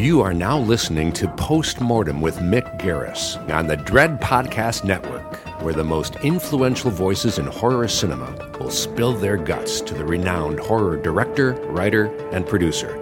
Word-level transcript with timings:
You 0.00 0.22
are 0.22 0.32
now 0.32 0.58
listening 0.58 1.12
to 1.12 1.28
Postmortem 1.28 2.22
with 2.22 2.38
Mick 2.38 2.80
Garris 2.80 3.36
on 3.52 3.66
the 3.66 3.76
Dread 3.76 4.18
Podcast 4.18 4.82
Network, 4.82 5.36
where 5.60 5.74
the 5.74 5.84
most 5.84 6.16
influential 6.22 6.90
voices 6.90 7.38
in 7.38 7.44
horror 7.44 7.86
cinema 7.86 8.34
will 8.58 8.70
spill 8.70 9.12
their 9.12 9.36
guts 9.36 9.82
to 9.82 9.92
the 9.92 10.02
renowned 10.02 10.58
horror 10.58 10.96
director, 10.96 11.52
writer, 11.66 12.06
and 12.30 12.46
producer. 12.46 12.96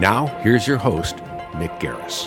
Now, 0.00 0.26
here's 0.42 0.66
your 0.66 0.78
host, 0.78 1.14
Mick 1.52 1.78
Garris. 1.78 2.26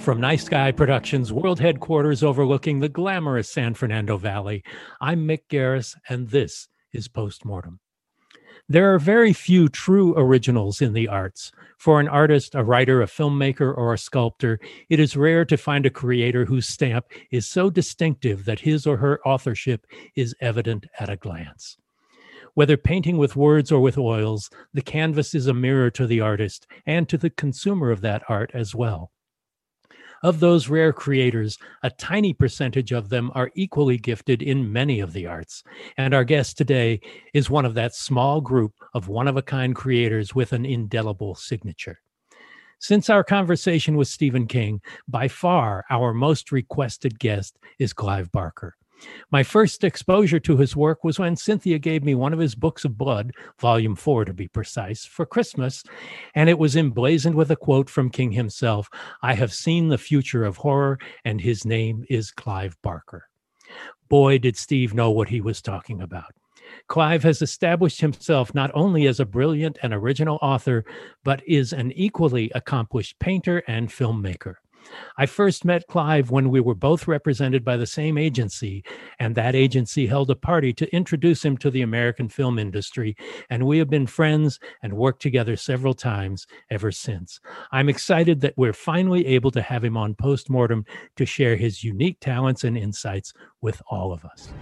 From 0.00 0.20
Nice 0.20 0.48
Guy 0.48 0.72
Productions, 0.72 1.32
world 1.32 1.60
headquarters 1.60 2.24
overlooking 2.24 2.80
the 2.80 2.88
glamorous 2.88 3.48
San 3.48 3.74
Fernando 3.74 4.16
Valley, 4.16 4.64
I'm 5.00 5.20
Mick 5.28 5.42
Garris, 5.48 5.94
and 6.08 6.30
this 6.30 6.66
is 6.92 7.06
Postmortem. 7.06 7.78
There 8.70 8.92
are 8.92 8.98
very 8.98 9.32
few 9.32 9.68
true 9.68 10.14
originals 10.14 10.82
in 10.82 10.92
the 10.92 11.08
arts. 11.08 11.52
For 11.78 12.00
an 12.00 12.08
artist, 12.08 12.56
a 12.56 12.64
writer, 12.64 13.02
a 13.02 13.06
filmmaker, 13.06 13.72
or 13.76 13.94
a 13.94 13.98
sculptor, 13.98 14.58
it 14.88 14.98
is 14.98 15.16
rare 15.16 15.44
to 15.44 15.56
find 15.56 15.86
a 15.86 15.90
creator 15.90 16.44
whose 16.44 16.66
stamp 16.66 17.06
is 17.30 17.48
so 17.48 17.70
distinctive 17.70 18.44
that 18.46 18.58
his 18.60 18.84
or 18.84 18.96
her 18.96 19.20
authorship 19.24 19.86
is 20.16 20.34
evident 20.40 20.86
at 20.98 21.08
a 21.08 21.16
glance. 21.16 21.76
Whether 22.54 22.76
painting 22.76 23.16
with 23.16 23.36
words 23.36 23.70
or 23.70 23.80
with 23.80 23.96
oils, 23.96 24.50
the 24.74 24.82
canvas 24.82 25.36
is 25.36 25.46
a 25.46 25.54
mirror 25.54 25.88
to 25.92 26.08
the 26.08 26.20
artist 26.20 26.66
and 26.84 27.08
to 27.08 27.16
the 27.16 27.30
consumer 27.30 27.92
of 27.92 28.00
that 28.00 28.24
art 28.28 28.50
as 28.52 28.74
well. 28.74 29.12
Of 30.22 30.40
those 30.40 30.68
rare 30.68 30.92
creators, 30.92 31.58
a 31.84 31.90
tiny 31.90 32.32
percentage 32.32 32.90
of 32.90 33.08
them 33.08 33.30
are 33.34 33.52
equally 33.54 33.98
gifted 33.98 34.42
in 34.42 34.72
many 34.72 34.98
of 34.98 35.12
the 35.12 35.26
arts. 35.26 35.62
And 35.96 36.12
our 36.12 36.24
guest 36.24 36.58
today 36.58 37.00
is 37.34 37.48
one 37.48 37.64
of 37.64 37.74
that 37.74 37.94
small 37.94 38.40
group 38.40 38.74
of 38.94 39.06
one 39.06 39.28
of 39.28 39.36
a 39.36 39.42
kind 39.42 39.76
creators 39.76 40.34
with 40.34 40.52
an 40.52 40.66
indelible 40.66 41.36
signature. 41.36 42.00
Since 42.80 43.10
our 43.10 43.22
conversation 43.22 43.96
with 43.96 44.08
Stephen 44.08 44.46
King, 44.46 44.80
by 45.06 45.28
far 45.28 45.84
our 45.88 46.12
most 46.12 46.50
requested 46.50 47.18
guest 47.18 47.58
is 47.78 47.92
Clive 47.92 48.30
Barker. 48.32 48.76
My 49.30 49.42
first 49.42 49.84
exposure 49.84 50.40
to 50.40 50.56
his 50.56 50.74
work 50.74 51.04
was 51.04 51.18
when 51.18 51.36
Cynthia 51.36 51.78
gave 51.78 52.02
me 52.02 52.14
one 52.14 52.32
of 52.32 52.38
his 52.38 52.54
books 52.54 52.84
of 52.84 52.98
blood, 52.98 53.32
volume 53.60 53.94
four 53.94 54.24
to 54.24 54.32
be 54.32 54.48
precise, 54.48 55.04
for 55.04 55.26
Christmas, 55.26 55.84
and 56.34 56.48
it 56.48 56.58
was 56.58 56.76
emblazoned 56.76 57.34
with 57.34 57.50
a 57.50 57.56
quote 57.56 57.90
from 57.90 58.10
King 58.10 58.32
himself 58.32 58.88
I 59.22 59.34
have 59.34 59.52
seen 59.52 59.88
the 59.88 59.98
future 59.98 60.44
of 60.44 60.56
horror, 60.56 60.98
and 61.24 61.40
his 61.40 61.64
name 61.64 62.04
is 62.08 62.30
Clive 62.30 62.76
Barker. 62.82 63.28
Boy, 64.08 64.38
did 64.38 64.56
Steve 64.56 64.94
know 64.94 65.10
what 65.10 65.28
he 65.28 65.40
was 65.40 65.60
talking 65.60 66.00
about. 66.00 66.32
Clive 66.86 67.22
has 67.22 67.42
established 67.42 68.00
himself 68.00 68.54
not 68.54 68.70
only 68.74 69.06
as 69.06 69.20
a 69.20 69.26
brilliant 69.26 69.78
and 69.82 69.92
original 69.92 70.38
author, 70.42 70.84
but 71.24 71.42
is 71.46 71.72
an 71.72 71.92
equally 71.92 72.50
accomplished 72.54 73.18
painter 73.18 73.62
and 73.66 73.88
filmmaker. 73.88 74.54
I 75.16 75.26
first 75.26 75.64
met 75.64 75.86
Clive 75.88 76.30
when 76.30 76.50
we 76.50 76.60
were 76.60 76.74
both 76.74 77.08
represented 77.08 77.64
by 77.64 77.76
the 77.76 77.86
same 77.86 78.18
agency, 78.18 78.84
and 79.18 79.34
that 79.34 79.54
agency 79.54 80.06
held 80.06 80.30
a 80.30 80.36
party 80.36 80.72
to 80.74 80.94
introduce 80.94 81.44
him 81.44 81.56
to 81.58 81.70
the 81.70 81.82
American 81.82 82.28
film 82.28 82.58
industry, 82.58 83.16
and 83.50 83.66
we 83.66 83.78
have 83.78 83.90
been 83.90 84.06
friends 84.06 84.58
and 84.82 84.92
worked 84.92 85.22
together 85.22 85.56
several 85.56 85.94
times 85.94 86.46
ever 86.70 86.90
since. 86.92 87.40
I'm 87.72 87.88
excited 87.88 88.40
that 88.40 88.54
we're 88.56 88.72
finally 88.72 89.26
able 89.26 89.50
to 89.52 89.62
have 89.62 89.84
him 89.84 89.96
on 89.96 90.14
postmortem 90.14 90.84
to 91.16 91.26
share 91.26 91.56
his 91.56 91.84
unique 91.84 92.18
talents 92.20 92.64
and 92.64 92.76
insights 92.76 93.32
with 93.60 93.82
all 93.90 94.12
of 94.12 94.24
us. 94.24 94.52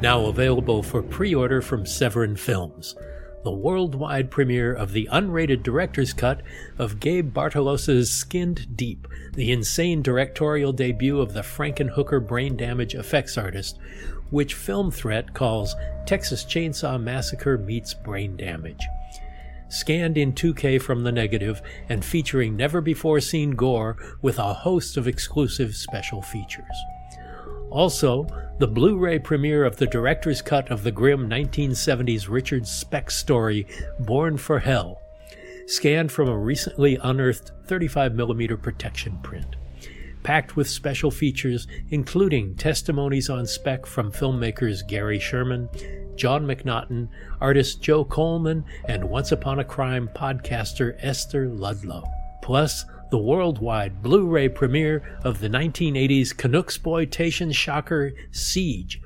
Now 0.00 0.26
available 0.26 0.82
for 0.82 1.02
pre 1.02 1.34
order 1.34 1.62
from 1.62 1.86
Severin 1.86 2.36
Films 2.36 2.94
the 3.46 3.52
worldwide 3.52 4.28
premiere 4.28 4.74
of 4.74 4.90
the 4.90 5.08
unrated 5.12 5.62
director's 5.62 6.12
cut 6.12 6.42
of 6.78 6.98
Gabe 6.98 7.32
Bartalos's 7.32 8.10
Skinned 8.10 8.76
Deep, 8.76 9.06
the 9.34 9.52
insane 9.52 10.02
directorial 10.02 10.72
debut 10.72 11.20
of 11.20 11.32
the 11.32 11.42
Frankenhooker 11.42 12.26
brain 12.26 12.56
damage 12.56 12.96
effects 12.96 13.38
artist, 13.38 13.78
which 14.30 14.54
Film 14.54 14.90
Threat 14.90 15.32
calls 15.32 15.76
Texas 16.06 16.44
Chainsaw 16.44 17.00
Massacre 17.00 17.56
meets 17.56 17.94
brain 17.94 18.36
damage. 18.36 18.84
Scanned 19.68 20.18
in 20.18 20.32
2K 20.32 20.82
from 20.82 21.04
the 21.04 21.12
negative 21.12 21.62
and 21.88 22.04
featuring 22.04 22.56
never 22.56 22.80
before 22.80 23.20
seen 23.20 23.52
gore 23.52 23.96
with 24.22 24.40
a 24.40 24.54
host 24.54 24.96
of 24.96 25.06
exclusive 25.06 25.76
special 25.76 26.20
features. 26.20 26.64
Also, 27.70 28.26
the 28.58 28.66
Blu 28.66 28.96
ray 28.96 29.18
premiere 29.18 29.64
of 29.64 29.76
the 29.76 29.86
director's 29.86 30.40
cut 30.40 30.70
of 30.70 30.82
the 30.82 30.92
grim 30.92 31.28
1970s 31.28 32.28
Richard 32.28 32.66
Speck 32.66 33.10
story, 33.10 33.66
Born 34.00 34.38
for 34.38 34.58
Hell, 34.58 35.00
scanned 35.66 36.10
from 36.10 36.28
a 36.28 36.38
recently 36.38 36.96
unearthed 37.02 37.52
35mm 37.66 38.62
protection 38.62 39.18
print. 39.22 39.56
Packed 40.22 40.56
with 40.56 40.68
special 40.68 41.10
features, 41.10 41.66
including 41.90 42.56
testimonies 42.56 43.28
on 43.30 43.46
Speck 43.46 43.86
from 43.86 44.10
filmmakers 44.10 44.86
Gary 44.86 45.18
Sherman, 45.18 45.68
John 46.16 46.46
McNaughton, 46.46 47.08
artist 47.40 47.82
Joe 47.82 48.04
Coleman, 48.04 48.64
and 48.86 49.04
Once 49.08 49.32
Upon 49.32 49.60
a 49.60 49.64
Crime 49.64 50.08
podcaster 50.16 50.96
Esther 51.00 51.48
Ludlow. 51.48 52.04
Plus, 52.42 52.86
the 53.16 53.22
worldwide 53.22 54.02
Blu 54.02 54.26
ray 54.26 54.46
premiere 54.46 55.02
of 55.24 55.40
the 55.40 55.48
1980s 55.48 56.34
Canucksploitation 56.34 57.54
shocker 57.54 58.12
Siege, 58.30 59.00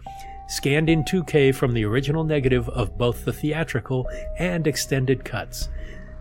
scanned 0.49 0.91
in 0.91 1.05
2K 1.05 1.55
from 1.55 1.75
the 1.75 1.85
original 1.85 2.25
negative 2.25 2.69
of 2.71 2.99
both 2.99 3.25
the 3.25 3.33
theatrical 3.33 4.09
and 4.37 4.67
extended 4.67 5.25
cuts. 5.25 5.69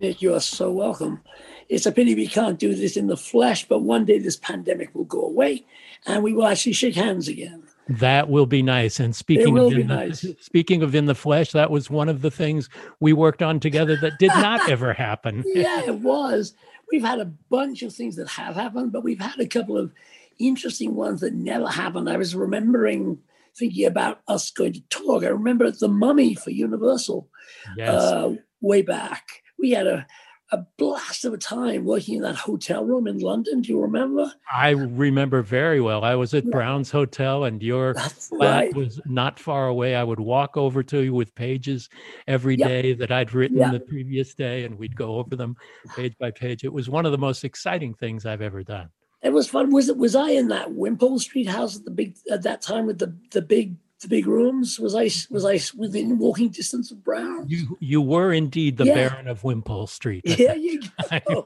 Mick, 0.00 0.22
you 0.22 0.32
are 0.34 0.40
so 0.40 0.70
welcome. 0.70 1.20
It's 1.68 1.86
a 1.86 1.92
pity 1.92 2.14
we 2.14 2.28
can't 2.28 2.58
do 2.58 2.74
this 2.74 2.96
in 2.96 3.08
the 3.08 3.16
flesh, 3.16 3.66
but 3.66 3.80
one 3.80 4.04
day 4.04 4.18
this 4.18 4.36
pandemic 4.36 4.94
will 4.94 5.04
go 5.04 5.22
away 5.22 5.66
and 6.06 6.22
we 6.22 6.32
will 6.32 6.46
actually 6.46 6.72
shake 6.72 6.94
hands 6.94 7.26
again. 7.26 7.64
That 7.88 8.28
will 8.28 8.46
be 8.46 8.62
nice. 8.62 9.00
And 9.00 9.16
speaking 9.16 9.58
of 9.58 9.72
in 9.72 9.88
nice. 9.88 10.20
the, 10.20 10.36
speaking 10.40 10.82
of 10.82 10.94
in 10.94 11.06
the 11.06 11.14
flesh, 11.14 11.52
that 11.52 11.70
was 11.70 11.90
one 11.90 12.08
of 12.08 12.22
the 12.22 12.30
things 12.30 12.68
we 13.00 13.12
worked 13.12 13.42
on 13.42 13.58
together 13.58 13.96
that 13.96 14.18
did 14.18 14.28
not 14.28 14.70
ever 14.70 14.92
happen. 14.92 15.42
yeah, 15.46 15.82
it 15.84 15.94
was. 16.00 16.54
We've 16.92 17.04
had 17.04 17.18
a 17.18 17.26
bunch 17.50 17.82
of 17.82 17.92
things 17.92 18.16
that 18.16 18.28
have 18.28 18.54
happened, 18.54 18.92
but 18.92 19.02
we've 19.02 19.20
had 19.20 19.40
a 19.40 19.46
couple 19.46 19.76
of 19.76 19.92
interesting 20.38 20.94
ones 20.94 21.20
that 21.22 21.34
never 21.34 21.66
happened. 21.66 22.08
I 22.08 22.16
was 22.16 22.36
remembering 22.36 23.18
thinking 23.56 23.86
about 23.86 24.20
us 24.28 24.50
going 24.52 24.74
to 24.74 24.80
talk. 24.90 25.24
I 25.24 25.28
remember 25.28 25.70
the 25.70 25.88
Mummy 25.88 26.34
for 26.34 26.50
Universal 26.50 27.28
yes. 27.76 27.88
uh, 27.88 28.34
way 28.60 28.82
back 28.82 29.42
we 29.58 29.70
had 29.70 29.86
a 29.86 30.06
a 30.50 30.64
blast 30.78 31.24
of 31.24 31.34
a 31.34 31.38
time 31.38 31.84
working 31.84 32.16
in 32.16 32.22
that 32.22 32.34
hotel 32.34 32.84
room 32.84 33.06
in 33.06 33.18
London. 33.18 33.60
Do 33.60 33.70
you 33.70 33.80
remember? 33.80 34.32
I 34.52 34.70
remember 34.70 35.42
very 35.42 35.80
well. 35.80 36.04
I 36.04 36.14
was 36.14 36.32
at 36.32 36.44
yeah. 36.44 36.50
Brown's 36.50 36.90
Hotel, 36.90 37.44
and 37.44 37.62
your 37.62 37.92
That's 37.92 38.28
flat 38.28 38.64
right. 38.64 38.74
was 38.74 39.00
not 39.04 39.38
far 39.38 39.68
away. 39.68 39.94
I 39.94 40.04
would 40.04 40.20
walk 40.20 40.56
over 40.56 40.82
to 40.84 41.00
you 41.00 41.12
with 41.12 41.34
pages 41.34 41.90
every 42.26 42.56
day 42.56 42.94
that 42.94 43.10
I'd 43.10 43.34
written 43.34 43.58
the 43.58 43.80
previous 43.80 44.34
day, 44.34 44.64
and 44.64 44.78
we'd 44.78 44.96
go 44.96 45.16
over 45.16 45.36
them 45.36 45.56
page 45.94 46.16
by 46.18 46.30
page. 46.30 46.64
It 46.64 46.72
was 46.72 46.88
one 46.88 47.04
of 47.04 47.12
the 47.12 47.18
most 47.18 47.44
exciting 47.44 47.92
things 47.92 48.24
I've 48.24 48.42
ever 48.42 48.62
done. 48.62 48.88
It 49.22 49.32
was 49.32 49.48
fun. 49.48 49.70
Was 49.72 49.88
it? 49.88 49.98
Was 49.98 50.14
I 50.14 50.30
in 50.30 50.48
that 50.48 50.72
Wimpole 50.72 51.18
Street 51.18 51.48
house 51.48 51.76
at 51.76 51.84
the 51.84 51.90
big 51.90 52.16
at 52.30 52.42
that 52.44 52.62
time 52.62 52.86
with 52.86 52.98
the 52.98 53.14
the 53.32 53.42
big 53.42 53.76
the 54.02 54.08
big 54.08 54.26
rooms? 54.26 54.78
Was 54.78 54.94
I 54.94 55.10
was 55.30 55.44
I 55.44 55.60
within 55.76 56.18
walking 56.18 56.48
distance 56.48 56.90
of 56.90 57.02
Brown? 57.04 57.46
You 57.48 57.76
you 57.80 58.00
were 58.00 58.32
indeed 58.32 58.76
the 58.76 58.84
yeah. 58.84 59.08
Baron 59.08 59.28
of 59.28 59.44
Wimpole 59.44 59.86
Street. 59.86 60.24
There 60.38 60.56
you 60.56 60.80
go. 61.10 61.44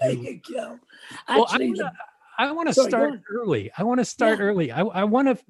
there 0.00 0.10
you 0.10 0.40
go. 0.52 0.78
Actually, 1.28 1.74
well, 1.78 1.92
I 2.38 2.50
want 2.52 2.68
to 2.68 2.74
start 2.74 3.20
early. 3.30 3.70
I 3.78 3.84
want 3.84 4.00
to 4.00 4.04
start 4.04 4.38
yeah. 4.38 4.44
early. 4.44 4.72
I, 4.72 4.80
I 4.82 5.04
want 5.04 5.28
to 5.28 5.44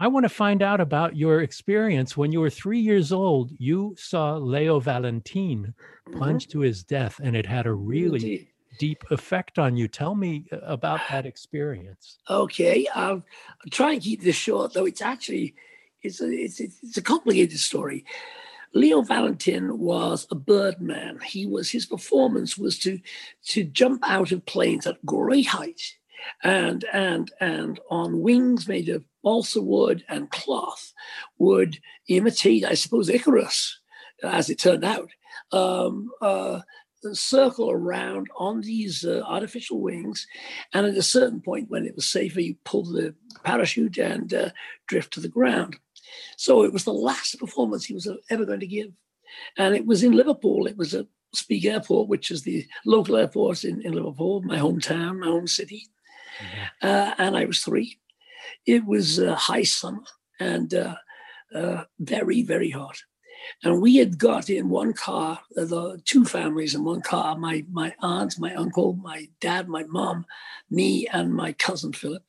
I 0.00 0.06
want 0.06 0.24
to 0.24 0.28
find 0.28 0.62
out 0.62 0.80
about 0.80 1.16
your 1.16 1.42
experience 1.42 2.16
when 2.16 2.30
you 2.30 2.40
were 2.40 2.50
three 2.50 2.78
years 2.78 3.10
old. 3.10 3.50
You 3.58 3.96
saw 3.98 4.36
Leo 4.36 4.78
Valentin 4.78 5.74
plunge 6.12 6.44
mm-hmm. 6.44 6.58
to 6.58 6.60
his 6.60 6.84
death, 6.84 7.20
and 7.22 7.34
it 7.34 7.46
had 7.46 7.66
a 7.66 7.72
really 7.72 8.20
Indeed. 8.20 8.48
deep 8.78 9.04
effect 9.10 9.58
on 9.58 9.76
you. 9.76 9.88
Tell 9.88 10.14
me 10.14 10.46
uh, 10.52 10.58
about 10.58 11.00
that 11.10 11.26
experience. 11.26 12.18
Okay, 12.30 12.86
um, 12.94 13.24
I'll 13.64 13.70
try 13.70 13.94
and 13.94 14.02
keep 14.02 14.22
this 14.22 14.36
short, 14.36 14.72
though. 14.72 14.86
It's 14.86 15.02
actually 15.02 15.56
it's 16.02 16.20
a, 16.20 16.30
it's, 16.30 16.60
it's 16.60 16.96
a 16.96 17.02
complicated 17.02 17.58
story. 17.58 18.04
Leo 18.74 19.02
Valentin 19.02 19.78
was 19.78 20.26
a 20.30 20.34
birdman. 20.34 21.18
He 21.24 21.46
was 21.46 21.70
his 21.70 21.86
performance 21.86 22.58
was 22.58 22.78
to 22.80 23.00
to 23.46 23.64
jump 23.64 24.02
out 24.06 24.30
of 24.30 24.44
planes 24.44 24.86
at 24.86 25.04
great 25.06 25.46
height, 25.46 25.80
and 26.42 26.84
and 26.92 27.32
and 27.40 27.80
on 27.90 28.20
wings 28.20 28.68
made 28.68 28.88
of 28.90 29.04
balsa 29.24 29.62
wood 29.62 30.04
and 30.08 30.30
cloth, 30.30 30.92
would 31.38 31.78
imitate, 32.08 32.64
I 32.64 32.74
suppose, 32.74 33.08
Icarus, 33.08 33.80
as 34.22 34.50
it 34.50 34.58
turned 34.58 34.84
out. 34.84 35.10
um, 35.52 36.10
uh, 36.20 36.60
circle 37.12 37.70
around 37.70 38.28
on 38.36 38.60
these 38.60 39.04
uh, 39.04 39.22
artificial 39.26 39.80
wings. 39.80 40.26
And 40.74 40.86
at 40.86 40.96
a 40.96 41.02
certain 41.02 41.40
point, 41.40 41.70
when 41.70 41.86
it 41.86 41.94
was 41.94 42.06
safer, 42.06 42.40
you 42.40 42.56
pull 42.64 42.84
the 42.84 43.14
parachute 43.44 43.98
and 43.98 44.32
uh, 44.34 44.50
drift 44.86 45.12
to 45.14 45.20
the 45.20 45.28
ground. 45.28 45.76
So 46.36 46.62
it 46.62 46.72
was 46.72 46.84
the 46.84 46.92
last 46.92 47.38
performance 47.38 47.84
he 47.84 47.94
was 47.94 48.08
ever 48.30 48.44
going 48.44 48.60
to 48.60 48.66
give. 48.66 48.92
And 49.56 49.74
it 49.74 49.86
was 49.86 50.02
in 50.02 50.12
Liverpool. 50.12 50.66
It 50.66 50.76
was 50.76 50.94
at 50.94 51.06
Speke 51.34 51.66
Airport, 51.66 52.08
which 52.08 52.30
is 52.30 52.42
the 52.42 52.66
local 52.86 53.16
airport 53.16 53.64
in, 53.64 53.82
in 53.82 53.92
Liverpool, 53.92 54.42
my 54.42 54.58
hometown, 54.58 55.20
my 55.20 55.26
home 55.26 55.46
city. 55.46 55.86
Mm-hmm. 56.38 56.86
Uh, 56.86 57.14
and 57.18 57.36
I 57.36 57.44
was 57.44 57.60
three. 57.60 57.98
It 58.66 58.84
was 58.86 59.20
uh, 59.20 59.34
high 59.34 59.64
summer 59.64 60.04
and 60.40 60.72
uh, 60.72 60.96
uh, 61.54 61.84
very, 61.98 62.42
very 62.42 62.70
hot. 62.70 62.98
And 63.62 63.80
we 63.80 63.96
had 63.96 64.18
got 64.18 64.50
in 64.50 64.68
one 64.68 64.92
car, 64.92 65.40
uh, 65.56 65.64
the 65.64 66.00
two 66.04 66.24
families 66.24 66.74
in 66.74 66.84
one 66.84 67.02
car, 67.02 67.36
my, 67.36 67.64
my 67.70 67.94
aunt, 68.00 68.38
my 68.38 68.54
uncle, 68.54 68.94
my 68.94 69.28
dad, 69.40 69.68
my 69.68 69.84
mom, 69.84 70.26
me, 70.70 71.06
and 71.08 71.34
my 71.34 71.52
cousin 71.52 71.92
Philip. 71.92 72.22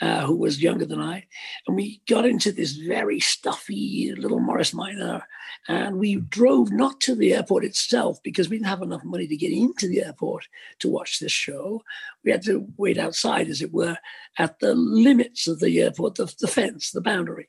Uh, 0.00 0.24
who 0.26 0.36
was 0.36 0.62
younger 0.62 0.86
than 0.86 1.00
I. 1.00 1.26
And 1.66 1.74
we 1.74 2.00
got 2.08 2.24
into 2.24 2.52
this 2.52 2.72
very 2.72 3.18
stuffy 3.18 4.14
little 4.16 4.38
Morris 4.38 4.72
Minor. 4.72 5.26
And 5.66 5.98
we 5.98 6.16
drove 6.16 6.70
not 6.70 7.00
to 7.00 7.16
the 7.16 7.34
airport 7.34 7.64
itself 7.64 8.22
because 8.22 8.48
we 8.48 8.56
didn't 8.58 8.68
have 8.68 8.82
enough 8.82 9.02
money 9.02 9.26
to 9.26 9.36
get 9.36 9.50
into 9.50 9.88
the 9.88 10.04
airport 10.04 10.46
to 10.78 10.88
watch 10.88 11.18
this 11.18 11.32
show. 11.32 11.82
We 12.24 12.30
had 12.30 12.42
to 12.44 12.68
wait 12.76 12.96
outside, 12.96 13.48
as 13.48 13.60
it 13.60 13.72
were, 13.72 13.98
at 14.38 14.60
the 14.60 14.74
limits 14.74 15.48
of 15.48 15.58
the 15.58 15.80
airport, 15.80 16.14
the, 16.14 16.32
the 16.38 16.46
fence, 16.46 16.92
the 16.92 17.00
boundary, 17.00 17.48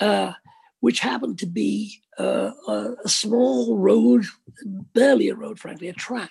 uh, 0.00 0.32
which 0.80 0.98
happened 0.98 1.38
to 1.38 1.46
be 1.46 2.02
uh, 2.18 2.50
a, 2.66 2.94
a, 3.04 3.08
small 3.08 3.78
road, 3.78 4.24
barely 4.64 5.28
a 5.28 5.34
road, 5.36 5.60
frankly, 5.60 5.88
a 5.88 5.92
track. 5.92 6.30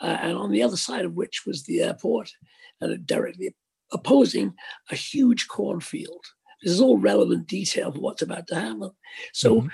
Uh, 0.00 0.16
and 0.20 0.36
on 0.36 0.50
the 0.50 0.62
other 0.62 0.78
side 0.78 1.04
of 1.04 1.14
which 1.14 1.44
was 1.46 1.64
the 1.64 1.82
airport, 1.82 2.32
and 2.80 2.90
it 2.90 3.06
directly 3.06 3.54
opposing 3.92 4.54
a 4.90 4.94
huge 4.94 5.48
cornfield. 5.48 6.24
This 6.62 6.72
is 6.72 6.80
all 6.80 6.98
relevant 6.98 7.48
detail 7.48 7.92
for 7.92 8.00
what's 8.00 8.22
about 8.22 8.46
to 8.48 8.54
happen. 8.54 8.90
So 9.32 9.56
mm-hmm. 9.56 9.68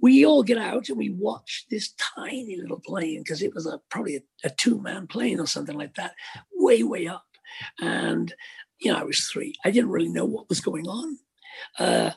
we 0.00 0.26
all 0.26 0.42
get 0.42 0.58
out 0.58 0.88
and 0.88 0.98
we 0.98 1.10
watch 1.10 1.66
this 1.70 1.94
tiny 2.16 2.56
little 2.60 2.80
plane 2.80 3.20
because 3.20 3.42
it 3.42 3.54
was 3.54 3.66
a 3.66 3.80
probably 3.90 4.16
a, 4.16 4.20
a 4.44 4.50
two-man 4.50 5.06
plane 5.06 5.38
or 5.38 5.46
something 5.46 5.76
like 5.76 5.94
that, 5.94 6.14
way 6.52 6.82
way 6.82 7.06
up. 7.06 7.24
And 7.80 8.34
you 8.80 8.92
know, 8.92 8.98
I 8.98 9.04
was 9.04 9.26
three. 9.26 9.54
I 9.64 9.70
didn't 9.70 9.90
really 9.90 10.08
know 10.08 10.24
what 10.24 10.48
was 10.48 10.60
going 10.60 10.88
on. 10.88 11.18
Uh, 11.78 12.10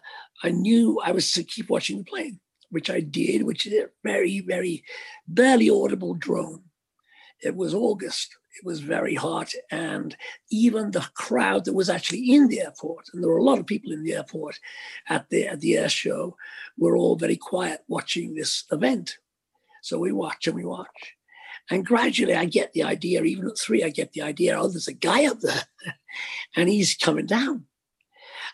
I 0.43 0.49
knew 0.49 0.99
I 1.03 1.11
was 1.11 1.31
to 1.33 1.43
keep 1.43 1.69
watching 1.69 1.99
the 1.99 2.03
plane, 2.03 2.39
which 2.71 2.89
I 2.89 3.01
did, 3.01 3.43
which 3.43 3.67
is 3.67 3.73
a 3.73 3.89
very, 4.03 4.39
very 4.39 4.83
barely 5.27 5.69
audible 5.69 6.15
drone. 6.15 6.63
It 7.41 7.55
was 7.55 7.75
August 7.75 8.35
it 8.57 8.65
was 8.65 8.79
very 8.79 9.15
hot. 9.15 9.51
And 9.71 10.15
even 10.49 10.91
the 10.91 11.07
crowd 11.13 11.65
that 11.65 11.73
was 11.73 11.89
actually 11.89 12.33
in 12.33 12.47
the 12.47 12.61
airport, 12.61 13.07
and 13.13 13.21
there 13.21 13.29
were 13.29 13.37
a 13.37 13.43
lot 13.43 13.59
of 13.59 13.65
people 13.65 13.91
in 13.91 14.03
the 14.03 14.13
airport 14.13 14.59
at 15.09 15.29
the, 15.29 15.47
at 15.47 15.61
the 15.61 15.77
air 15.77 15.89
show, 15.89 16.37
were 16.77 16.97
all 16.97 17.15
very 17.15 17.37
quiet 17.37 17.81
watching 17.87 18.33
this 18.33 18.63
event. 18.71 19.17
So 19.81 19.99
we 19.99 20.11
watch 20.11 20.47
and 20.47 20.55
we 20.55 20.65
watch. 20.65 21.15
And 21.69 21.85
gradually 21.85 22.35
I 22.35 22.45
get 22.45 22.73
the 22.73 22.83
idea, 22.83 23.23
even 23.23 23.47
at 23.47 23.57
three, 23.57 23.83
I 23.83 23.89
get 23.89 24.13
the 24.13 24.21
idea, 24.21 24.57
oh, 24.59 24.67
there's 24.67 24.87
a 24.87 24.93
guy 24.93 25.25
up 25.25 25.39
there 25.39 25.63
and 26.55 26.69
he's 26.69 26.95
coming 26.95 27.25
down. 27.25 27.65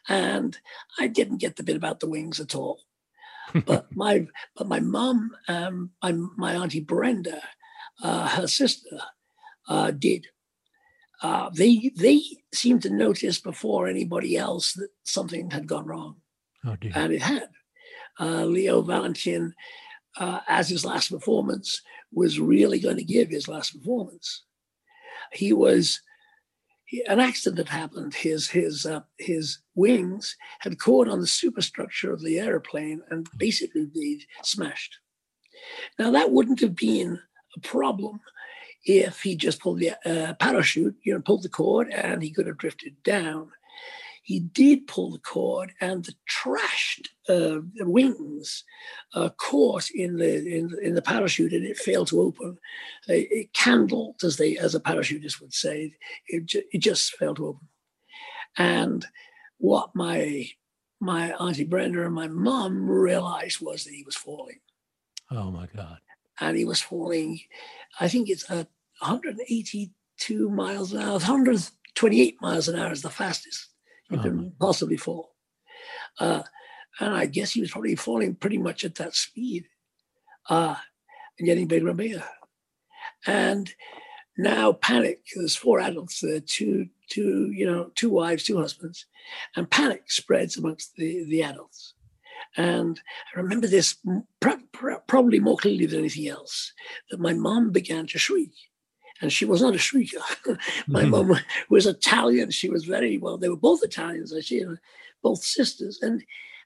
And 0.07 0.57
I 0.99 1.07
didn't 1.07 1.37
get 1.37 1.57
the 1.57 1.63
bit 1.63 1.75
about 1.75 1.99
the 1.99 2.09
wings 2.09 2.39
at 2.39 2.55
all. 2.55 2.81
but 3.65 3.93
my 3.93 4.27
but 4.55 4.67
my 4.67 4.79
mom, 4.79 5.31
um, 5.47 5.91
my, 6.01 6.13
my 6.37 6.55
auntie 6.55 6.79
Brenda, 6.79 7.41
uh, 8.01 8.29
her 8.29 8.47
sister, 8.47 8.99
uh, 9.71 9.91
did. 9.91 10.27
Uh, 11.23 11.49
they 11.53 11.91
they 11.95 12.21
seemed 12.53 12.81
to 12.81 12.89
notice 12.89 13.39
before 13.39 13.87
anybody 13.87 14.35
else 14.35 14.73
that 14.73 14.89
something 15.03 15.49
had 15.49 15.65
gone 15.65 15.85
wrong, 15.85 16.15
oh, 16.65 16.75
and 16.93 17.13
it 17.13 17.21
had. 17.21 17.47
Uh, 18.19 18.43
Leo 18.43 18.81
Valentin, 18.81 19.53
uh, 20.17 20.41
as 20.47 20.67
his 20.67 20.83
last 20.83 21.09
performance, 21.09 21.81
was 22.11 22.39
really 22.39 22.79
going 22.79 22.97
to 22.97 23.03
give 23.03 23.29
his 23.29 23.47
last 23.47 23.71
performance. 23.71 24.43
He 25.31 25.53
was 25.53 26.01
he, 26.85 27.01
an 27.05 27.21
accident 27.21 27.55
that 27.55 27.69
happened. 27.69 28.13
His 28.13 28.49
his 28.49 28.85
uh, 28.85 29.01
his 29.17 29.59
wings 29.73 30.35
had 30.59 30.79
caught 30.79 31.07
on 31.07 31.21
the 31.21 31.27
superstructure 31.27 32.11
of 32.11 32.21
the 32.21 32.39
airplane 32.39 33.01
and 33.09 33.25
basically 33.37 33.87
they 33.95 34.19
smashed. 34.43 34.97
Now 35.97 36.11
that 36.11 36.31
wouldn't 36.31 36.59
have 36.59 36.75
been 36.75 37.19
a 37.55 37.59
problem 37.61 38.19
if 38.83 39.21
he 39.21 39.35
just 39.35 39.59
pulled 39.59 39.79
the 39.79 39.91
uh, 40.05 40.33
parachute, 40.35 40.95
you 41.03 41.13
know, 41.13 41.21
pulled 41.21 41.43
the 41.43 41.49
cord 41.49 41.89
and 41.89 42.23
he 42.23 42.31
could 42.31 42.47
have 42.47 42.57
drifted 42.57 43.01
down. 43.03 43.51
He 44.23 44.39
did 44.39 44.87
pull 44.87 45.11
the 45.11 45.19
cord, 45.19 45.73
and 45.81 46.05
the 46.05 46.13
trashed 46.29 47.07
uh, 47.27 47.61
wings 47.79 48.63
uh, 49.15 49.29
caught 49.29 49.89
in 49.89 50.17
the 50.17 50.37
in, 50.37 50.77
in, 50.81 50.93
the 50.93 51.01
parachute, 51.01 51.53
and 51.53 51.65
it 51.65 51.75
failed 51.75 52.07
to 52.09 52.21
open. 52.21 52.57
it 53.07 53.51
candled, 53.53 54.21
as 54.23 54.37
they 54.37 54.57
as 54.57 54.75
a 54.75 54.79
parachutist 54.79 55.41
would 55.41 55.53
say, 55.53 55.95
it, 56.27 56.45
ju- 56.45 56.63
it 56.71 56.79
just 56.79 57.15
failed 57.15 57.37
to 57.37 57.47
open. 57.47 57.67
And 58.57 59.05
what 59.57 59.89
my 59.95 60.47
my 60.99 61.31
auntie 61.33 61.63
Brenda 61.63 62.05
and 62.05 62.13
my 62.13 62.27
mom 62.27 62.87
realized 62.87 63.59
was 63.59 63.83
that 63.83 63.93
he 63.93 64.03
was 64.03 64.15
falling. 64.15 64.59
Oh 65.31 65.49
my 65.49 65.67
God! 65.75 65.97
And 66.41 66.57
he 66.57 66.65
was 66.65 66.81
falling 66.81 67.39
I 67.99 68.07
think 68.07 68.29
it's 68.29 68.49
at 68.49 68.67
182 68.99 70.49
miles 70.49 70.93
an 70.93 71.01
hour, 71.01 71.13
128 71.13 72.41
miles 72.41 72.67
an 72.67 72.79
hour 72.79 72.91
is 72.91 73.01
the 73.01 73.09
fastest 73.09 73.69
you 74.09 74.19
oh. 74.19 74.21
can 74.21 74.51
possibly 74.59 74.97
fall. 74.97 75.35
Uh, 76.19 76.43
and 76.99 77.13
I 77.13 77.25
guess 77.25 77.51
he 77.51 77.61
was 77.61 77.71
probably 77.71 77.95
falling 77.95 78.35
pretty 78.35 78.57
much 78.57 78.83
at 78.83 78.95
that 78.95 79.15
speed 79.15 79.65
uh, 80.49 80.75
and 81.39 81.45
getting 81.45 81.67
bigger 81.67 81.89
and 81.89 81.97
bigger. 81.97 82.23
And 83.25 83.73
now 84.37 84.73
panic, 84.73 85.21
there's 85.35 85.55
four 85.55 85.79
adults 85.79 86.19
there, 86.19 86.39
two, 86.39 86.89
two, 87.09 87.51
you 87.53 87.65
know, 87.65 87.91
two 87.95 88.09
wives, 88.09 88.43
two 88.43 88.57
husbands, 88.57 89.05
and 89.55 89.69
panic 89.69 90.11
spreads 90.11 90.57
amongst 90.57 90.95
the, 90.95 91.23
the 91.25 91.43
adults. 91.43 91.93
And 92.57 92.99
I 93.35 93.39
remember 93.39 93.67
this 93.67 93.97
probably 95.07 95.39
more 95.39 95.57
clearly 95.57 95.85
than 95.85 95.99
anything 95.99 96.27
else 96.27 96.73
that 97.09 97.19
my 97.19 97.33
mom 97.33 97.71
began 97.71 98.07
to 98.07 98.19
shriek. 98.19 98.51
And 99.21 99.31
she 99.31 99.45
was 99.45 99.61
not 99.61 99.75
a 99.75 99.77
shrieker. 99.77 100.19
my 100.87 101.03
mm-hmm. 101.03 101.11
mom 101.11 101.39
was 101.69 101.85
Italian. 101.85 102.49
She 102.51 102.69
was 102.69 102.85
very 102.85 103.17
well. 103.17 103.37
They 103.37 103.49
were 103.49 103.55
both 103.55 103.83
Italians. 103.83 104.33
I 104.35 104.41
see, 104.41 104.65
both 105.21 105.43
sisters. 105.43 105.99
And 106.01 106.23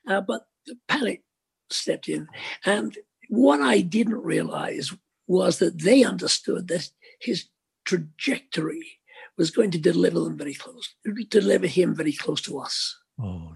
uh, 0.07 0.21
but 0.21 0.47
the 0.65 0.77
panic 0.87 1.23
stepped 1.69 2.07
in. 2.07 2.27
And 2.65 2.97
what 3.29 3.61
I 3.61 3.81
didn't 3.81 4.21
realize 4.21 4.93
was 5.27 5.59
that 5.59 5.81
they 5.81 6.03
understood 6.03 6.67
that 6.67 6.89
his 7.19 7.45
trajectory 7.83 8.99
was 9.37 9.51
going 9.51 9.71
to 9.71 9.77
deliver 9.77 10.19
them 10.21 10.37
very 10.37 10.53
close, 10.53 10.95
deliver 11.29 11.67
him 11.67 11.95
very 11.95 12.13
close 12.13 12.41
to 12.41 12.59
us. 12.59 12.97
Oh. 13.21 13.53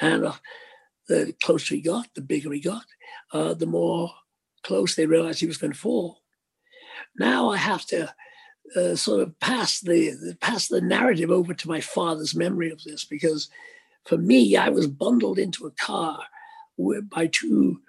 And 0.00 0.24
uh, 0.26 0.32
the 1.12 1.34
closer 1.42 1.74
he 1.74 1.80
got, 1.80 2.06
the 2.14 2.20
bigger 2.20 2.52
he 2.52 2.60
got, 2.60 2.84
uh, 3.32 3.54
the 3.54 3.66
more 3.66 4.10
close 4.62 4.94
they 4.94 5.06
realized 5.06 5.40
he 5.40 5.46
was 5.46 5.58
going 5.58 5.72
to 5.72 5.78
fall. 5.78 6.22
Now 7.18 7.50
I 7.50 7.56
have 7.56 7.84
to 7.86 8.14
uh, 8.76 8.96
sort 8.96 9.20
of 9.20 9.38
pass 9.40 9.80
the 9.80 10.36
pass 10.40 10.68
the 10.68 10.80
narrative 10.80 11.30
over 11.30 11.52
to 11.52 11.68
my 11.68 11.80
father's 11.80 12.34
memory 12.34 12.70
of 12.70 12.82
this 12.84 13.04
because 13.04 13.48
for 14.04 14.16
me, 14.16 14.56
I 14.56 14.68
was 14.68 14.86
bundled 14.86 15.38
into 15.38 15.66
a 15.66 15.70
car 15.72 16.24
by 17.10 17.26
two 17.26 17.80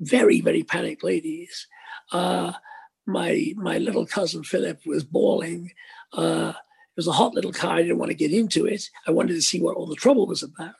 very 0.00 0.40
very 0.40 0.62
panicked 0.62 1.02
ladies. 1.02 1.66
Uh, 2.12 2.52
my 3.06 3.52
my 3.56 3.78
little 3.78 4.06
cousin 4.06 4.44
Philip 4.44 4.80
was 4.86 5.04
bawling. 5.04 5.72
Uh, 6.12 6.52
it 6.54 6.96
was 6.96 7.08
a 7.08 7.12
hot 7.12 7.34
little 7.34 7.52
car. 7.52 7.76
I 7.76 7.82
didn't 7.82 7.98
want 7.98 8.10
to 8.10 8.24
get 8.24 8.32
into 8.32 8.66
it. 8.66 8.84
I 9.06 9.10
wanted 9.10 9.34
to 9.34 9.42
see 9.42 9.60
what 9.60 9.76
all 9.76 9.86
the 9.86 9.96
trouble 9.96 10.26
was 10.26 10.42
about. 10.42 10.74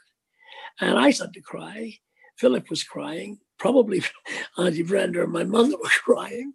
And 0.81 0.99
I 0.99 1.11
started 1.11 1.35
to 1.35 1.41
cry. 1.41 1.99
Philip 2.37 2.71
was 2.71 2.85
crying. 2.85 3.39
Probably 3.59 4.03
Auntie 4.59 4.83
Brenda 4.83 5.25
and 5.25 5.33
my 5.33 5.45
mother 5.45 5.77
were 5.77 5.89
crying. 6.05 6.53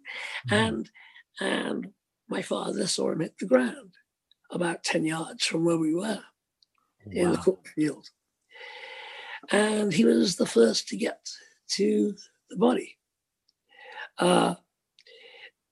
Mm-hmm. 0.48 0.54
And, 0.54 0.90
and 1.40 1.90
my 2.28 2.42
father 2.42 2.86
saw 2.86 3.12
him 3.12 3.20
hit 3.20 3.36
the 3.38 3.46
ground 3.46 3.94
about 4.50 4.84
10 4.84 5.04
yards 5.04 5.44
from 5.44 5.64
where 5.64 5.76
we 5.76 5.94
were 5.94 6.00
wow. 6.00 7.12
in 7.12 7.32
the 7.32 7.38
cornfield. 7.38 8.08
And 9.50 9.92
he 9.92 10.04
was 10.04 10.36
the 10.36 10.46
first 10.46 10.88
to 10.88 10.96
get 10.96 11.28
to 11.72 12.14
the 12.48 12.56
body. 12.56 12.96
Uh, 14.18 14.54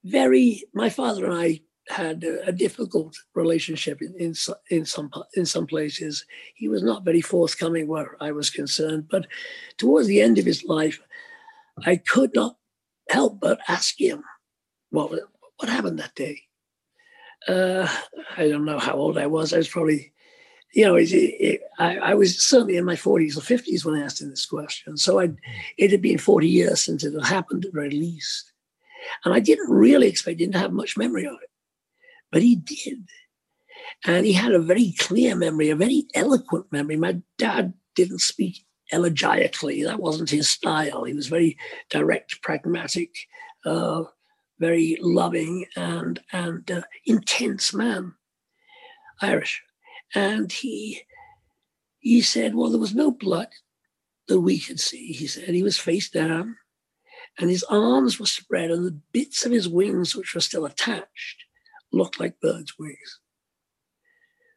very, 0.05 0.65
my 0.75 0.91
father 0.91 1.25
and 1.25 1.35
I 1.35 1.61
had 1.93 2.25
a, 2.25 2.49
a 2.49 2.53
difficult 2.53 3.17
relationship 3.35 4.01
in, 4.03 4.15
in, 4.19 4.35
in 4.71 4.85
some 4.85 5.11
in 5.35 5.47
some 5.47 5.67
places. 5.67 6.25
He 6.55 6.69
was 6.69 6.83
not 6.83 7.05
very 7.05 7.21
forthcoming 7.21 7.87
where 7.87 8.17
I 8.21 8.33
was 8.33 8.51
concerned. 8.51 9.09
But 9.09 9.27
towards 9.77 10.09
the 10.09 10.21
end 10.21 10.39
of 10.39 10.47
his 10.47 10.65
life, 10.65 11.01
I 11.85 11.97
could 11.97 12.35
not 12.35 12.57
help 13.09 13.41
but 13.41 13.61
ask 13.69 14.01
him 14.01 14.23
what 14.91 15.11
what 15.59 15.69
happened 15.69 15.99
that 15.99 16.15
day. 16.15 16.43
Uh, 17.49 17.89
I 18.37 18.49
don't 18.49 18.65
know 18.65 18.79
how 18.79 18.95
old 18.95 19.19
I 19.19 19.27
was. 19.27 19.53
I 19.53 19.59
was 19.59 19.69
probably, 19.69 20.13
you 20.75 20.85
know, 20.85 20.95
it, 20.95 21.13
it, 21.13 21.61
I, 21.79 21.97
I, 21.99 22.15
was 22.15 22.41
certainly 22.41 22.77
in 22.77 22.85
my 22.85 22.95
40s 22.95 23.37
or 23.37 23.41
50s 23.41 23.85
when 23.85 23.97
I 23.97 24.05
asked 24.05 24.21
him 24.21 24.31
this 24.31 24.47
question. 24.47 24.97
So 24.97 25.19
i 25.19 25.31
it 25.77 25.91
had 25.91 26.03
been 26.03 26.19
40 26.19 26.49
years 26.49 26.81
since 26.81 27.03
it 27.03 27.15
had 27.15 27.25
happened 27.25 27.65
at 27.65 27.73
the 27.73 27.81
very 27.81 27.91
least. 27.91 28.53
And 29.25 29.35
I 29.35 29.41
didn't 29.41 29.71
really 29.71 30.09
expect 30.09 30.41
him 30.41 30.53
to 30.53 30.59
have 30.59 30.73
much 30.73 30.97
memory 30.97 31.27
of 31.27 31.35
it, 31.43 31.51
but 32.33 32.43
he 32.43 32.57
did. 32.57 33.09
And 34.05 34.27
he 34.27 34.33
had 34.33 34.53
a 34.53 34.59
very 34.59 34.95
clear 34.99 35.37
memory, 35.37 35.71
a 35.71 35.77
very 35.77 36.07
eloquent 36.15 36.73
memory. 36.73 36.97
My 36.97 37.19
dad 37.39 37.75
didn't 37.95 38.21
speak 38.21 38.65
elegiacally, 38.93 39.85
That 39.85 40.01
wasn't 40.01 40.31
his 40.31 40.49
style. 40.49 41.05
He 41.05 41.15
was 41.15 41.29
very 41.29 41.57
direct, 41.91 42.43
pragmatic, 42.43 43.15
uh, 43.65 44.05
very 44.59 44.99
loving 45.01 45.67
and 45.77 46.21
and 46.33 46.71
uh, 46.71 46.83
intense 47.07 47.73
man, 47.73 48.15
Irish. 49.21 49.63
And 50.15 50.51
he 50.53 51.03
he 52.01 52.21
said, 52.21 52.55
well, 52.55 52.71
there 52.71 52.81
was 52.81 52.95
no 52.95 53.11
blood 53.11 53.49
that 54.29 54.41
we 54.41 54.59
could 54.59 54.81
see. 54.81 55.13
He 55.13 55.27
said 55.27 55.49
he 55.51 55.63
was 55.63 55.79
face 55.79 56.11
down, 56.11 56.57
and 57.39 57.49
his 57.49 57.65
arms 57.65 58.19
were 58.19 58.27
spread, 58.27 58.71
and 58.71 58.85
the 58.85 58.99
bits 59.13 59.47
of 59.47 59.53
his 59.53 59.69
wings, 59.69 60.15
which 60.15 60.35
were 60.35 60.41
still 60.41 60.67
attached, 60.67 61.45
looked 61.93 62.19
like 62.19 62.41
birds' 62.41 62.79
wings. 62.79 63.21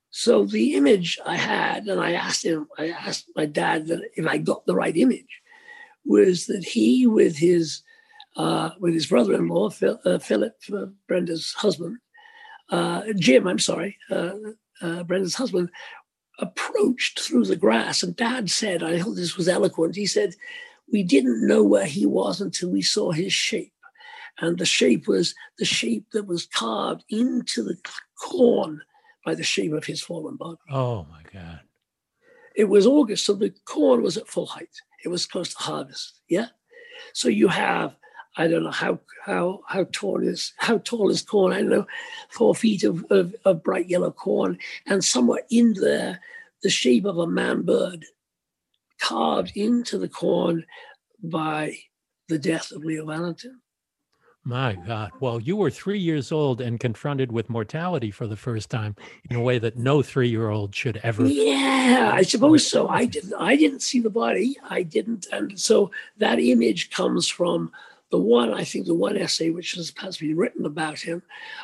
So 0.10 0.46
the 0.46 0.76
image 0.76 1.20
I 1.26 1.36
had, 1.36 1.88
and 1.88 2.00
I 2.00 2.14
asked 2.14 2.46
him, 2.46 2.68
I 2.78 2.90
asked 2.90 3.26
my 3.36 3.46
dad 3.46 3.88
that 3.88 4.02
if 4.16 4.26
I 4.26 4.38
got 4.38 4.66
the 4.66 4.76
right 4.76 4.96
image, 4.96 5.42
was 6.06 6.46
that 6.46 6.64
he, 6.64 7.06
with 7.06 7.36
his 7.36 7.82
uh, 8.38 8.70
with 8.80 8.94
his 8.94 9.08
brother-in-law 9.08 9.72
Phil, 9.72 10.00
uh, 10.06 10.18
Philip, 10.20 10.56
uh, 10.74 10.86
Brenda's 11.08 11.54
husband, 11.54 11.98
uh, 12.70 13.04
Jim, 13.18 13.48
I'm 13.48 13.60
sorry, 13.60 13.98
uh, 14.10 14.32
uh, 14.82 15.04
Brenda's 15.04 15.36
husband, 15.36 15.70
approached 16.40 17.20
through 17.20 17.46
the 17.46 17.56
grass, 17.56 18.04
and 18.04 18.16
Dad 18.16 18.50
said, 18.50 18.84
I 18.84 19.02
thought 19.02 19.16
this 19.16 19.38
was 19.38 19.50
eloquent. 19.50 19.96
He 19.96 20.06
said, 20.06 20.34
"We 20.92 21.04
didn't 21.04 21.46
know 21.46 21.64
where 21.64 21.86
he 21.86 22.06
was 22.06 22.40
until 22.40 22.70
we 22.70 22.82
saw 22.82 23.12
his 23.12 23.34
shape." 23.34 23.75
And 24.40 24.58
the 24.58 24.66
shape 24.66 25.08
was 25.08 25.34
the 25.58 25.66
shape 25.66 26.08
that 26.12 26.28
was 26.28 26.46
carved 26.46 27.04
into 27.10 27.64
the 27.64 27.78
corn 28.22 28.82
by 29.26 29.36
the 29.36 29.44
shape 29.44 29.74
of 29.74 29.86
his 29.86 30.02
fallen 30.02 30.36
body. 30.36 30.60
Oh 30.70 31.06
my 31.10 31.22
God. 31.34 31.62
It 32.56 32.66
was 32.66 32.86
August, 32.86 33.26
so 33.26 33.34
the 33.34 33.54
corn 33.66 34.02
was 34.02 34.18
at 34.18 34.28
full 34.28 34.46
height. 34.46 34.82
It 35.04 35.10
was 35.10 35.26
close 35.26 35.54
to 35.54 35.64
harvest. 35.64 36.22
Yeah. 36.30 36.48
So 37.14 37.28
you 37.28 37.48
have, 37.50 37.96
I 38.38 38.48
don't 38.48 38.64
know 38.64 38.72
how 38.72 39.00
how 39.26 39.62
how 39.68 39.86
tall 39.92 40.22
is 40.22 40.54
how 40.58 40.78
tall 40.80 41.10
is 41.10 41.22
corn? 41.22 41.54
I 41.54 41.62
don't 41.62 41.70
know, 41.70 41.88
four 42.30 42.56
feet 42.56 42.84
of, 42.84 43.06
of, 43.10 43.36
of 43.46 43.64
bright 43.64 43.90
yellow 43.90 44.12
corn, 44.12 44.58
and 44.86 45.04
somewhere 45.04 45.42
in 45.50 45.74
there, 45.74 46.22
the 46.62 46.70
shape 46.70 47.06
of 47.06 47.18
a 47.18 47.28
man 47.28 47.64
bird 47.64 48.06
carved 49.00 49.52
into 49.56 49.98
the 49.98 50.10
corn 50.10 50.66
by 51.22 51.78
the 52.30 52.40
death 52.40 52.72
of 52.72 52.84
Leo 52.84 53.06
Valentin. 53.06 53.62
My 54.48 54.76
God. 54.76 55.12
Well, 55.20 55.40
you 55.40 55.56
were 55.56 55.72
three 55.72 55.98
years 55.98 56.32
old 56.32 56.62
and 56.62 56.80
confronted 56.80 57.32
with 57.32 57.50
mortality 57.50 58.12
for 58.12 58.28
the 58.28 58.36
first 58.36 58.70
time 58.70 58.96
in 59.28 59.36
a 59.36 59.42
way 59.42 59.58
that 59.58 59.76
no 59.76 60.04
three 60.04 60.30
year 60.30 60.50
old 60.50 60.76
should 60.76 60.98
ever. 60.98 61.26
Yeah, 61.26 62.12
I 62.14 62.22
suppose 62.22 62.68
so. 62.68 62.88
I 62.88 63.06
didn't 63.06 63.34
I 63.34 63.56
didn't 63.56 63.82
see 63.82 64.00
the 64.00 64.12
body. 64.12 64.56
I 64.70 64.84
didn't 64.84 65.26
and 65.32 65.60
so 65.60 65.90
that 66.20 66.40
image 66.40 66.92
comes 66.92 67.28
from 67.28 67.72
the 68.12 68.20
one, 68.20 68.54
I 68.54 68.64
think 68.64 68.86
the 68.86 68.94
one 68.94 69.18
essay 69.18 69.50
which 69.50 69.74
has, 69.74 69.92
has 69.98 70.18
been 70.18 70.38
written 70.38 70.66
about 70.66 71.00
him 71.00 71.24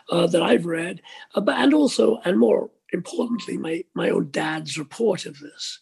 uh, 0.09 0.25
that 0.27 0.41
I've 0.41 0.65
read, 0.65 1.01
uh, 1.35 1.43
and 1.47 1.73
also, 1.73 2.19
and 2.25 2.39
more 2.39 2.71
importantly, 2.91 3.57
my, 3.57 3.83
my 3.93 4.09
own 4.09 4.31
dad's 4.31 4.77
report 4.77 5.27
of 5.27 5.39
this. 5.39 5.79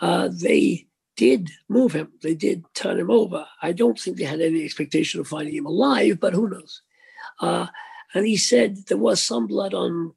Uh, 0.00 0.28
they 0.32 0.88
did 1.16 1.50
move 1.68 1.92
him. 1.92 2.12
They 2.22 2.34
did 2.34 2.64
turn 2.74 2.98
him 2.98 3.10
over. 3.10 3.46
I 3.62 3.72
don't 3.72 3.98
think 3.98 4.16
they 4.16 4.24
had 4.24 4.40
any 4.40 4.64
expectation 4.64 5.20
of 5.20 5.28
finding 5.28 5.54
him 5.54 5.66
alive, 5.66 6.20
but 6.20 6.34
who 6.34 6.48
knows? 6.48 6.82
Uh, 7.40 7.66
and 8.14 8.26
he 8.26 8.36
said 8.36 8.86
there 8.86 8.98
was 8.98 9.22
some 9.22 9.46
blood 9.46 9.74
on 9.74 10.12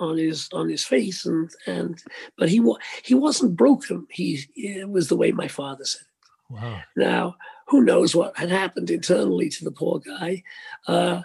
on 0.00 0.18
his 0.18 0.48
on 0.52 0.68
his 0.68 0.84
face, 0.84 1.26
and 1.26 1.50
and 1.66 2.02
but 2.38 2.48
he 2.48 2.60
wa- 2.60 2.78
he 3.04 3.14
wasn't 3.14 3.56
broken. 3.56 4.06
He 4.10 4.44
it 4.56 4.88
was 4.88 5.08
the 5.08 5.16
way 5.16 5.32
my 5.32 5.48
father 5.48 5.84
said 5.84 6.02
it. 6.02 6.54
Wow. 6.54 6.80
Now 6.96 7.36
who 7.72 7.82
knows 7.82 8.14
what 8.14 8.36
had 8.36 8.50
happened 8.50 8.90
internally 8.90 9.48
to 9.48 9.64
the 9.64 9.70
poor 9.70 10.00
guy? 10.00 10.42
Uh, 10.86 11.22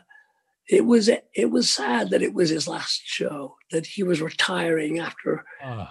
it 0.69 0.85
was 0.85 1.09
it 1.09 1.51
was 1.51 1.69
sad 1.69 2.09
that 2.09 2.21
it 2.21 2.33
was 2.33 2.49
his 2.49 2.67
last 2.67 3.01
show 3.05 3.57
that 3.71 3.85
he 3.85 4.03
was 4.03 4.21
retiring 4.21 4.99
after 4.99 5.45
oh, 5.63 5.87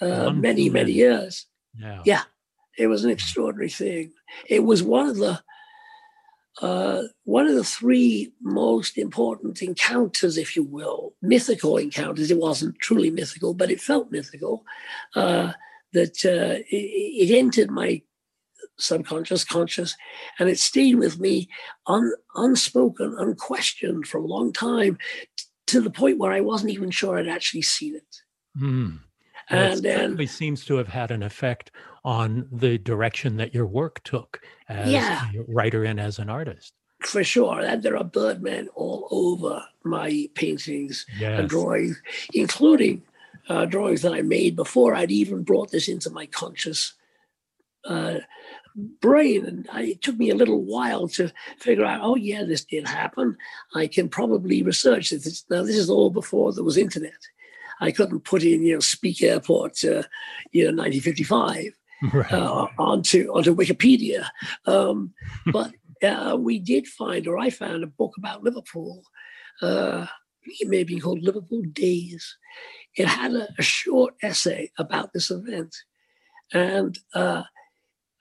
uh, 0.00 0.30
many 0.30 0.70
many 0.70 0.92
years. 0.92 1.46
Yeah. 1.78 2.02
yeah, 2.04 2.22
it 2.78 2.86
was 2.86 3.04
an 3.04 3.10
extraordinary 3.10 3.70
thing. 3.70 4.12
It 4.46 4.64
was 4.64 4.82
one 4.82 5.08
of 5.08 5.16
the 5.16 5.42
uh, 6.60 7.02
one 7.24 7.46
of 7.46 7.54
the 7.54 7.64
three 7.64 8.32
most 8.42 8.98
important 8.98 9.62
encounters, 9.62 10.36
if 10.36 10.56
you 10.56 10.62
will, 10.62 11.14
mythical 11.22 11.78
encounters. 11.78 12.30
It 12.30 12.38
wasn't 12.38 12.78
truly 12.80 13.10
mythical, 13.10 13.54
but 13.54 13.70
it 13.70 13.80
felt 13.80 14.10
mythical. 14.10 14.64
Uh, 15.14 15.52
that 15.92 16.24
uh, 16.24 16.62
it, 16.70 17.30
it, 17.30 17.36
entered 17.36 17.70
my 17.70 18.02
subconscious, 18.78 19.42
conscious, 19.42 19.96
and 20.38 20.48
it 20.48 20.58
stayed 20.58 20.96
with 20.96 21.18
me 21.18 21.48
un, 21.86 22.12
unspoken, 22.36 23.16
unquestioned 23.18 24.06
for 24.06 24.18
a 24.18 24.26
long 24.26 24.52
time, 24.52 24.98
t- 25.36 25.44
to 25.66 25.80
the 25.80 25.90
point 25.90 26.18
where 26.18 26.32
I 26.32 26.40
wasn't 26.40 26.72
even 26.72 26.90
sure 26.90 27.18
I'd 27.18 27.26
actually 27.26 27.62
seen 27.62 27.96
it. 27.96 28.16
Mm. 28.60 29.00
And, 29.48 29.84
and 29.84 30.20
it 30.20 30.30
seems 30.30 30.64
to 30.66 30.76
have 30.76 30.88
had 30.88 31.10
an 31.10 31.24
effect 31.24 31.72
on 32.04 32.48
the 32.50 32.78
direction 32.78 33.36
that 33.36 33.54
your 33.54 33.66
work 33.66 34.02
took 34.04 34.40
as 34.68 34.90
yeah. 34.90 35.28
a 35.36 35.42
writer 35.52 35.84
and 35.84 36.00
as 36.00 36.18
an 36.18 36.30
artist. 36.30 36.74
For 37.00 37.24
sure. 37.24 37.60
And 37.60 37.82
there 37.82 37.96
are 37.96 38.04
Birdmen 38.04 38.68
all 38.74 39.08
over 39.10 39.64
my 39.84 40.28
paintings 40.34 41.06
yes. 41.18 41.40
and 41.40 41.48
drawings, 41.48 42.00
including 42.34 43.02
uh, 43.48 43.64
drawings 43.64 44.02
that 44.02 44.12
I 44.12 44.22
made 44.22 44.54
before 44.54 44.94
I'd 44.94 45.10
even 45.10 45.42
brought 45.42 45.70
this 45.70 45.88
into 45.88 46.10
my 46.10 46.26
conscious 46.26 46.94
uh, 47.86 48.18
brain. 49.00 49.46
And 49.46 49.68
I, 49.72 49.82
it 49.82 50.02
took 50.02 50.16
me 50.16 50.30
a 50.30 50.34
little 50.34 50.62
while 50.62 51.08
to 51.08 51.32
figure 51.58 51.86
out, 51.86 52.00
oh, 52.02 52.16
yeah, 52.16 52.44
this 52.44 52.64
did 52.64 52.86
happen. 52.86 53.36
I 53.74 53.86
can 53.86 54.08
probably 54.08 54.62
research 54.62 55.10
this. 55.10 55.44
Now, 55.48 55.62
this 55.62 55.76
is 55.76 55.88
all 55.88 56.10
before 56.10 56.52
there 56.52 56.64
was 56.64 56.76
internet. 56.76 57.12
I 57.80 57.92
couldn't 57.92 58.24
put 58.24 58.42
in, 58.42 58.62
you 58.62 58.74
know, 58.74 58.80
Speke 58.80 59.22
Airport, 59.22 59.82
uh, 59.84 60.04
you 60.52 60.64
know, 60.64 60.82
1955 60.82 61.72
right. 62.12 62.32
uh, 62.32 62.68
onto 62.78 63.28
onto 63.32 63.54
Wikipedia. 63.54 64.26
Um, 64.66 65.12
but 65.52 65.72
uh, 66.02 66.36
we 66.38 66.58
did 66.58 66.86
find, 66.86 67.26
or 67.26 67.38
I 67.38 67.50
found, 67.50 67.84
a 67.84 67.88
book 67.88 68.14
about 68.16 68.42
Liverpool. 68.42 69.02
Uh, 69.60 70.06
it 70.60 70.68
may 70.68 70.84
be 70.84 70.98
called 70.98 71.22
Liverpool 71.22 71.62
Days. 71.72 72.36
It 72.96 73.06
had 73.06 73.32
a, 73.32 73.48
a 73.58 73.62
short 73.62 74.14
essay 74.22 74.70
about 74.78 75.12
this 75.12 75.30
event, 75.30 75.74
and 76.52 76.98
uh, 77.14 77.42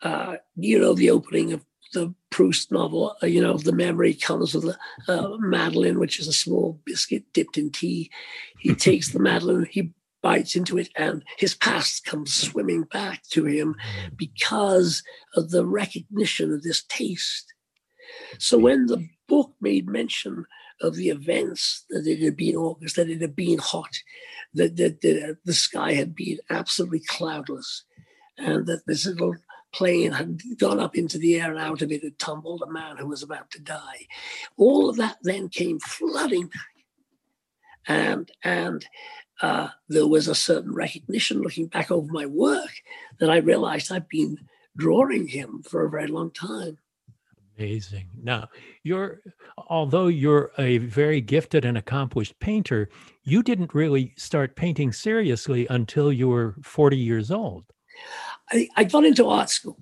uh, 0.02 0.38
you 0.56 0.80
know 0.80 0.94
the 0.94 1.10
opening 1.10 1.54
of 1.54 1.66
the 1.94 2.14
Proust 2.30 2.72
novel, 2.72 3.16
uh, 3.24 3.26
you 3.26 3.42
know, 3.42 3.58
the 3.58 3.72
memory 3.72 4.14
comes 4.14 4.54
with 4.54 4.66
a 4.66 4.78
uh, 5.12 5.38
Madeleine, 5.40 6.00
which 6.00 6.20
is 6.20 6.28
a 6.28 6.34
small 6.34 6.80
biscuit 6.86 7.24
dipped 7.34 7.58
in 7.58 7.72
tea. 7.72 8.12
He 8.60 8.76
takes 8.76 9.10
the 9.10 9.20
Madeleine, 9.20 9.68
he 9.70 9.92
bites 10.22 10.56
into 10.56 10.78
it 10.78 10.90
and 10.96 11.24
his 11.38 11.56
past 11.56 12.06
comes 12.06 12.34
swimming 12.34 12.84
back 12.84 13.24
to 13.32 13.46
him 13.46 13.76
because 14.16 15.04
of 15.36 15.52
the 15.52 15.66
recognition 15.66 16.54
of 16.54 16.64
this 16.64 16.84
taste. 16.84 17.54
So 18.38 18.58
when 18.58 18.88
the 18.88 19.08
book 19.28 19.54
made 19.62 19.88
mention 19.88 20.46
of 20.82 20.96
the 20.96 21.10
events 21.10 21.86
that 21.90 22.08
it 22.08 22.20
had 22.20 22.38
been 22.38 22.56
August, 22.56 22.96
that 22.96 23.10
it 23.10 23.22
had 23.22 23.36
been 23.36 23.60
hot, 23.60 23.92
that, 24.54 24.78
that, 24.78 25.02
that 25.02 25.30
uh, 25.30 25.34
the 25.46 25.54
sky 25.54 25.94
had 25.94 26.16
been 26.16 26.40
absolutely 26.50 27.02
cloudless, 27.02 27.84
and 28.38 28.66
that 28.68 28.86
this 28.88 29.06
little 29.06 29.36
plane 29.74 30.12
had 30.12 30.40
gone 30.58 30.80
up 30.80 30.96
into 30.96 31.18
the 31.18 31.40
air 31.40 31.52
and 31.52 31.60
out 31.60 31.82
of 31.82 31.92
it 31.92 32.04
had 32.04 32.18
tumbled 32.18 32.64
a 32.66 32.72
man 32.72 32.98
who 32.98 33.08
was 33.08 33.22
about 33.22 33.52
to 33.52 33.62
die. 33.62 34.08
All 34.58 34.90
of 34.90 34.98
that 34.98 35.18
then 35.22 35.50
came 35.50 35.80
flooding 35.80 36.48
back. 36.48 36.62
And, 37.88 38.32
and 38.44 38.86
uh, 39.42 39.70
there 39.88 40.08
was 40.08 40.28
a 40.28 40.36
certain 40.36 40.74
recognition 40.74 41.42
looking 41.42 41.68
back 41.68 41.92
over 41.92 42.12
my 42.12 42.26
work 42.26 42.72
that 43.20 43.30
I 43.30 43.38
realized 43.38 43.92
I'd 43.92 44.10
been 44.10 44.38
drawing 44.78 45.28
him 45.28 45.64
for 45.64 45.86
a 45.86 45.90
very 45.90 46.08
long 46.08 46.32
time. 46.32 46.78
Amazing. 47.58 48.08
Now, 48.22 48.48
you're 48.84 49.22
although 49.58 50.08
you're 50.08 50.52
a 50.58 50.78
very 50.78 51.20
gifted 51.20 51.66
and 51.66 51.78
accomplished 51.78 52.40
painter, 52.40 52.90
you 53.24 53.44
didn't 53.44 53.74
really 53.74 54.14
start 54.18 54.56
painting 54.56 54.94
seriously 54.94 55.68
until 55.70 56.14
you 56.14 56.30
were 56.30 56.56
40 56.64 56.96
years 56.96 57.32
old. 57.32 57.66
I, 58.52 58.70
I 58.78 58.86
got 58.86 59.04
into 59.04 59.28
art 59.28 59.50
school. 59.50 59.78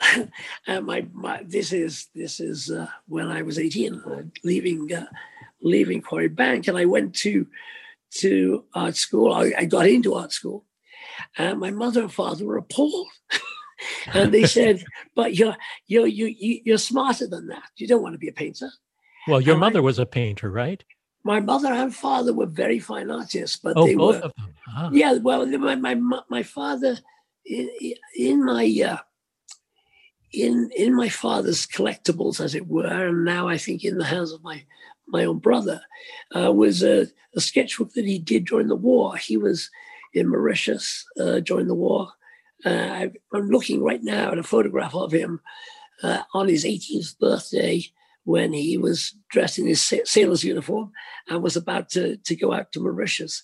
and 0.66 0.86
my, 0.86 1.06
my 1.12 1.42
this 1.46 1.72
is 1.72 2.08
this 2.14 2.40
is 2.40 2.70
uh, 2.70 2.88
when 3.08 3.28
I 3.28 3.42
was 3.42 3.58
18, 3.58 3.94
uh, 3.94 4.22
leaving 4.42 4.92
uh, 4.92 5.06
leaving 5.60 6.00
Quarry 6.00 6.28
Bank, 6.28 6.66
and 6.66 6.78
I 6.78 6.86
went 6.86 7.14
to 7.16 7.46
to 8.18 8.64
art 8.74 8.96
school. 8.96 9.32
I, 9.32 9.52
I 9.58 9.64
got 9.64 9.88
into 9.88 10.14
art 10.14 10.32
school, 10.32 10.64
and 11.36 11.58
my 11.58 11.70
mother 11.70 12.02
and 12.02 12.12
father 12.12 12.44
were 12.44 12.58
appalled. 12.58 13.08
and 14.14 14.32
they 14.32 14.44
said, 14.44 14.84
"But 15.14 15.34
you're 15.34 15.56
you're 15.86 16.06
you 16.06 16.60
you're 16.64 16.78
smarter 16.78 17.26
than 17.26 17.48
that. 17.48 17.70
You 17.76 17.86
don't 17.86 18.02
want 18.02 18.14
to 18.14 18.18
be 18.18 18.28
a 18.28 18.32
painter." 18.32 18.70
Well, 19.28 19.40
your 19.40 19.54
and 19.54 19.60
mother 19.60 19.82
was 19.82 19.98
a 19.98 20.06
painter, 20.06 20.50
right? 20.50 20.82
My 21.24 21.38
mother 21.38 21.72
and 21.72 21.94
father 21.94 22.32
were 22.32 22.46
very 22.46 22.80
fine 22.80 23.10
artists, 23.10 23.56
but 23.56 23.74
oh, 23.76 23.86
they 23.86 23.94
both 23.94 24.16
were. 24.16 24.22
Of 24.22 24.32
them. 24.36 24.54
Ah. 24.74 24.90
Yeah, 24.92 25.14
well, 25.14 25.46
my 25.46 25.74
my 25.74 25.94
my 26.28 26.42
father 26.42 26.98
in, 27.44 27.70
in 28.16 28.44
my 28.44 28.64
uh, 28.84 28.98
in 30.32 30.70
in 30.76 30.94
my 30.94 31.08
father's 31.08 31.66
collectibles, 31.66 32.40
as 32.40 32.54
it 32.54 32.66
were, 32.66 33.08
and 33.08 33.24
now 33.24 33.48
I 33.48 33.58
think 33.58 33.84
in 33.84 33.98
the 33.98 34.04
hands 34.04 34.32
of 34.32 34.42
my 34.42 34.64
my 35.12 35.24
own 35.24 35.38
brother, 35.38 35.80
uh, 36.34 36.52
was 36.52 36.82
a, 36.82 37.06
a, 37.36 37.40
sketchbook 37.40 37.92
that 37.92 38.04
he 38.04 38.18
did 38.18 38.46
during 38.46 38.68
the 38.68 38.76
war. 38.76 39.16
He 39.16 39.36
was 39.36 39.70
in 40.14 40.28
Mauritius 40.28 41.06
uh, 41.20 41.40
during 41.40 41.66
the 41.66 41.74
war. 41.74 42.08
Uh, 42.64 43.08
I'm 43.32 43.48
looking 43.48 43.82
right 43.82 44.02
now 44.02 44.32
at 44.32 44.38
a 44.38 44.42
photograph 44.42 44.94
of 44.94 45.12
him 45.12 45.40
uh, 46.02 46.22
on 46.34 46.48
his 46.48 46.64
18th 46.64 47.18
birthday 47.18 47.82
when 48.24 48.52
he 48.52 48.78
was 48.78 49.14
dressed 49.30 49.58
in 49.58 49.66
his 49.66 49.92
sailor's 50.04 50.44
uniform 50.44 50.92
and 51.28 51.42
was 51.42 51.56
about 51.56 51.88
to, 51.90 52.16
to 52.18 52.36
go 52.36 52.52
out 52.52 52.72
to 52.72 52.80
Mauritius. 52.80 53.42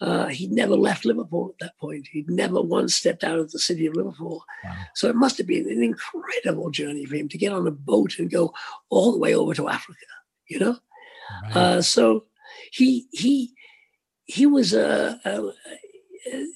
Uh, 0.00 0.26
he'd 0.26 0.52
never 0.52 0.76
left 0.76 1.06
Liverpool 1.06 1.54
at 1.54 1.64
that 1.64 1.78
point. 1.78 2.06
He'd 2.12 2.28
never 2.28 2.60
once 2.60 2.94
stepped 2.94 3.24
out 3.24 3.38
of 3.38 3.50
the 3.50 3.58
city 3.58 3.86
of 3.86 3.94
Liverpool. 3.94 4.44
Wow. 4.64 4.76
So 4.94 5.08
it 5.08 5.16
must 5.16 5.38
have 5.38 5.46
been 5.46 5.70
an 5.70 5.82
incredible 5.82 6.70
journey 6.70 7.06
for 7.06 7.16
him 7.16 7.28
to 7.30 7.38
get 7.38 7.52
on 7.52 7.66
a 7.66 7.70
boat 7.70 8.18
and 8.18 8.30
go 8.30 8.52
all 8.90 9.12
the 9.12 9.18
way 9.18 9.34
over 9.34 9.54
to 9.54 9.68
Africa. 9.68 10.04
You 10.48 10.58
know, 10.58 10.78
right. 11.44 11.56
uh, 11.56 11.82
so 11.82 12.24
he 12.72 13.06
he 13.12 13.52
he 14.24 14.46
was 14.46 14.74
a, 14.74 15.20
a, 15.24 15.52
a, 16.32 16.46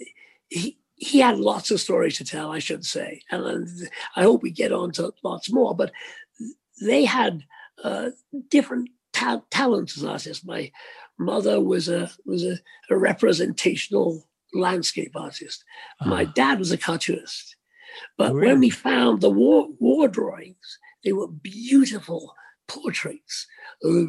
he 0.49 0.79
he 0.97 1.19
had 1.21 1.39
lots 1.39 1.71
of 1.71 1.81
stories 1.81 2.19
to 2.19 2.25
tell, 2.25 2.51
I 2.51 2.59
should 2.59 2.85
say, 2.85 3.23
and 3.31 3.69
I 4.17 4.23
hope 4.23 4.43
we 4.43 4.51
get 4.51 4.73
on 4.73 4.93
to 4.93 5.13
lots 5.23 5.51
more. 5.51 5.75
But 5.75 5.93
they 6.81 7.05
had 7.05 7.45
uh, 7.83 8.11
different 8.49 8.91
ta- 9.13 9.43
talents 9.51 9.97
as 9.97 10.05
artists. 10.05 10.45
My 10.45 10.71
mother 11.19 11.61
was 11.61 11.89
a 11.89 12.11
was 12.25 12.45
a, 12.45 12.59
a 12.91 12.97
representational 12.97 14.29
landscape 14.53 15.13
artist. 15.15 15.65
Uh-huh. 16.01 16.11
My 16.11 16.25
dad 16.25 16.59
was 16.59 16.73
a 16.73 16.79
cartoonist. 16.79 17.57
But 18.17 18.35
really? 18.35 18.47
when 18.53 18.61
we 18.61 18.71
found 18.71 19.21
the 19.21 19.31
war 19.31 19.69
war 19.79 20.09
drawings, 20.09 20.79
they 21.05 21.13
were 21.13 21.29
beautiful 21.29 22.35
portraits 22.69 23.47
of 23.83 24.09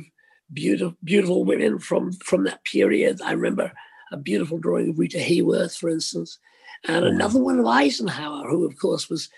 beautiful 0.53 0.96
beautiful 1.03 1.43
women 1.43 1.79
from 1.79 2.13
from 2.13 2.43
that 2.46 2.63
period. 2.63 3.22
I 3.22 3.31
remember 3.31 3.72
a 4.12 4.17
beautiful 4.17 4.58
drawing 4.58 4.89
of 4.89 5.00
Rita 5.00 5.17
Hayworth, 5.17 5.77
for 5.77 5.89
instance, 5.89 6.38
and 6.88 7.05
another 7.05 7.41
one 7.41 7.60
of 7.60 7.65
Eisenhower, 7.65 8.48
who 8.50 8.65
of 8.65 8.77
course 8.77 9.10
was 9.10 9.29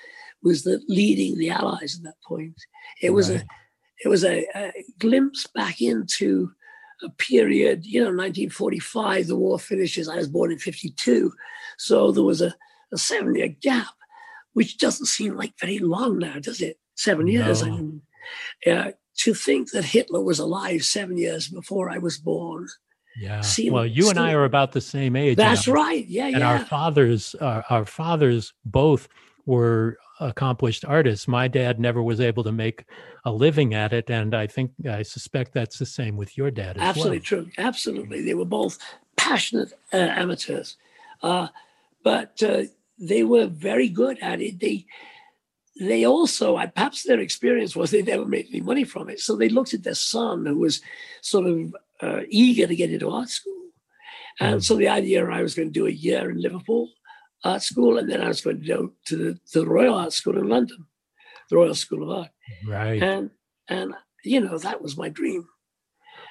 was 0.41 0.63
the 0.63 0.81
leading 0.87 1.37
the 1.37 1.49
Allies 1.49 1.97
at 1.97 2.03
that 2.03 2.21
point. 2.25 2.59
It 3.01 3.11
was 3.11 3.29
right. 3.29 3.41
a 3.41 3.45
it 4.03 4.09
was 4.09 4.23
a, 4.23 4.45
a 4.55 4.71
glimpse 4.99 5.47
back 5.47 5.81
into 5.81 6.51
a 7.03 7.09
period, 7.09 7.85
you 7.85 7.99
know, 7.99 8.07
1945, 8.07 9.27
the 9.27 9.35
war 9.35 9.59
finishes. 9.59 10.09
I 10.09 10.17
was 10.17 10.27
born 10.27 10.51
in 10.51 10.57
52. 10.57 11.31
So 11.77 12.11
there 12.11 12.23
was 12.23 12.41
a, 12.41 12.53
a 12.93 12.97
seven 12.97 13.35
year 13.35 13.49
gap, 13.49 13.93
which 14.53 14.77
doesn't 14.77 15.07
seem 15.07 15.35
like 15.35 15.53
very 15.59 15.79
long 15.79 16.19
now, 16.19 16.39
does 16.39 16.61
it? 16.61 16.77
Seven 16.95 17.27
years. 17.27 17.63
No. 17.63 17.67
I 17.67 17.75
mean, 17.75 18.01
uh, 18.67 18.91
to 19.17 19.33
think 19.33 19.71
that 19.71 19.85
Hitler 19.85 20.21
was 20.21 20.39
alive 20.39 20.83
seven 20.83 21.17
years 21.17 21.47
before 21.47 21.89
I 21.89 21.97
was 21.97 22.17
born. 22.17 22.67
Yeah. 23.19 23.43
well, 23.69 23.85
you 23.85 24.09
and 24.09 24.17
I 24.17 24.33
are 24.33 24.43
about 24.43 24.71
the 24.71 24.81
same 24.81 25.15
age. 25.15 25.37
That's 25.37 25.67
now. 25.67 25.73
right. 25.73 26.05
Yeah. 26.07 26.27
And 26.27 26.39
yeah. 26.39 26.49
our 26.49 26.59
fathers, 26.59 27.35
uh, 27.39 27.61
our 27.69 27.85
fathers 27.85 28.53
both 28.65 29.07
were 29.45 29.97
accomplished 30.19 30.85
artists. 30.85 31.27
My 31.27 31.47
dad 31.47 31.79
never 31.79 32.01
was 32.01 32.19
able 32.19 32.43
to 32.43 32.51
make 32.51 32.85
a 33.25 33.31
living 33.31 33.73
at 33.73 33.93
it, 33.93 34.09
and 34.09 34.33
I 34.33 34.47
think 34.47 34.71
I 34.89 35.03
suspect 35.03 35.53
that's 35.53 35.79
the 35.79 35.85
same 35.85 36.17
with 36.17 36.37
your 36.37 36.51
dad. 36.51 36.77
Absolutely 36.77 36.83
well. 36.83 36.89
Absolutely 36.89 37.19
true. 37.19 37.51
Absolutely, 37.57 38.21
they 38.23 38.33
were 38.33 38.45
both 38.45 38.77
passionate 39.15 39.73
uh, 39.93 39.97
amateurs, 39.97 40.77
uh, 41.21 41.47
but 42.03 42.41
uh, 42.43 42.63
they 42.99 43.23
were 43.23 43.47
very 43.47 43.89
good 43.89 44.17
at 44.21 44.41
it. 44.41 44.59
They 44.59 44.85
they 45.79 46.05
also, 46.05 46.57
perhaps 46.75 47.03
their 47.03 47.19
experience 47.19 47.75
was 47.75 47.91
they 47.91 48.03
never 48.03 48.25
made 48.25 48.47
any 48.49 48.61
money 48.61 48.83
from 48.83 49.09
it, 49.09 49.19
so 49.19 49.35
they 49.35 49.49
looked 49.49 49.73
at 49.73 49.83
their 49.83 49.95
son, 49.95 50.45
who 50.45 50.59
was 50.59 50.81
sort 51.21 51.47
of 51.47 51.75
uh, 52.01 52.21
eager 52.29 52.67
to 52.67 52.75
get 52.75 52.91
into 52.91 53.09
art 53.09 53.29
school. 53.29 53.53
And 54.39 54.59
mm. 54.59 54.63
so 54.63 54.75
the 54.75 54.89
idea 54.89 55.25
I 55.25 55.41
was 55.41 55.55
going 55.55 55.69
to 55.69 55.79
do 55.79 55.87
a 55.87 55.91
year 55.91 56.29
in 56.29 56.41
Liverpool 56.41 56.89
art 57.43 57.61
school, 57.61 57.97
and 57.97 58.09
then 58.09 58.21
I 58.21 58.27
was 58.27 58.41
going 58.41 58.61
to 58.61 58.67
go 58.67 58.91
to 59.07 59.17
the, 59.17 59.39
to 59.51 59.59
the 59.61 59.67
Royal 59.67 59.95
Art 59.95 60.13
School 60.13 60.37
in 60.37 60.47
London, 60.47 60.85
the 61.49 61.57
Royal 61.57 61.75
School 61.75 62.03
of 62.03 62.17
Art. 62.17 62.31
Right. 62.67 63.01
And 63.01 63.29
and 63.67 63.93
you 64.23 64.41
know 64.41 64.57
that 64.57 64.81
was 64.81 64.97
my 64.97 65.09
dream. 65.09 65.47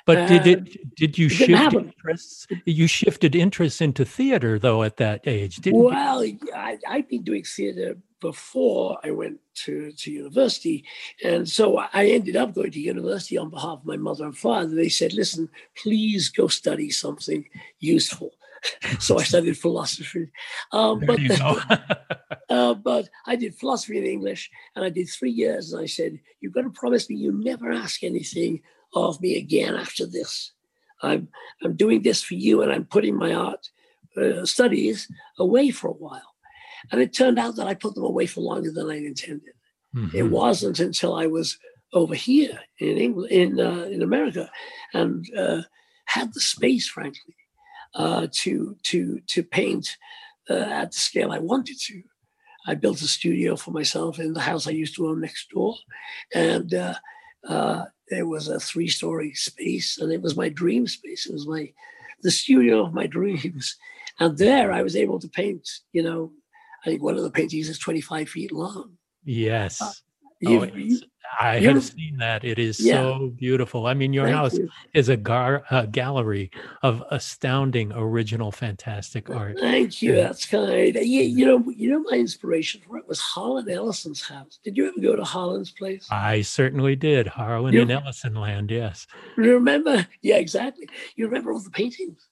But 0.06 0.18
and 0.18 0.28
did 0.28 0.46
it 0.46 0.96
did 0.96 1.18
you 1.18 1.28
shift 1.28 1.74
interests? 1.74 2.46
You 2.64 2.86
shifted 2.86 3.34
interests 3.34 3.80
into 3.80 4.04
theater 4.04 4.58
though 4.58 4.82
at 4.82 4.96
that 4.96 5.22
age, 5.26 5.56
didn't 5.56 5.82
well, 5.82 6.24
you? 6.24 6.38
Well, 6.42 6.56
I, 6.56 6.78
I'd 6.88 7.08
been 7.08 7.22
doing 7.22 7.44
theater 7.44 7.96
before 8.22 8.98
I 9.04 9.10
went 9.10 9.40
to, 9.64 9.92
to 9.92 10.10
university. 10.10 10.84
And 11.22 11.46
so 11.46 11.78
I 11.78 12.06
ended 12.06 12.36
up 12.36 12.54
going 12.54 12.70
to 12.70 12.80
university 12.80 13.36
on 13.36 13.50
behalf 13.50 13.80
of 13.80 13.84
my 13.84 13.96
mother 13.96 14.24
and 14.24 14.38
father. 14.38 14.74
They 14.74 14.88
said, 14.88 15.12
listen, 15.12 15.50
please 15.76 16.30
go 16.30 16.46
study 16.46 16.88
something 16.88 17.44
useful. 17.80 18.30
so 19.00 19.18
I 19.18 19.24
studied 19.24 19.58
philosophy. 19.58 20.30
Um, 20.70 21.00
but, 21.00 21.18
uh, 22.48 22.74
but 22.74 23.08
I 23.26 23.34
did 23.34 23.56
philosophy 23.56 23.98
in 23.98 24.04
English, 24.04 24.50
and 24.76 24.84
I 24.84 24.88
did 24.88 25.08
three 25.08 25.32
years. 25.32 25.72
And 25.72 25.82
I 25.82 25.86
said, 25.86 26.20
"You've 26.40 26.54
got 26.54 26.62
to 26.62 26.70
promise 26.70 27.10
me 27.10 27.16
you 27.16 27.32
never 27.32 27.72
ask 27.72 28.04
anything 28.04 28.62
of 28.94 29.20
me 29.20 29.36
again 29.36 29.74
after 29.74 30.06
this. 30.06 30.52
I'm 31.02 31.26
I'm 31.64 31.74
doing 31.74 32.02
this 32.02 32.22
for 32.22 32.34
you, 32.34 32.62
and 32.62 32.70
I'm 32.70 32.84
putting 32.84 33.16
my 33.16 33.34
art 33.34 33.68
uh, 34.16 34.44
studies 34.44 35.08
away 35.40 35.70
for 35.70 35.88
a 35.88 36.00
while." 36.04 36.31
And 36.90 37.00
it 37.00 37.14
turned 37.14 37.38
out 37.38 37.56
that 37.56 37.66
I 37.66 37.74
put 37.74 37.94
them 37.94 38.04
away 38.04 38.26
for 38.26 38.40
longer 38.40 38.70
than 38.72 38.90
I 38.90 38.96
intended. 38.96 39.54
Mm-hmm. 39.94 40.16
It 40.16 40.30
wasn't 40.30 40.80
until 40.80 41.14
I 41.14 41.26
was 41.26 41.58
over 41.92 42.14
here 42.14 42.60
in 42.78 42.98
England, 42.98 43.30
in 43.30 43.60
uh, 43.60 43.84
in 43.90 44.02
America, 44.02 44.50
and 44.94 45.26
uh, 45.36 45.62
had 46.06 46.32
the 46.32 46.40
space, 46.40 46.88
frankly, 46.88 47.36
uh, 47.94 48.26
to 48.32 48.76
to 48.84 49.20
to 49.26 49.42
paint 49.42 49.96
uh, 50.48 50.54
at 50.54 50.92
the 50.92 50.98
scale 50.98 51.32
I 51.32 51.38
wanted 51.38 51.76
to. 51.88 52.02
I 52.66 52.74
built 52.74 53.02
a 53.02 53.08
studio 53.08 53.56
for 53.56 53.72
myself 53.72 54.18
in 54.18 54.34
the 54.34 54.40
house 54.40 54.66
I 54.66 54.70
used 54.70 54.94
to 54.96 55.08
own 55.08 55.20
next 55.20 55.50
door, 55.50 55.74
and 56.34 56.72
uh, 56.72 56.94
uh, 57.48 57.84
it 58.08 58.26
was 58.26 58.48
a 58.48 58.60
three-story 58.60 59.34
space, 59.34 59.98
and 59.98 60.12
it 60.12 60.22
was 60.22 60.36
my 60.36 60.48
dream 60.48 60.86
space. 60.86 61.26
It 61.26 61.32
was 61.32 61.46
my 61.46 61.72
the 62.22 62.30
studio 62.30 62.84
of 62.84 62.94
my 62.94 63.06
dreams, 63.06 63.76
and 64.20 64.38
there 64.38 64.72
I 64.72 64.82
was 64.82 64.96
able 64.96 65.18
to 65.20 65.28
paint. 65.28 65.68
You 65.92 66.04
know, 66.04 66.32
I 66.84 66.90
think 66.90 67.02
one 67.02 67.16
of 67.16 67.22
the 67.22 67.30
paintings 67.30 67.68
is 67.68 67.78
25 67.78 68.28
feet 68.28 68.52
long. 68.52 68.96
Yes. 69.24 69.80
Uh, 69.80 69.92
oh, 70.48 70.68
I 71.40 71.60
have 71.60 71.82
seen 71.82 72.16
that. 72.18 72.44
It 72.44 72.58
is 72.58 72.80
yeah. 72.80 72.94
so 72.94 73.32
beautiful. 73.36 73.86
I 73.86 73.94
mean, 73.94 74.12
your 74.12 74.26
Thank 74.26 74.36
house 74.36 74.54
you. 74.54 74.68
is 74.92 75.08
a, 75.08 75.16
gar- 75.16 75.64
a, 75.70 75.86
gallery 75.86 76.50
of 76.82 77.02
astounding, 77.10 77.92
original, 77.92 78.50
fantastic 78.50 79.30
art. 79.30 79.58
Thank 79.58 80.02
you. 80.02 80.14
That's 80.14 80.44
kind. 80.44 80.94
You, 80.94 81.22
you 81.22 81.46
know, 81.46 81.64
you 81.74 81.90
know, 81.90 82.00
my 82.00 82.16
inspiration 82.16 82.82
for 82.86 82.98
it 82.98 83.08
was 83.08 83.20
Harlan 83.20 83.70
Ellison's 83.70 84.22
house. 84.22 84.58
Did 84.62 84.76
you 84.76 84.88
ever 84.88 85.00
go 85.00 85.16
to 85.16 85.24
Harlan's 85.24 85.70
place? 85.70 86.06
I 86.10 86.42
certainly 86.42 86.96
did. 86.96 87.26
Harlan 87.26 87.76
and 87.76 87.90
Ellison 87.90 88.34
land. 88.34 88.70
Yes. 88.70 89.06
Remember? 89.36 90.06
Yeah, 90.20 90.36
exactly. 90.36 90.88
You 91.16 91.26
remember 91.26 91.52
all 91.52 91.60
the 91.60 91.70
paintings? 91.70 92.28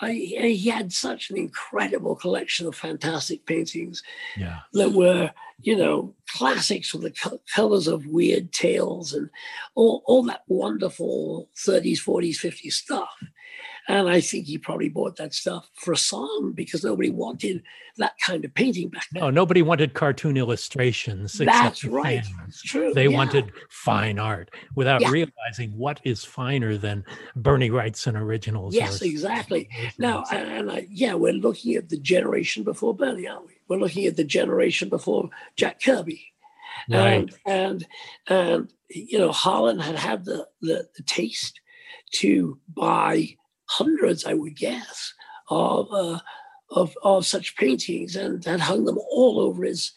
I, 0.00 0.12
he 0.12 0.68
had 0.68 0.92
such 0.92 1.30
an 1.30 1.36
incredible 1.36 2.16
collection 2.16 2.66
of 2.66 2.74
fantastic 2.74 3.46
paintings 3.46 4.02
yeah. 4.36 4.60
that 4.72 4.92
were, 4.92 5.32
you 5.60 5.76
know, 5.76 6.14
classics 6.28 6.92
with 6.92 7.02
the 7.02 7.40
colors 7.54 7.86
of 7.86 8.06
weird 8.06 8.52
tales 8.52 9.12
and 9.12 9.30
all, 9.74 10.02
all 10.06 10.22
that 10.24 10.42
wonderful 10.48 11.48
30s, 11.56 11.98
40s, 11.98 12.36
50s 12.36 12.72
stuff. 12.72 13.14
And 13.88 14.08
I 14.08 14.20
think 14.20 14.46
he 14.46 14.58
probably 14.58 14.88
bought 14.88 15.16
that 15.16 15.34
stuff 15.34 15.68
for 15.74 15.92
a 15.92 15.96
song 15.96 16.52
because 16.54 16.84
nobody 16.84 17.10
wanted 17.10 17.62
that 17.96 18.12
kind 18.24 18.44
of 18.44 18.54
painting 18.54 18.88
back 18.88 19.06
then. 19.12 19.22
No, 19.22 19.30
nobody 19.30 19.62
wanted 19.62 19.94
cartoon 19.94 20.36
illustrations. 20.36 21.34
That's 21.34 21.84
right. 21.84 22.24
It's 22.46 22.62
true. 22.62 22.92
They 22.94 23.08
yeah. 23.08 23.16
wanted 23.16 23.52
fine 23.68 24.18
art 24.18 24.50
without 24.74 25.00
yeah. 25.00 25.10
realizing 25.10 25.76
what 25.76 26.00
is 26.04 26.24
finer 26.24 26.76
than 26.76 27.04
Bernie 27.36 27.70
Wrightson 27.70 28.16
originals. 28.16 28.74
Yes, 28.74 29.02
exactly. 29.02 29.68
Now, 29.98 30.24
and 30.30 30.70
I, 30.70 30.86
yeah, 30.90 31.14
we're 31.14 31.32
looking 31.32 31.74
at 31.74 31.88
the 31.88 31.98
generation 31.98 32.64
before 32.64 32.94
Bernie, 32.94 33.26
aren't 33.26 33.46
we? 33.46 33.54
We're 33.68 33.78
looking 33.78 34.06
at 34.06 34.16
the 34.16 34.24
generation 34.24 34.88
before 34.88 35.30
Jack 35.56 35.82
Kirby. 35.82 36.26
Right. 36.88 37.12
and 37.12 37.34
and 37.46 37.86
and 38.26 38.72
you 38.88 39.18
know 39.18 39.32
Harlan 39.32 39.80
had 39.80 39.96
had 39.96 40.24
the, 40.24 40.48
the 40.60 40.88
the 40.96 41.02
taste 41.02 41.60
to 42.12 42.58
buy 42.68 43.36
hundreds, 43.80 44.24
I 44.24 44.34
would 44.34 44.56
guess, 44.56 45.14
of 45.48 45.88
uh, 45.92 46.18
of 46.70 46.96
of 47.02 47.24
such 47.26 47.56
paintings 47.56 48.16
and 48.16 48.44
had 48.44 48.60
hung 48.60 48.84
them 48.84 48.98
all 49.10 49.38
over 49.40 49.64
his 49.64 49.92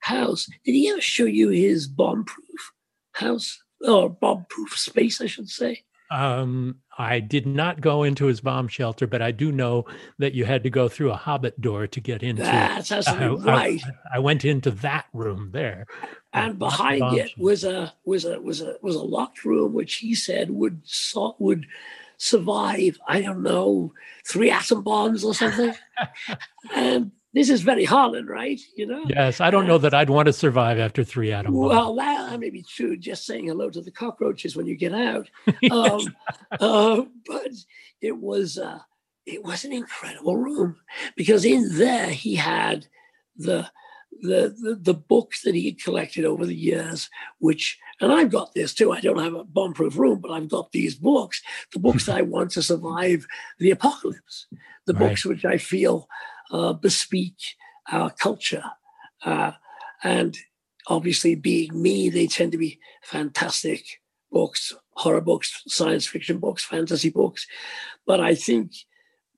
house. 0.00 0.46
Did 0.64 0.72
he 0.72 0.88
ever 0.88 1.00
show 1.00 1.24
you 1.24 1.48
his 1.50 1.86
bomb-proof 1.88 2.72
house 3.12 3.58
or 3.86 4.08
bomb-proof 4.08 4.76
space, 4.78 5.20
I 5.20 5.26
should 5.26 5.48
say? 5.48 5.84
Um, 6.10 6.76
I 6.96 7.20
did 7.20 7.46
not 7.46 7.82
go 7.82 8.02
into 8.02 8.26
his 8.26 8.40
bomb 8.40 8.68
shelter, 8.68 9.06
but 9.06 9.20
I 9.20 9.30
do 9.30 9.52
know 9.52 9.84
that 10.18 10.32
you 10.34 10.46
had 10.46 10.62
to 10.62 10.70
go 10.70 10.88
through 10.88 11.10
a 11.10 11.16
hobbit 11.16 11.60
door 11.60 11.86
to 11.86 12.00
get 12.00 12.22
into. 12.22 12.42
That's 12.42 12.90
absolutely 12.90 13.50
I- 13.50 13.54
I- 13.54 13.56
right. 13.58 13.82
I 14.14 14.18
went 14.20 14.44
into 14.46 14.70
that 14.70 15.04
room 15.12 15.50
there. 15.52 15.86
and 16.32 16.58
behind 16.58 17.02
it 17.14 17.28
shelter. 17.30 17.42
was 17.42 17.64
a 17.64 17.92
was 18.04 18.24
a 18.24 18.40
was 18.40 18.60
a 18.62 18.76
was 18.80 18.96
a 18.96 19.02
locked 19.02 19.44
room 19.44 19.74
which 19.74 19.96
he 19.96 20.14
said 20.14 20.50
would 20.50 20.80
so, 20.84 21.36
would 21.38 21.66
survive 22.18 22.98
i 23.08 23.22
don't 23.22 23.42
know 23.42 23.92
three 24.28 24.50
atom 24.50 24.82
bombs 24.82 25.24
or 25.24 25.34
something. 25.34 25.74
And 26.74 27.12
this 27.32 27.50
is 27.50 27.62
very 27.62 27.84
Harlan, 27.84 28.26
right? 28.26 28.60
You 28.76 28.86
know? 28.86 29.04
Yes, 29.08 29.40
I 29.40 29.50
don't 29.50 29.66
know 29.66 29.78
that 29.78 29.94
I'd 29.94 30.10
want 30.10 30.26
to 30.26 30.32
survive 30.32 30.78
after 30.78 31.02
three 31.02 31.32
atom 31.32 31.54
bombs. 31.54 31.70
well 31.70 31.94
that, 31.96 32.30
that 32.30 32.40
may 32.40 32.50
be 32.50 32.62
true 32.62 32.96
just 32.96 33.26
saying 33.26 33.46
hello 33.46 33.70
to 33.70 33.80
the 33.80 33.90
cockroaches 33.90 34.54
when 34.54 34.66
you 34.66 34.76
get 34.76 34.94
out. 34.94 35.28
Um, 35.70 36.14
uh, 36.60 37.02
but 37.26 37.52
it 38.00 38.16
was 38.16 38.58
uh, 38.58 38.80
it 39.26 39.42
was 39.42 39.64
an 39.64 39.72
incredible 39.72 40.36
room 40.36 40.76
because 41.16 41.44
in 41.44 41.76
there 41.78 42.08
he 42.08 42.34
had 42.34 42.86
the 43.36 43.68
the, 44.20 44.54
the 44.60 44.78
the 44.80 44.94
books 44.94 45.42
that 45.42 45.54
he 45.54 45.66
had 45.66 45.82
collected 45.82 46.24
over 46.24 46.44
the 46.44 46.54
years, 46.54 47.08
which 47.38 47.78
and 48.00 48.12
I've 48.12 48.30
got 48.30 48.54
this 48.54 48.74
too. 48.74 48.92
I 48.92 49.00
don't 49.00 49.18
have 49.22 49.34
a 49.34 49.44
bomb-proof 49.44 49.96
room, 49.96 50.20
but 50.20 50.30
I've 50.30 50.48
got 50.48 50.72
these 50.72 50.94
books, 50.94 51.42
the 51.72 51.78
books 51.78 52.06
that 52.06 52.16
I 52.18 52.22
want 52.22 52.50
to 52.52 52.62
survive 52.62 53.26
the 53.58 53.70
apocalypse, 53.70 54.46
the 54.86 54.94
Right. 54.94 55.10
books 55.10 55.24
which 55.24 55.44
I 55.44 55.58
feel 55.58 56.08
uh, 56.50 56.72
bespeak 56.72 57.36
our 57.90 58.10
culture, 58.10 58.64
uh, 59.24 59.52
and 60.02 60.36
obviously 60.88 61.34
being 61.34 61.80
me, 61.80 62.08
they 62.08 62.26
tend 62.26 62.52
to 62.52 62.58
be 62.58 62.78
fantastic 63.02 63.84
books, 64.32 64.74
horror 64.90 65.20
books, 65.20 65.62
science 65.66 66.06
fiction 66.06 66.38
books, 66.38 66.64
fantasy 66.64 67.10
books. 67.10 67.46
But 68.06 68.20
I 68.20 68.34
think 68.34 68.72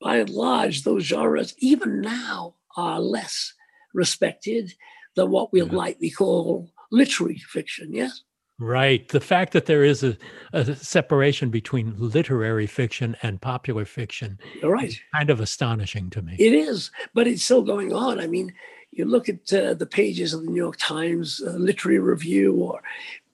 by 0.00 0.16
and 0.16 0.30
large, 0.30 0.82
those 0.82 1.04
genres, 1.04 1.54
even 1.58 2.00
now, 2.00 2.54
are 2.76 3.00
less 3.00 3.52
respected 3.92 4.74
than 5.16 5.30
what 5.30 5.52
we'll 5.52 5.66
Yeah. 5.68 5.74
lightly 5.74 6.10
call 6.10 6.70
literary 6.90 7.38
fiction. 7.38 7.92
Yes. 7.92 8.22
Right. 8.58 9.08
The 9.08 9.20
fact 9.20 9.54
that 9.54 9.64
there 9.66 9.84
is 9.84 10.02
a, 10.04 10.18
a 10.52 10.76
separation 10.76 11.48
between 11.50 11.94
literary 11.96 12.66
fiction 12.66 13.16
and 13.22 13.40
popular 13.40 13.86
fiction 13.86 14.38
You're 14.60 14.72
right. 14.72 14.88
is 14.88 15.00
kind 15.14 15.30
of 15.30 15.40
astonishing 15.40 16.10
to 16.10 16.20
me. 16.20 16.36
It 16.38 16.52
is, 16.52 16.90
but 17.14 17.26
it's 17.26 17.42
still 17.42 17.62
going 17.62 17.94
on. 17.94 18.20
I 18.20 18.26
mean, 18.26 18.52
you 18.90 19.06
look 19.06 19.30
at 19.30 19.50
uh, 19.52 19.72
the 19.74 19.86
pages 19.86 20.34
of 20.34 20.42
the 20.42 20.50
New 20.50 20.56
York 20.56 20.76
Times 20.78 21.40
uh, 21.46 21.52
literary 21.52 22.00
review 22.00 22.54
or 22.56 22.82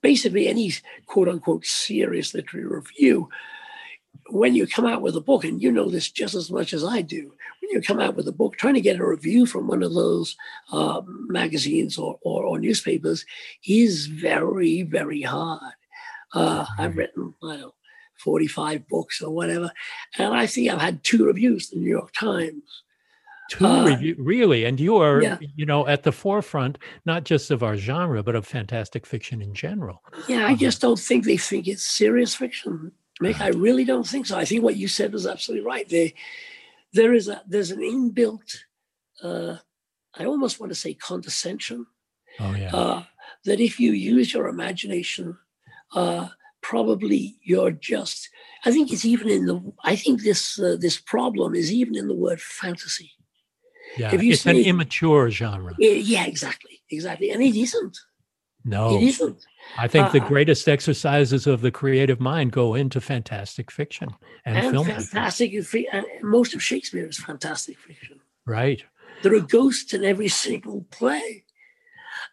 basically 0.00 0.46
any 0.46 0.72
quote 1.06 1.28
unquote 1.28 1.66
serious 1.66 2.32
literary 2.32 2.66
review. 2.68 3.28
When 4.30 4.54
you 4.54 4.66
come 4.66 4.86
out 4.86 5.02
with 5.02 5.16
a 5.16 5.20
book, 5.20 5.44
and 5.44 5.60
you 5.62 5.70
know 5.72 5.88
this 5.88 6.10
just 6.10 6.34
as 6.34 6.50
much 6.50 6.72
as 6.72 6.84
I 6.84 7.00
do, 7.02 7.34
when 7.66 7.74
you 7.74 7.86
come 7.86 8.00
out 8.00 8.16
with 8.16 8.28
a 8.28 8.32
book, 8.32 8.56
trying 8.56 8.74
to 8.74 8.80
get 8.80 9.00
a 9.00 9.06
review 9.06 9.46
from 9.46 9.66
one 9.66 9.82
of 9.82 9.94
those 9.94 10.36
uh, 10.72 11.02
magazines 11.06 11.98
or, 11.98 12.18
or, 12.22 12.44
or 12.44 12.58
newspapers 12.58 13.24
is 13.66 14.06
very, 14.06 14.82
very 14.82 15.22
hard. 15.22 15.74
Uh, 16.32 16.66
I've 16.78 16.96
written, 16.96 17.34
I 17.42 17.52
don't 17.52 17.60
know, 17.60 17.74
45 18.18 18.88
books 18.88 19.22
or 19.22 19.30
whatever, 19.30 19.70
and 20.18 20.34
I 20.34 20.46
think 20.46 20.70
I've 20.70 20.80
had 20.80 21.04
two 21.04 21.26
reviews 21.26 21.72
in 21.72 21.80
the 21.80 21.84
New 21.84 21.90
York 21.90 22.12
Times. 22.12 22.82
Two 23.50 23.66
uh, 23.66 23.84
review, 23.84 24.16
really, 24.18 24.64
and 24.64 24.80
you 24.80 24.96
are, 24.96 25.22
yeah. 25.22 25.38
you 25.54 25.66
know, 25.66 25.86
at 25.86 26.02
the 26.02 26.10
forefront 26.10 26.78
not 27.04 27.24
just 27.24 27.50
of 27.50 27.62
our 27.62 27.76
genre 27.76 28.22
but 28.22 28.34
of 28.34 28.46
fantastic 28.46 29.06
fiction 29.06 29.40
in 29.40 29.54
general. 29.54 30.02
Yeah, 30.28 30.46
I 30.46 30.56
just 30.56 30.80
don't 30.80 30.98
think 30.98 31.24
they 31.24 31.36
think 31.36 31.68
it's 31.68 31.86
serious 31.86 32.34
fiction. 32.34 32.92
Mick, 33.22 33.40
I 33.40 33.48
really 33.48 33.84
don't 33.84 34.06
think 34.06 34.26
so. 34.26 34.36
I 34.36 34.44
think 34.44 34.62
what 34.62 34.76
you 34.76 34.88
said 34.88 35.12
was 35.12 35.26
absolutely 35.26 35.64
right. 35.64 35.88
They, 35.88 36.14
there 36.96 37.12
is 37.14 37.28
a 37.28 37.42
there's 37.46 37.70
an 37.70 37.80
inbuilt, 37.80 38.56
uh, 39.22 39.56
I 40.18 40.24
almost 40.24 40.58
want 40.58 40.70
to 40.72 40.82
say 40.82 40.94
condescension, 40.94 41.86
Oh 42.40 42.54
yeah, 42.54 42.74
uh, 42.74 43.02
that 43.44 43.60
if 43.60 43.78
you 43.78 43.92
use 43.92 44.32
your 44.34 44.48
imagination, 44.48 45.38
uh, 45.94 46.28
probably 46.60 47.36
you're 47.42 47.70
just. 47.70 48.28
I 48.64 48.72
think 48.72 48.92
it's 48.92 49.04
even 49.04 49.28
in 49.28 49.46
the. 49.46 49.72
I 49.84 49.96
think 49.96 50.22
this 50.22 50.58
uh, 50.58 50.76
this 50.78 50.98
problem 50.98 51.54
is 51.54 51.72
even 51.72 51.96
in 51.96 52.08
the 52.08 52.14
word 52.14 52.40
fantasy. 52.40 53.12
yeah. 53.96 54.14
if 54.14 54.22
you 54.22 54.32
it's 54.32 54.46
an 54.46 54.56
immature 54.56 55.30
genre. 55.30 55.74
Yeah, 55.78 55.92
yeah, 55.92 56.26
exactly, 56.26 56.82
exactly, 56.90 57.30
and 57.30 57.42
it 57.42 57.56
isn't. 57.56 57.96
No, 58.66 58.96
It 58.98 59.04
isn't. 59.04 59.46
I 59.78 59.86
think 59.86 60.10
the 60.10 60.20
uh, 60.20 60.26
greatest 60.28 60.68
exercises 60.68 61.46
of 61.46 61.60
the 61.60 61.70
creative 61.70 62.18
mind 62.20 62.50
go 62.50 62.74
into 62.74 63.00
fantastic 63.00 63.70
fiction 63.70 64.08
and, 64.44 64.58
And 64.58 64.70
film. 64.72 64.86
fantastic, 64.86 65.52
and 65.92 66.04
most 66.22 66.52
of 66.52 66.62
Shakespeare 66.62 67.06
is 67.06 67.16
fantastic 67.18 67.78
fiction. 67.78 68.20
Right. 68.44 68.82
There 69.22 69.34
are 69.34 69.40
ghosts 69.40 69.94
in 69.94 70.04
every 70.04 70.28
single 70.28 70.84
play. 70.90 71.44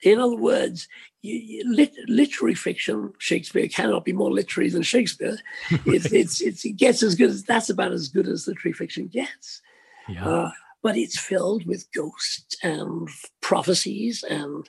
In 0.01 0.19
other 0.19 0.35
words, 0.35 0.87
you, 1.21 1.35
you, 1.35 1.75
lit, 1.75 1.93
literary 2.07 2.55
fiction, 2.55 3.13
Shakespeare 3.19 3.67
cannot 3.67 4.03
be 4.03 4.11
more 4.11 4.31
literary 4.31 4.69
than 4.69 4.81
Shakespeare. 4.81 5.37
It's, 5.85 6.11
it's, 6.11 6.41
it's, 6.41 6.65
it 6.65 6.77
gets 6.77 7.03
as 7.03 7.13
good 7.13 7.29
as 7.29 7.43
that's 7.43 7.69
about 7.69 7.91
as 7.91 8.07
good 8.09 8.27
as 8.27 8.47
literary 8.47 8.73
fiction 8.73 9.07
gets. 9.07 9.61
Yeah. 10.09 10.27
Uh, 10.27 10.51
but 10.81 10.97
it's 10.97 11.17
filled 11.17 11.65
with 11.65 11.91
ghosts 11.93 12.57
and 12.63 13.07
prophecies 13.39 14.23
and 14.23 14.67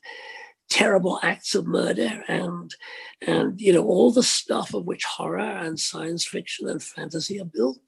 terrible 0.71 1.21
acts 1.23 1.55
of 1.55 1.67
murder 1.67 2.23
and 2.27 2.75
and 3.27 3.61
you 3.61 3.73
know 3.73 3.85
all 3.85 4.11
the 4.11 4.23
stuff 4.23 4.75
of 4.75 4.85
which 4.87 5.05
horror 5.05 5.39
and 5.39 5.79
science 5.79 6.25
fiction 6.25 6.69
and 6.69 6.83
fantasy 6.83 7.41
are 7.41 7.45
built. 7.45 7.79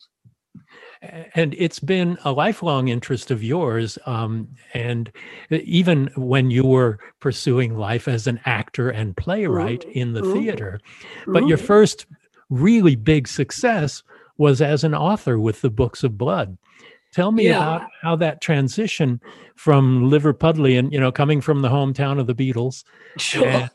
and 1.35 1.55
it's 1.59 1.79
been 1.79 2.17
a 2.25 2.33
lifelong 2.33 2.89
interest 2.89 3.31
of 3.31 3.43
yours 3.43 3.99
um, 4.07 4.49
and 4.75 5.11
even 5.51 6.11
when 6.17 6.51
you 6.51 6.65
were 6.65 6.99
pursuing 7.21 7.77
life 7.77 8.09
as 8.09 8.27
an 8.27 8.41
actor 8.45 8.91
and 8.91 9.17
playwright 9.17 9.85
in 9.93 10.13
the 10.13 10.23
Mhm. 10.23 10.33
theater 10.33 10.81
but 11.29 11.47
your 11.47 11.59
Mhm. 11.59 11.67
first 11.67 12.07
really 12.51 12.97
big 12.97 13.27
success 13.29 14.03
was 14.39 14.61
as 14.61 14.85
an 14.85 14.95
author 14.95 15.39
with 15.39 15.61
the 15.63 15.71
books 15.71 16.05
of 16.05 16.17
blood 16.19 16.57
tell 17.17 17.33
me 17.33 17.45
Yeah. 17.47 17.57
about 17.77 17.89
how 18.03 18.15
that 18.17 18.41
transition 18.41 19.21
from 19.57 20.11
liverpudlian 20.11 20.93
you 20.93 21.01
know 21.01 21.11
coming 21.11 21.41
from 21.41 21.63
the 21.63 21.69
hometown 21.71 22.21
of 22.21 22.27
the 22.27 22.35
beatles 22.35 22.85
Sure. 23.17 23.47
and, 23.49 23.71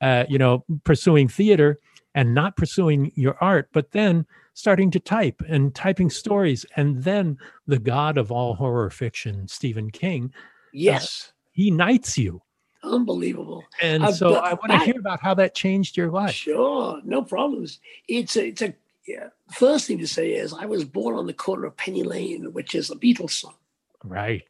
uh, 0.00 0.24
you 0.28 0.38
know, 0.38 0.64
pursuing 0.84 1.28
theater 1.28 1.78
and 2.16 2.34
not 2.34 2.56
pursuing 2.56 3.12
your 3.14 3.36
art, 3.40 3.68
but 3.72 3.92
then 3.92 4.26
starting 4.54 4.90
to 4.90 5.00
type 5.00 5.40
and 5.48 5.74
typing 5.74 6.10
stories. 6.10 6.66
And 6.76 7.02
then 7.04 7.38
the 7.66 7.78
god 7.78 8.18
of 8.18 8.30
all 8.32 8.54
horror 8.54 8.90
fiction, 8.90 9.46
Stephen 9.48 9.90
King, 9.90 10.32
yes. 10.72 11.32
he 11.52 11.70
knights 11.70 12.18
you. 12.18 12.42
Unbelievable. 12.82 13.64
And 13.80 14.04
Uh, 14.04 14.12
so 14.12 14.34
I 14.34 14.52
want 14.54 14.70
to 14.72 14.78
hear 14.80 14.98
about 14.98 15.20
how 15.22 15.34
that 15.34 15.54
changed 15.54 15.96
your 15.96 16.10
life. 16.10 16.34
Sure, 16.34 17.00
no 17.04 17.22
problems. 17.22 17.78
It's 18.08 18.36
a, 18.36 18.48
it's 18.48 18.62
a 18.62 18.74
yeah. 19.06 19.28
First 19.52 19.86
thing 19.86 19.98
to 19.98 20.06
say 20.06 20.32
is 20.32 20.52
I 20.52 20.66
was 20.66 20.84
born 20.84 21.16
on 21.16 21.26
the 21.26 21.32
corner 21.32 21.66
of 21.66 21.76
Penny 21.76 22.02
Lane, 22.02 22.52
which 22.52 22.74
is 22.74 22.90
a 22.90 22.96
Beatles 22.96 23.32
song, 23.32 23.54
Right. 24.02 24.44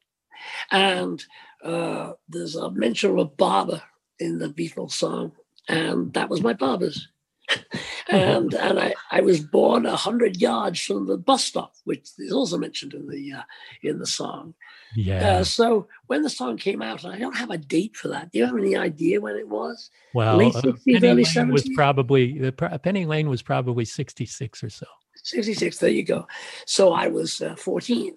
and 0.71 1.25
uh, 1.63 2.13
there's 2.29 2.57
a 2.57 2.71
mention 2.71 3.11
of 3.11 3.19
a 3.19 3.25
barber 3.25 3.83
in 4.19 4.39
the 4.39 4.49
Beatles 4.49 4.93
song, 4.93 5.33
and 5.69 6.13
that 6.15 6.29
was 6.29 6.43
my 6.43 6.53
barber's. 6.53 7.09
and 8.09 8.55
and 8.55 8.81
I, 8.81 8.95
I 9.11 9.21
was 9.21 9.41
born 9.41 9.85
a 9.85 9.97
hundred 9.97 10.41
yards 10.41 10.81
from 10.81 11.07
the 11.07 11.19
bus 11.19 11.45
stop, 11.45 11.75
which 11.85 12.09
is 12.19 12.33
also 12.33 12.57
mentioned 12.57 12.95
in 12.95 13.07
the 13.07 13.33
uh, 13.33 13.43
in 13.83 13.99
the 13.99 14.07
song. 14.07 14.55
Yeah. 14.95 15.39
Uh, 15.39 15.45
so 15.45 15.89
when 16.07 16.23
the 16.23 16.31
song 16.31 16.57
came 16.57 16.81
out, 16.83 17.05
and 17.05 17.13
I 17.13 17.19
don't 17.19 17.37
have 17.37 17.51
a 17.51 17.59
date 17.59 17.97
for 17.97 18.09
that. 18.09 18.31
Do 18.33 18.39
you 18.39 18.47
have 18.47 18.57
any 18.57 18.77
idea 18.77 19.21
when 19.21 19.37
it 19.37 19.49
was? 19.49 19.91
well, 20.15 20.37
late 20.37 20.55
uh, 20.55 20.63
60s, 20.63 20.85
Penny 20.85 21.09
early 21.09 21.25
Lane 21.37 21.49
was 21.53 21.69
probably, 21.75 22.39
the 22.39 22.53
Penny 22.53 23.05
Lane 23.07 23.29
was 23.29 23.43
probably 23.43 23.85
66 23.85 24.63
or 24.63 24.71
so. 24.71 24.87
66 25.17 25.79
there 25.79 25.89
you 25.91 26.03
go 26.03 26.27
so 26.67 26.93
i 26.93 27.07
was 27.07 27.41
uh, 27.41 27.55
14 27.57 28.15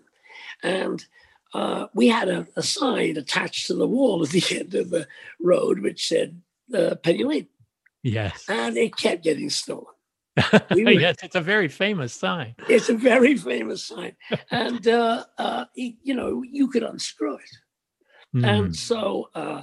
and 0.63 1.05
uh, 1.53 1.87
we 1.93 2.07
had 2.09 2.27
a, 2.27 2.45
a 2.57 2.61
sign 2.63 3.15
attached 3.15 3.67
to 3.67 3.73
the 3.75 3.87
wall 3.87 4.23
at 4.23 4.29
the 4.31 4.43
end 4.59 4.75
of 4.75 4.89
the 4.89 5.07
road 5.39 5.79
which 5.79 6.07
said 6.07 6.41
uh, 6.75 6.95
penny 6.95 7.23
lane 7.23 7.47
Yes. 8.03 8.43
and 8.49 8.75
it 8.77 8.97
kept 8.97 9.23
getting 9.23 9.49
stolen 9.49 9.85
we 10.71 10.83
were- 10.83 10.91
yes, 11.05 11.15
it's 11.23 11.35
a 11.35 11.41
very 11.41 11.67
famous 11.67 12.13
sign. 12.13 12.55
it's 12.69 12.89
a 12.89 12.93
very 12.95 13.35
famous 13.37 13.83
sign 13.83 14.15
and 14.51 14.87
uh, 14.87 15.23
uh, 15.37 15.65
you 15.73 16.13
know 16.15 16.43
you 16.43 16.67
could 16.67 16.83
unscrew 16.83 17.35
it 17.35 17.51
Mm. 18.35 18.45
and 18.45 18.75
so 18.75 19.29
uh, 19.35 19.61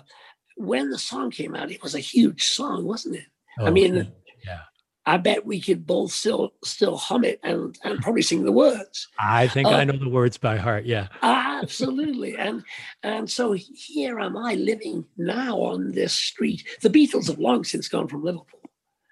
when 0.57 0.89
the 0.89 0.99
song 0.99 1.31
came 1.31 1.55
out, 1.55 1.71
it 1.71 1.83
was 1.83 1.95
a 1.95 2.01
huge 2.01 2.45
song, 2.45 2.87
wasn't 2.87 3.17
it? 3.17 3.27
Oh, 3.59 3.67
I 3.67 3.71
mean, 3.71 4.11
yeah. 4.47 4.61
I 5.05 5.19
bet 5.19 5.45
we 5.45 5.61
could 5.61 5.87
both 5.87 6.13
still 6.13 6.55
still 6.65 6.97
hum 6.97 7.25
it 7.25 7.39
and, 7.43 7.77
and 7.85 8.01
probably 8.01 8.23
sing 8.23 8.43
the 8.43 8.53
words. 8.53 9.07
I 9.19 9.49
think 9.49 9.69
Uh, 9.69 9.73
I 9.73 9.85
know 9.85 9.99
the 9.99 10.09
words 10.09 10.39
by 10.39 10.57
heart. 10.57 10.87
Yeah. 10.87 11.09
Absolutely. 11.23 12.37
and 12.39 12.65
and 13.03 13.31
so 13.31 13.53
here 13.53 14.19
am 14.19 14.35
I 14.37 14.55
living 14.55 15.05
now 15.19 15.59
on 15.59 15.93
this 15.93 16.15
street. 16.15 16.67
The 16.81 16.89
Beatles 16.91 17.27
have 17.29 17.39
long 17.39 17.65
since 17.65 17.87
gone 17.89 18.09
from 18.09 18.25
Liverpool. 18.25 18.61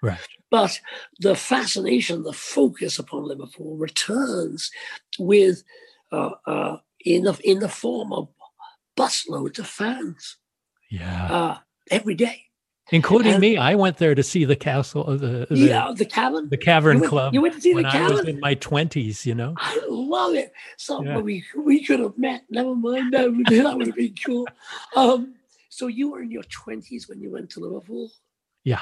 Right. 0.03 0.19
But 0.51 0.79
the 1.21 1.33
fascination, 1.35 2.23
the 2.23 2.33
focus 2.33 2.99
upon 2.99 3.23
Liverpool 3.23 3.77
returns 3.77 4.69
with 5.17 5.63
uh, 6.11 6.31
uh, 6.45 6.77
in 7.05 7.23
the 7.23 7.39
in 7.43 7.59
the 7.59 7.69
form 7.69 8.13
of 8.13 8.27
busloads 8.97 9.57
of 9.59 9.65
fans 9.67 10.37
Yeah. 10.91 11.25
uh, 11.31 11.57
every 11.89 12.15
day. 12.15 12.43
Including 12.91 13.33
and- 13.35 13.41
me. 13.41 13.55
I 13.57 13.75
went 13.75 13.97
there 13.97 14.13
to 14.13 14.21
see 14.21 14.43
the 14.43 14.57
castle, 14.57 15.05
uh, 15.07 15.15
the, 15.15 15.47
the, 15.49 15.55
yeah, 15.57 15.93
the 15.95 16.05
cabin. 16.05 16.49
the 16.49 16.57
Cavern 16.57 16.97
you 16.97 17.01
went, 17.01 17.09
Club 17.09 17.33
You 17.33 17.41
went 17.41 17.55
to 17.55 17.61
see 17.61 17.73
when 17.73 17.83
the 17.83 17.89
I 17.89 18.09
was 18.09 18.27
in 18.27 18.39
my 18.41 18.55
20s, 18.55 19.25
you 19.25 19.33
know? 19.35 19.53
I 19.57 19.79
love 19.87 20.35
it. 20.35 20.51
So 20.77 21.01
Yeah. 21.01 21.19
we 21.19 21.45
we 21.57 21.83
could 21.85 22.01
have 22.01 22.17
met. 22.17 22.43
Never 22.49 22.75
mind. 22.75 23.13
That 23.13 23.31
would, 23.35 23.45
that 23.47 23.77
would 23.77 23.87
have 23.87 23.95
been 23.95 24.13
cool. 24.25 24.45
Um, 24.97 25.35
so 25.69 25.87
you 25.87 26.11
were 26.11 26.21
in 26.21 26.29
your 26.29 26.43
twenties 26.43 27.07
when 27.07 27.21
you 27.21 27.31
went 27.31 27.49
to 27.51 27.61
Liverpool. 27.61 28.11
Yeah. 28.65 28.81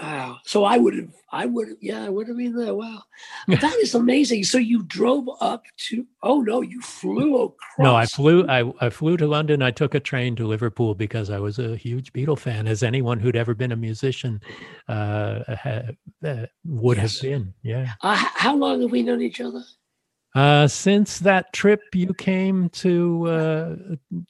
Wow. 0.00 0.38
So 0.44 0.64
I 0.64 0.76
would 0.78 0.94
have. 0.94 1.08
I 1.32 1.46
would 1.46 1.68
have. 1.68 1.76
Yeah, 1.80 2.04
I 2.04 2.08
would 2.08 2.28
have 2.28 2.36
been 2.36 2.54
there. 2.54 2.74
Wow. 2.74 3.02
that 3.48 3.74
is 3.80 3.94
amazing. 3.94 4.44
So 4.44 4.58
you 4.58 4.82
drove 4.84 5.28
up 5.40 5.64
to. 5.88 6.06
Oh 6.22 6.40
no, 6.40 6.60
you 6.60 6.80
flew 6.80 7.36
across. 7.42 7.78
No, 7.78 7.96
I 7.96 8.06
flew. 8.06 8.46
I, 8.46 8.70
I 8.80 8.90
flew 8.90 9.16
to 9.16 9.26
London. 9.26 9.60
I 9.62 9.70
took 9.70 9.94
a 9.94 10.00
train 10.00 10.36
to 10.36 10.46
Liverpool 10.46 10.94
because 10.94 11.30
I 11.30 11.38
was 11.38 11.58
a 11.58 11.76
huge 11.76 12.12
Beatle 12.12 12.38
fan, 12.38 12.66
as 12.68 12.82
anyone 12.82 13.18
who'd 13.18 13.34
ever 13.36 13.54
been 13.54 13.72
a 13.72 13.76
musician 13.76 14.40
uh, 14.88 15.40
ha, 15.48 15.82
uh, 16.24 16.46
would 16.64 16.98
Yes. 16.98 17.14
have 17.20 17.22
been. 17.22 17.54
Yeah. 17.62 17.92
Uh, 18.02 18.14
how 18.14 18.54
long 18.54 18.82
have 18.82 18.90
we 18.90 19.02
known 19.02 19.20
each 19.22 19.40
other? 19.40 19.62
Uh, 20.34 20.68
since 20.68 21.18
that 21.20 21.52
trip, 21.52 21.80
you 21.94 22.14
came 22.14 22.68
to 22.70 23.26
uh, 23.26 23.76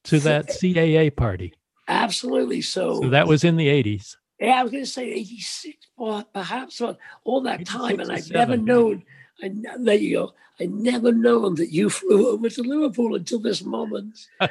to 0.04 0.18
that 0.20 0.48
CAA 0.48 1.14
party. 1.14 1.52
Absolutely. 1.88 2.62
So, 2.62 3.02
So 3.02 3.08
that 3.10 3.26
was 3.26 3.44
in 3.44 3.56
the 3.56 3.66
80s. 3.66 4.16
Yeah, 4.40 4.60
I 4.60 4.62
was 4.62 4.72
going 4.72 4.84
to 4.84 4.90
say 4.90 5.10
eighty 5.10 5.40
six, 5.40 5.76
or 5.96 6.24
perhaps 6.32 6.78
but 6.78 6.98
all 7.24 7.40
that 7.42 7.66
time, 7.66 8.00
and 8.00 8.12
I've 8.12 8.30
never 8.30 8.52
7, 8.52 8.64
known. 8.64 9.02
I 9.42 9.50
there 9.78 9.94
you 9.94 10.16
go. 10.16 10.34
I 10.60 10.66
never 10.66 11.12
known 11.12 11.54
that 11.56 11.72
you 11.72 11.88
flew 11.90 12.28
over 12.30 12.48
to 12.50 12.62
Liverpool 12.62 13.14
until 13.14 13.38
this 13.40 13.62
moment. 13.64 14.18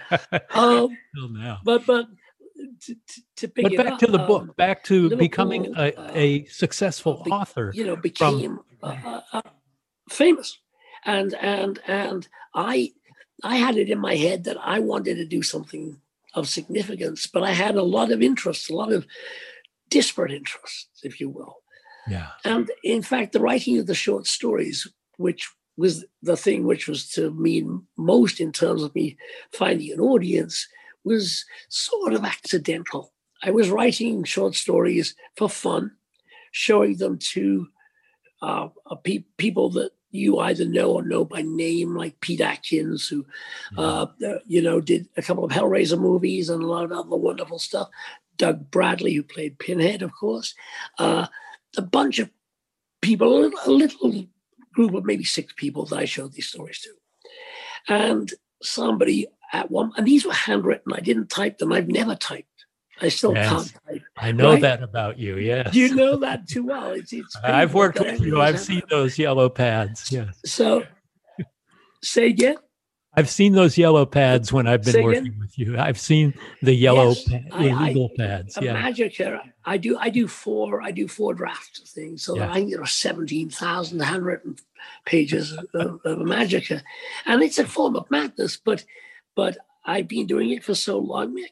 Um, 0.51 0.97
Till 1.15 1.29
now. 1.29 1.59
but 1.63 1.85
but 1.85 2.07
to, 2.81 2.95
to, 3.35 3.47
pick 3.47 3.63
But 3.63 3.77
back 3.77 3.93
up, 3.93 3.99
to 3.99 4.07
the 4.07 4.19
um, 4.19 4.27
book, 4.27 4.55
back 4.55 4.83
to 4.85 5.15
becoming 5.15 5.73
a, 5.75 5.93
uh, 5.93 6.11
a 6.13 6.45
successful 6.45 7.21
be- 7.23 7.31
author. 7.31 7.71
you 7.73 7.85
know, 7.85 7.95
became 7.95 8.59
uh, 8.81 8.95
uh, 9.05 9.21
uh, 9.33 9.41
famous, 10.09 10.57
and 11.05 11.33
and 11.35 11.79
and 11.87 12.27
I 12.55 12.93
I 13.43 13.57
had 13.57 13.77
it 13.77 13.89
in 13.89 13.99
my 13.99 14.15
head 14.15 14.45
that 14.45 14.57
I 14.61 14.79
wanted 14.79 15.15
to 15.15 15.25
do 15.25 15.41
something 15.43 15.99
of 16.33 16.47
significance, 16.47 17.27
but 17.27 17.43
I 17.43 17.51
had 17.51 17.75
a 17.75 17.83
lot 17.83 18.11
of 18.11 18.21
interests, 18.21 18.69
a 18.69 18.75
lot 18.75 18.91
of 18.91 19.05
disparate 19.89 20.31
interests, 20.31 20.87
if 21.03 21.19
you 21.19 21.29
will. 21.29 21.57
Yeah. 22.09 22.27
And 22.43 22.71
in 22.83 23.01
fact, 23.01 23.33
the 23.33 23.39
writing 23.39 23.77
of 23.79 23.87
the 23.87 23.95
short 23.95 24.27
stories, 24.27 24.87
which 25.17 25.49
was 25.75 26.05
the 26.21 26.37
thing 26.37 26.65
which 26.65 26.87
was 26.87 27.09
to 27.11 27.31
mean 27.31 27.85
most 27.97 28.39
in 28.39 28.51
terms 28.51 28.83
of 28.83 28.95
me 28.95 29.17
finding 29.51 29.91
an 29.91 29.99
audience, 29.99 30.67
was 31.03 31.45
sort 31.69 32.13
of 32.13 32.23
accidental. 32.23 33.13
I 33.43 33.51
was 33.51 33.69
writing 33.69 34.23
short 34.23 34.55
stories 34.55 35.15
for 35.35 35.49
fun, 35.49 35.91
showing 36.51 36.97
them 36.97 37.19
to 37.33 37.67
uh, 38.41 38.69
pe- 39.03 39.25
people 39.37 39.69
that 39.71 39.91
you 40.11 40.39
either 40.39 40.65
know 40.65 40.91
or 40.93 41.03
know 41.03 41.25
by 41.25 41.41
name, 41.41 41.95
like 41.95 42.19
Pete 42.21 42.41
Atkins, 42.41 43.07
who, 43.07 43.25
uh, 43.77 44.07
uh, 44.25 44.39
you 44.47 44.61
know, 44.61 44.79
did 44.79 45.07
a 45.17 45.21
couple 45.21 45.43
of 45.43 45.51
Hellraiser 45.51 45.99
movies 45.99 46.49
and 46.49 46.63
a 46.63 46.67
lot 46.67 46.85
of 46.85 46.91
other 46.91 47.15
wonderful 47.15 47.59
stuff. 47.59 47.89
Doug 48.37 48.69
Bradley, 48.71 49.13
who 49.13 49.23
played 49.23 49.59
Pinhead, 49.59 50.01
of 50.01 50.11
course. 50.13 50.53
Uh, 50.99 51.27
a 51.75 51.81
bunch 51.81 52.19
of 52.19 52.29
people, 53.01 53.45
a 53.65 53.69
little, 53.69 54.25
group 54.73 54.93
of 54.93 55.05
maybe 55.05 55.23
six 55.23 55.53
people 55.57 55.85
that 55.85 55.97
I 55.97 56.05
showed 56.05 56.33
these 56.33 56.47
stories 56.49 56.79
to. 56.81 56.89
And 57.87 58.31
somebody 58.61 59.27
at 59.53 59.71
one, 59.71 59.91
and 59.97 60.05
these 60.05 60.25
were 60.25 60.33
handwritten. 60.33 60.93
I 60.93 60.99
didn't 60.99 61.29
type 61.29 61.57
them. 61.57 61.71
I've 61.73 61.87
never 61.87 62.15
typed. 62.15 62.47
I 63.01 63.09
still 63.09 63.33
Yes. 63.33 63.49
can't 63.49 63.73
type. 63.87 64.01
I 64.17 64.31
know 64.31 64.51
Right? 64.53 64.61
that 64.61 64.83
about 64.83 65.17
you. 65.19 65.37
Yes. 65.37 65.73
You 65.73 65.93
know 65.95 66.15
that 66.17 66.47
too 66.47 66.65
well. 66.65 66.91
It's, 66.91 67.13
it's 67.13 67.35
I've 67.43 67.73
worked 67.73 67.99
with 67.99 68.19
you. 68.21 68.41
I've 68.41 68.59
seen 68.59 68.81
those 68.89 69.17
yellow 69.17 69.49
pads. 69.49 70.11
Yes. 70.11 70.39
So, 70.45 70.83
say 72.03 72.27
again. 72.27 72.57
I've 73.17 73.29
seen 73.29 73.53
those 73.53 73.77
yellow 73.79 74.05
pads 74.05 74.53
when 74.53 74.67
I've 74.67 74.83
been 74.83 75.03
working 75.03 75.39
with 75.39 75.57
you. 75.57 75.75
I've 75.77 75.99
seen 75.99 76.35
the 76.61 76.73
yellow, 76.73 77.09
Yes, 77.09 77.27
I- 77.51 77.63
the 77.63 77.71
I- 77.73 78.09
pads. 78.15 78.57
A 78.57 78.63
Yeah. 78.63 78.79
Magica. 78.81 79.41
I 79.65 79.77
do. 79.77 79.97
I 79.97 80.09
do 80.09 80.27
four. 80.27 80.81
I 80.83 80.91
do 80.91 81.07
four 81.07 81.33
drafts 81.33 81.79
of 81.81 81.87
things. 81.87 82.23
So 82.23 82.35
Yeah. 82.37 82.51
I 82.51 82.53
think 82.53 82.71
there 82.71 82.81
are 82.81 82.85
seventeen 82.85 83.49
thousand 83.49 84.01
handwritten 84.01 84.55
pages 85.05 85.51
of, 85.73 85.99
of 86.05 86.19
Imajica, 86.19 86.81
and 87.25 87.41
it's 87.41 87.57
a 87.57 87.65
form 87.65 87.95
of 87.95 88.09
madness. 88.11 88.55
But, 88.57 88.85
but 89.35 89.57
I've 89.83 90.07
been 90.07 90.27
doing 90.27 90.51
it 90.51 90.63
for 90.63 90.75
so 90.75 90.99
long, 90.99 91.35
Mick. 91.35 91.49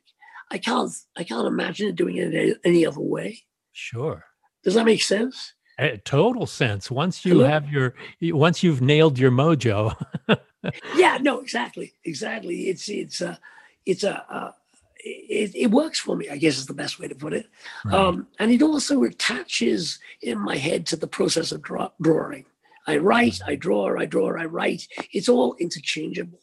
I 0.52 0.60
can't. 0.60 0.92
I 1.18 1.24
can't 1.24 1.48
imagine 1.48 1.96
doing 1.96 2.18
it 2.18 2.34
any, 2.34 2.56
any 2.64 2.86
other 2.86 3.02
way. 3.02 3.42
Sure. 3.72 4.24
Does 4.64 4.76
that 4.76 4.86
make 4.86 5.02
sense? 5.02 5.54
Eh, 5.80 5.98
total 6.06 6.46
sense. 6.46 6.90
Once 6.92 7.26
you 7.26 7.34
Hello? 7.40 7.48
have 7.48 7.70
your, 7.70 7.96
once 8.22 8.62
you've 8.64 8.82
nailed 8.82 9.18
your 9.20 9.32
mojo. 9.32 9.94
yeah 10.96 11.18
no 11.22 11.40
exactly 11.40 11.94
exactly. 12.04 12.70
It's 12.70 12.90
it's 12.90 13.22
a 13.22 13.40
it's 13.86 14.04
a 14.04 14.24
uh, 14.32 14.52
it, 14.98 15.52
it 15.56 15.68
works 15.70 16.00
for 16.00 16.16
me 16.16 16.30
i 16.30 16.38
guess 16.38 16.58
is 16.58 16.66
the 16.66 16.74
best 16.74 17.00
way 17.00 17.08
to 17.08 17.16
put 17.16 17.34
it. 17.34 17.48
Right. 17.86 17.94
um, 17.94 18.28
and 18.40 18.52
it 18.52 18.62
also 18.62 19.04
attaches 19.04 20.00
in 20.22 20.40
my 20.40 20.58
head 20.58 20.86
to 20.88 20.96
the 20.96 21.08
process 21.08 21.52
of 21.52 21.62
draw, 21.62 21.90
drawing. 22.02 22.46
I 22.88 22.98
write 22.98 23.40
i 23.48 23.56
draw 23.56 23.98
i 23.98 24.06
draw 24.06 24.36
i 24.38 24.46
write. 24.46 24.88
It's 25.12 25.30
all 25.30 25.56
interchangeable. 25.60 26.40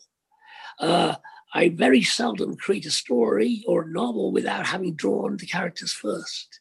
Uh, 0.79 1.17
i 1.55 1.69
very 1.69 2.03
seldom 2.03 2.57
create 2.57 2.87
a 2.87 2.91
story 2.91 3.65
or 3.67 3.83
a 3.83 3.93
novel 3.93 4.33
without 4.33 4.67
having 4.67 4.95
drawn 4.95 5.37
the 5.37 5.47
characters 5.47 5.93
first. 5.93 6.61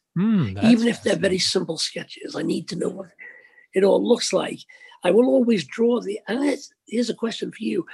That's 0.54 0.66
even 0.66 0.88
if 0.88 1.02
they're 1.02 1.16
very 1.16 1.38
simple 1.38 1.78
sketches. 1.78 2.36
I 2.36 2.42
need 2.42 2.68
to 2.68 2.76
know 2.76 2.90
what 2.90 3.10
it 3.74 3.84
all 3.84 4.06
looks 4.06 4.32
like. 4.32 4.58
I 5.04 5.10
will 5.10 5.26
always 5.26 5.64
draw 5.66 6.00
the. 6.00 6.20
And 6.28 6.58
here's 6.86 7.10
a 7.10 7.14
question 7.14 7.50
for 7.50 7.62
you. 7.62 7.86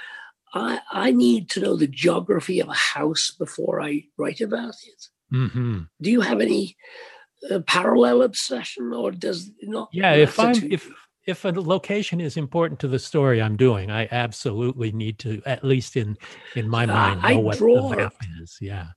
I, 0.53 0.79
I 0.91 1.11
need 1.11 1.49
to 1.51 1.59
know 1.59 1.75
the 1.75 1.87
geography 1.87 2.59
of 2.59 2.69
a 2.69 2.73
house 2.73 3.31
before 3.31 3.81
I 3.81 4.05
write 4.17 4.41
about 4.41 4.75
it. 4.85 5.07
Mhm. 5.33 5.87
Do 6.01 6.09
you 6.09 6.21
have 6.21 6.41
any 6.41 6.75
uh, 7.51 7.59
parallel 7.67 8.23
obsession, 8.23 8.91
or 8.93 9.11
does 9.11 9.51
not? 9.61 9.89
Yeah. 9.93 10.13
If 10.13 10.39
I'm, 10.39 10.53
to 10.55 10.73
if, 10.73 10.89
if 11.27 11.45
a 11.45 11.49
location 11.49 12.19
is 12.19 12.35
important 12.37 12.79
to 12.79 12.87
the 12.87 12.97
story 12.99 13.41
I'm 13.41 13.57
doing, 13.57 13.91
I 13.91 14.07
absolutely 14.11 14.91
need 14.91 15.19
to, 15.19 15.41
at 15.45 15.63
least 15.63 15.95
in, 15.95 16.17
in 16.55 16.67
my 16.67 16.85
mind, 16.87 17.19
I 17.23 17.33
know 17.33 17.39
what 17.41 17.57
draw 17.57 17.89
the 17.89 17.95
map 17.97 18.15
is. 18.41 18.57
Yeah. 18.59 18.87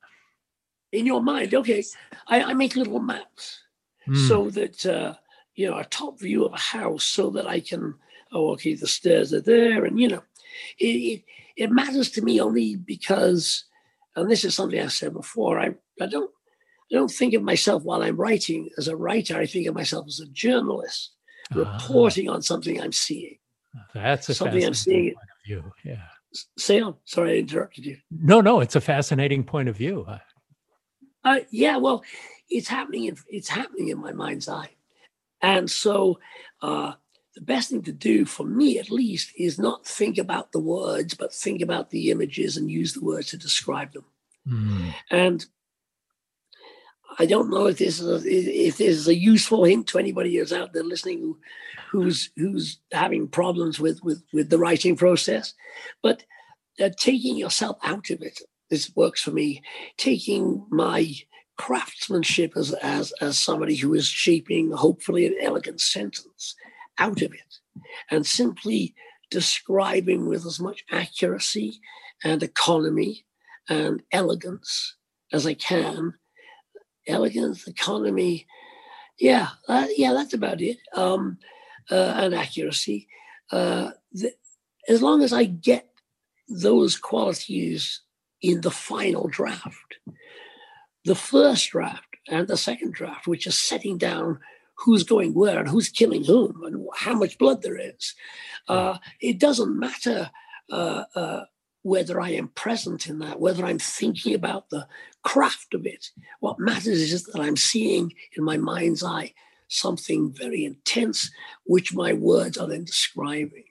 in 0.92 1.06
your 1.06 1.22
mind, 1.22 1.54
okay, 1.54 1.84
I, 2.28 2.42
I 2.42 2.54
make 2.54 2.76
little 2.76 3.00
maps. 3.00 3.58
Hmm. 4.04 4.16
so 4.26 4.50
that 4.50 4.84
uh, 4.84 5.14
you 5.54 5.68
know 5.70 5.78
a 5.78 5.84
top 5.84 6.18
view 6.20 6.44
of 6.44 6.52
a 6.52 6.56
house 6.58 7.04
so 7.04 7.30
that 7.30 7.46
i 7.46 7.60
can 7.60 7.94
oh 8.32 8.50
okay 8.52 8.74
the 8.74 8.86
stairs 8.86 9.32
are 9.32 9.40
there 9.40 9.84
and 9.84 10.00
you 10.00 10.08
know 10.08 10.22
it, 10.78 11.22
it, 11.56 11.70
matters 11.70 12.10
to 12.10 12.22
me 12.22 12.40
only 12.40 12.76
because 12.76 13.64
and 14.16 14.30
this 14.30 14.44
is 14.44 14.54
something 14.54 14.80
i've 14.80 14.92
said 14.92 15.12
before 15.12 15.58
i, 15.60 15.74
I 16.00 16.06
don't 16.06 16.30
i 16.90 16.94
don't 16.94 17.10
think 17.10 17.34
of 17.34 17.42
myself 17.42 17.82
while 17.84 18.02
i'm 18.02 18.16
writing 18.16 18.70
as 18.78 18.88
a 18.88 18.96
writer 18.96 19.36
i 19.38 19.46
think 19.46 19.66
of 19.66 19.74
myself 19.74 20.06
as 20.06 20.20
a 20.20 20.26
journalist 20.32 21.12
Ah, 21.54 21.58
reporting 21.58 22.30
on 22.30 22.40
something 22.40 22.80
i'm 22.80 22.92
seeing 22.92 23.36
that's 23.94 24.28
a 24.28 24.34
something 24.34 24.64
I'm 24.64 24.72
fascinating 24.72 25.02
seeing- 25.04 25.14
point 25.14 25.28
of 25.30 25.46
view. 25.46 25.72
Yeah. 25.84 26.02
S- 26.34 26.46
say 26.56 26.80
on 26.80 26.94
sorry 27.04 27.32
i 27.32 27.36
interrupted 27.38 27.84
you 27.84 27.96
No, 28.10 28.40
no, 28.40 28.60
it's 28.60 28.76
a 28.76 28.80
fascinating 28.80 29.42
point 29.44 29.68
of 29.68 29.76
view. 29.76 30.04
Uh, 30.08 30.18
Uh, 31.24 31.40
yeah, 31.50 31.76
well, 31.78 32.02
it's 32.48 32.68
happening. 32.68 33.04
In, 33.06 33.16
it's 33.28 33.48
happening 33.48 33.88
in 33.88 33.98
my 34.00 34.12
mind's 34.12 34.48
eye, 34.48 34.70
and 35.42 35.70
so 35.70 36.18
uh, 36.62 36.92
the 37.34 37.40
best 37.40 37.70
thing 37.70 37.82
to 37.82 37.92
do 37.92 38.24
for 38.24 38.44
me, 38.44 38.78
at 38.78 38.90
least, 38.90 39.32
is 39.36 39.58
not 39.58 39.86
think 39.86 40.18
about 40.18 40.52
the 40.52 40.60
words, 40.60 41.14
but 41.14 41.34
think 41.34 41.60
about 41.60 41.90
the 41.90 42.10
images 42.10 42.56
and 42.56 42.70
use 42.70 42.92
the 42.92 43.04
words 43.04 43.28
to 43.28 43.36
describe 43.36 43.92
them. 43.92 44.04
hmm. 44.48 44.90
And 45.10 45.44
I 47.18 47.26
don't 47.26 47.50
know 47.50 47.66
if 47.66 47.78
this 47.78 48.00
is 48.00 48.24
a, 48.24 48.28
if 48.28 48.78
this 48.78 48.96
is 48.96 49.08
a 49.08 49.14
useful 49.14 49.64
hint 49.64 49.86
to 49.88 49.98
anybody 49.98 50.36
who's 50.36 50.52
out 50.52 50.72
there 50.72 50.82
listening 50.82 51.20
who, 51.20 51.38
who's 51.90 52.30
who's 52.36 52.78
having 52.90 53.28
problems 53.28 53.78
with 53.78 54.02
with 54.02 54.22
with 54.32 54.48
the 54.48 54.58
writing 54.58 54.96
process, 54.96 55.54
but 56.02 56.24
uh, 56.80 56.90
taking 56.98 57.36
yourself 57.36 57.76
out 57.82 58.10
of 58.10 58.22
it. 58.22 58.40
This 58.70 58.90
works 58.96 59.20
for 59.20 59.32
me. 59.32 59.62
Taking 59.98 60.64
my 60.70 61.14
craftsmanship 61.62 62.56
as, 62.56 62.72
as, 62.82 63.12
as 63.20 63.38
somebody 63.38 63.76
who 63.76 63.94
is 63.94 64.08
shaping, 64.08 64.72
hopefully, 64.72 65.26
an 65.26 65.36
elegant 65.40 65.80
sentence 65.80 66.56
out 66.98 67.22
of 67.22 67.32
it 67.32 67.60
and 68.10 68.26
simply 68.26 68.96
describing 69.30 70.26
with 70.26 70.44
as 70.44 70.58
much 70.58 70.82
accuracy 70.90 71.80
and 72.24 72.42
economy 72.42 73.24
and 73.68 74.02
elegance 74.10 74.96
as 75.32 75.46
I 75.46 75.54
can. 75.54 76.14
Elegance, 77.06 77.68
economy, 77.68 78.44
yeah, 79.20 79.50
yeah, 79.96 80.14
that's 80.14 80.34
about 80.34 80.60
it. 80.60 80.78
Um, 80.96 81.38
uh, 81.92 82.14
and 82.16 82.34
accuracy. 82.34 83.06
Uh, 83.52 83.92
the, 84.10 84.32
as 84.88 85.00
long 85.00 85.22
as 85.22 85.32
I 85.32 85.44
get 85.44 85.88
those 86.48 86.96
qualities 86.96 88.00
in 88.40 88.62
the 88.62 88.70
final 88.72 89.28
draft, 89.28 89.98
the 91.04 91.14
first 91.14 91.70
draft 91.70 92.16
and 92.28 92.46
the 92.48 92.56
second 92.56 92.92
draft, 92.92 93.26
which 93.26 93.46
is 93.46 93.58
setting 93.58 93.98
down 93.98 94.38
who's 94.74 95.04
going 95.04 95.34
where 95.34 95.58
and 95.58 95.68
who's 95.68 95.88
killing 95.88 96.24
whom 96.24 96.62
and 96.64 96.86
how 96.96 97.14
much 97.14 97.38
blood 97.38 97.62
there 97.62 97.78
is. 97.78 98.14
Uh, 98.68 98.98
it 99.20 99.38
doesn't 99.38 99.78
matter 99.78 100.30
uh, 100.70 101.04
uh, 101.14 101.44
whether 101.82 102.20
I 102.20 102.30
am 102.30 102.48
present 102.48 103.06
in 103.06 103.18
that, 103.20 103.40
whether 103.40 103.64
I'm 103.64 103.78
thinking 103.78 104.34
about 104.34 104.70
the 104.70 104.86
craft 105.22 105.74
of 105.74 105.86
it. 105.86 106.10
What 106.40 106.58
matters 106.58 107.12
is 107.12 107.24
that 107.24 107.40
I'm 107.40 107.56
seeing 107.56 108.12
in 108.36 108.44
my 108.44 108.56
mind's 108.56 109.02
eye 109.02 109.34
something 109.68 110.32
very 110.32 110.64
intense, 110.64 111.30
which 111.64 111.94
my 111.94 112.12
words 112.12 112.58
are 112.58 112.68
then 112.68 112.84
describing. 112.84 113.64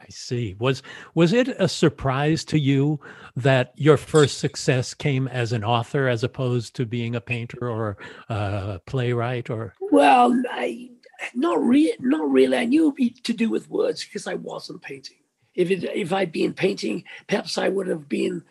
I 0.00 0.06
see. 0.08 0.56
Was 0.58 0.82
was 1.14 1.32
it 1.32 1.48
a 1.48 1.68
surprise 1.68 2.44
to 2.46 2.58
you 2.58 3.00
that 3.36 3.72
your 3.76 3.96
first 3.96 4.38
success 4.38 4.94
came 4.94 5.28
as 5.28 5.52
an 5.52 5.62
author 5.62 6.08
as 6.08 6.24
opposed 6.24 6.74
to 6.76 6.86
being 6.86 7.14
a 7.14 7.20
painter 7.20 7.68
or 7.68 7.98
a 8.28 8.80
playwright 8.86 9.50
or 9.50 9.74
Well, 9.80 10.42
I 10.50 10.90
not 11.34 11.62
really 11.62 11.96
not 12.00 12.30
really. 12.30 12.56
I 12.56 12.64
knew 12.64 12.84
it'd 12.84 12.94
be 12.94 13.10
to 13.10 13.32
do 13.32 13.50
with 13.50 13.70
words 13.70 14.04
because 14.04 14.26
I 14.26 14.34
wasn't 14.34 14.82
painting. 14.82 15.18
If 15.54 15.70
it 15.70 15.84
if 15.84 16.12
I'd 16.12 16.32
been 16.32 16.54
painting, 16.54 17.04
perhaps 17.26 17.58
I 17.58 17.68
would 17.68 17.88
have 17.88 18.08
been 18.08 18.42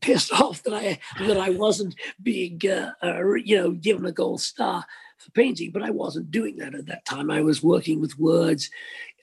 pissed 0.00 0.32
off 0.40 0.62
that 0.64 0.74
I 0.74 0.98
that 1.20 1.38
I 1.38 1.50
wasn't 1.50 1.94
being 2.22 2.60
uh, 2.68 2.92
uh, 3.02 3.34
you 3.34 3.56
know 3.56 3.70
given 3.72 4.06
a 4.06 4.12
gold 4.12 4.40
star 4.40 4.84
for 5.18 5.30
painting, 5.32 5.70
but 5.72 5.82
I 5.82 5.90
wasn't 5.90 6.30
doing 6.30 6.56
that 6.56 6.74
at 6.74 6.86
that 6.86 7.04
time. 7.04 7.30
I 7.30 7.40
was 7.40 7.62
working 7.62 8.00
with 8.00 8.18
words. 8.18 8.70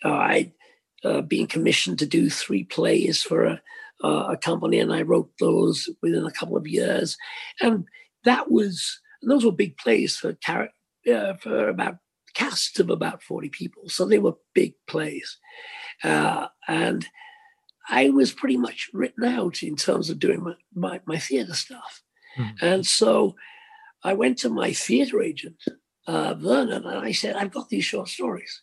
Uh, 0.03 0.11
I 0.11 0.51
uh, 1.05 1.21
being 1.21 1.47
commissioned 1.47 1.99
to 1.99 2.05
do 2.05 2.29
three 2.29 2.63
plays 2.63 3.21
for 3.21 3.43
a, 3.43 3.61
uh, 4.03 4.29
a 4.31 4.37
company, 4.37 4.79
and 4.79 4.93
I 4.93 5.03
wrote 5.03 5.31
those 5.39 5.89
within 6.01 6.25
a 6.25 6.31
couple 6.31 6.57
of 6.57 6.67
years, 6.67 7.17
and 7.61 7.85
that 8.23 8.51
was 8.51 8.99
those 9.21 9.45
were 9.45 9.51
big 9.51 9.77
plays 9.77 10.17
for 10.17 10.35
uh, 11.11 11.33
for 11.35 11.69
about 11.69 11.97
casts 12.33 12.79
of 12.79 12.89
about 12.89 13.23
forty 13.23 13.49
people, 13.49 13.87
so 13.87 14.05
they 14.05 14.19
were 14.19 14.33
big 14.53 14.73
plays, 14.87 15.37
uh, 16.03 16.47
and 16.67 17.07
I 17.87 18.09
was 18.09 18.33
pretty 18.33 18.57
much 18.57 18.89
written 18.93 19.23
out 19.23 19.63
in 19.63 19.75
terms 19.75 20.09
of 20.09 20.19
doing 20.19 20.43
my 20.43 20.55
my, 20.73 21.01
my 21.05 21.19
theater 21.19 21.53
stuff, 21.53 22.01
mm-hmm. 22.37 22.65
and 22.65 22.85
so 22.85 23.35
I 24.03 24.13
went 24.13 24.39
to 24.39 24.49
my 24.49 24.73
theater 24.73 25.21
agent 25.21 25.63
uh, 26.07 26.35
Vernon, 26.35 26.85
and 26.85 26.99
I 26.99 27.11
said, 27.11 27.35
I've 27.35 27.51
got 27.51 27.69
these 27.69 27.85
short 27.85 28.09
stories 28.09 28.61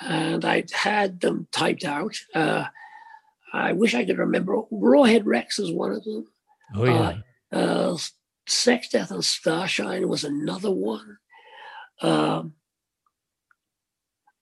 and 0.00 0.44
I'd 0.44 0.70
had 0.70 1.20
them 1.20 1.48
typed 1.52 1.84
out. 1.84 2.14
Uh, 2.34 2.64
I 3.52 3.72
wish 3.72 3.94
I 3.94 4.04
could 4.04 4.18
remember. 4.18 4.62
Rawhead 4.72 5.22
Rex 5.24 5.58
is 5.58 5.72
one 5.72 5.92
of 5.92 6.04
them. 6.04 6.26
Oh 6.74 6.84
yeah. 6.84 7.18
Uh, 7.52 7.56
uh, 7.56 7.98
Sex, 8.46 8.88
Death, 8.88 9.10
and 9.10 9.24
Starshine 9.24 10.08
was 10.08 10.24
another 10.24 10.70
one. 10.70 11.18
Um, 12.00 12.54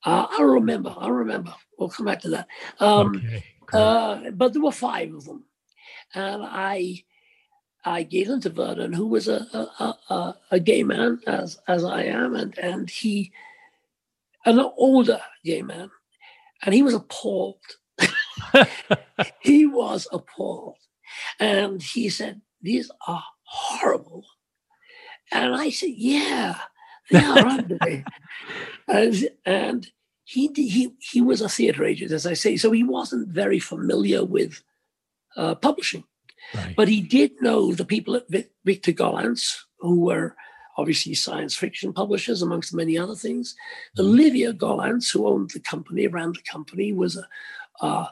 uh, 0.05 0.27
I'll 0.29 0.45
remember. 0.45 0.95
I'll 0.97 1.11
remember. 1.11 1.53
We'll 1.77 1.89
come 1.89 2.05
back 2.05 2.21
to 2.21 2.29
that. 2.29 2.47
Um, 2.79 3.17
okay. 3.17 3.43
Cool. 3.65 3.79
Uh, 3.81 4.31
but 4.31 4.53
there 4.53 4.61
were 4.61 4.71
five 4.71 5.13
of 5.13 5.25
them, 5.25 5.43
and 6.13 6.41
I 6.43 7.03
I 7.83 8.03
gave 8.03 8.27
them 8.27 8.39
to 8.41 8.49
Vernon, 8.49 8.93
who 8.93 9.07
was 9.07 9.27
a 9.27 9.45
a, 9.53 9.95
a, 10.13 10.37
a 10.51 10.59
gay 10.59 10.83
man 10.83 11.19
as 11.27 11.59
as 11.67 11.83
I 11.83 12.03
am, 12.03 12.35
and 12.35 12.57
and 12.57 12.89
he 12.89 13.31
an 14.47 14.59
older 14.77 15.19
gay 15.43 15.61
man, 15.61 15.91
and 16.63 16.73
he 16.73 16.81
was 16.81 16.93
appalled. 16.93 17.59
he 19.41 19.65
was 19.65 20.07
appalled. 20.11 20.77
And 21.39 21.81
he 21.81 22.09
said, 22.09 22.41
These 22.61 22.89
are 23.07 23.23
horrible. 23.43 24.25
And 25.31 25.53
I 25.53 25.69
said, 25.69 25.91
Yeah, 25.95 26.57
they 27.11 27.19
are, 27.19 27.45
aren't 27.45 27.79
they? 27.81 28.03
and, 28.87 29.29
and 29.45 29.91
he, 30.23 30.49
he, 30.55 30.93
he 30.99 31.21
was 31.21 31.41
a 31.41 31.49
theater 31.49 31.83
agent, 31.83 32.11
as 32.11 32.25
I 32.25 32.33
say, 32.33 32.57
so 32.57 32.71
he 32.71 32.83
wasn't 32.83 33.29
very 33.29 33.59
familiar 33.59 34.23
with 34.23 34.61
uh, 35.35 35.55
publishing. 35.55 36.03
Right. 36.53 36.75
But 36.75 36.87
he 36.87 37.01
did 37.01 37.31
know 37.41 37.73
the 37.73 37.85
people 37.85 38.15
at 38.15 38.29
Victor 38.63 38.93
Gollancz, 38.93 39.57
who 39.79 40.05
were 40.05 40.35
obviously 40.77 41.13
science 41.13 41.55
fiction 41.55 41.91
publishers, 41.91 42.41
amongst 42.41 42.73
many 42.73 42.97
other 42.97 43.15
things. 43.15 43.55
Mm-hmm. 43.97 44.07
Olivia 44.07 44.53
Gollancz, 44.53 45.11
who 45.11 45.27
owned 45.27 45.51
the 45.53 45.59
company, 45.59 46.07
ran 46.07 46.33
the 46.33 46.41
company, 46.49 46.93
was 46.93 47.17
a, 47.17 47.27
uh, 47.81 48.07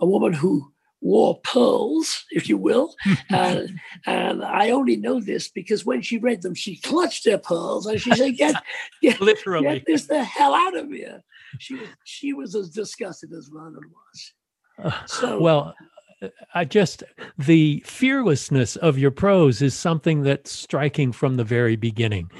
a 0.00 0.06
woman 0.06 0.32
who 0.32 0.72
wore 1.00 1.40
pearls, 1.40 2.24
if 2.30 2.48
you 2.48 2.56
will. 2.56 2.94
and, 3.30 3.78
and 4.06 4.44
I 4.44 4.70
only 4.70 4.96
know 4.96 5.20
this 5.20 5.48
because 5.48 5.84
when 5.84 6.02
she 6.02 6.18
read 6.18 6.42
them, 6.42 6.54
she 6.54 6.76
clutched 6.76 7.26
her 7.26 7.38
pearls 7.38 7.86
and 7.86 8.00
she 8.00 8.14
said, 8.14 8.30
get, 8.36 8.62
get, 9.02 9.20
Literally. 9.20 9.64
get 9.64 9.86
this 9.86 10.06
the 10.06 10.22
hell 10.22 10.54
out 10.54 10.76
of 10.76 10.90
here. 10.90 11.22
She 11.58 11.74
was, 11.74 11.88
she 12.04 12.32
was 12.32 12.54
as 12.54 12.70
disgusted 12.70 13.32
as 13.32 13.48
Vernon 13.48 13.82
was. 13.90 14.32
So, 15.06 15.38
well, 15.38 15.74
I 16.54 16.64
just 16.64 17.02
the 17.38 17.82
fearlessness 17.86 18.76
of 18.76 18.98
your 18.98 19.10
prose 19.10 19.62
is 19.62 19.74
something 19.74 20.22
that's 20.22 20.50
striking 20.50 21.12
from 21.12 21.36
the 21.36 21.44
very 21.44 21.76
beginning 21.76 22.30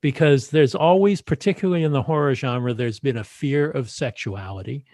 because 0.00 0.50
there's 0.50 0.74
always 0.74 1.22
particularly 1.22 1.84
in 1.84 1.92
the 1.92 2.02
horror 2.02 2.34
genre 2.34 2.74
there's 2.74 3.00
been 3.00 3.16
a 3.16 3.24
fear 3.24 3.70
of 3.70 3.90
sexuality 3.90 4.84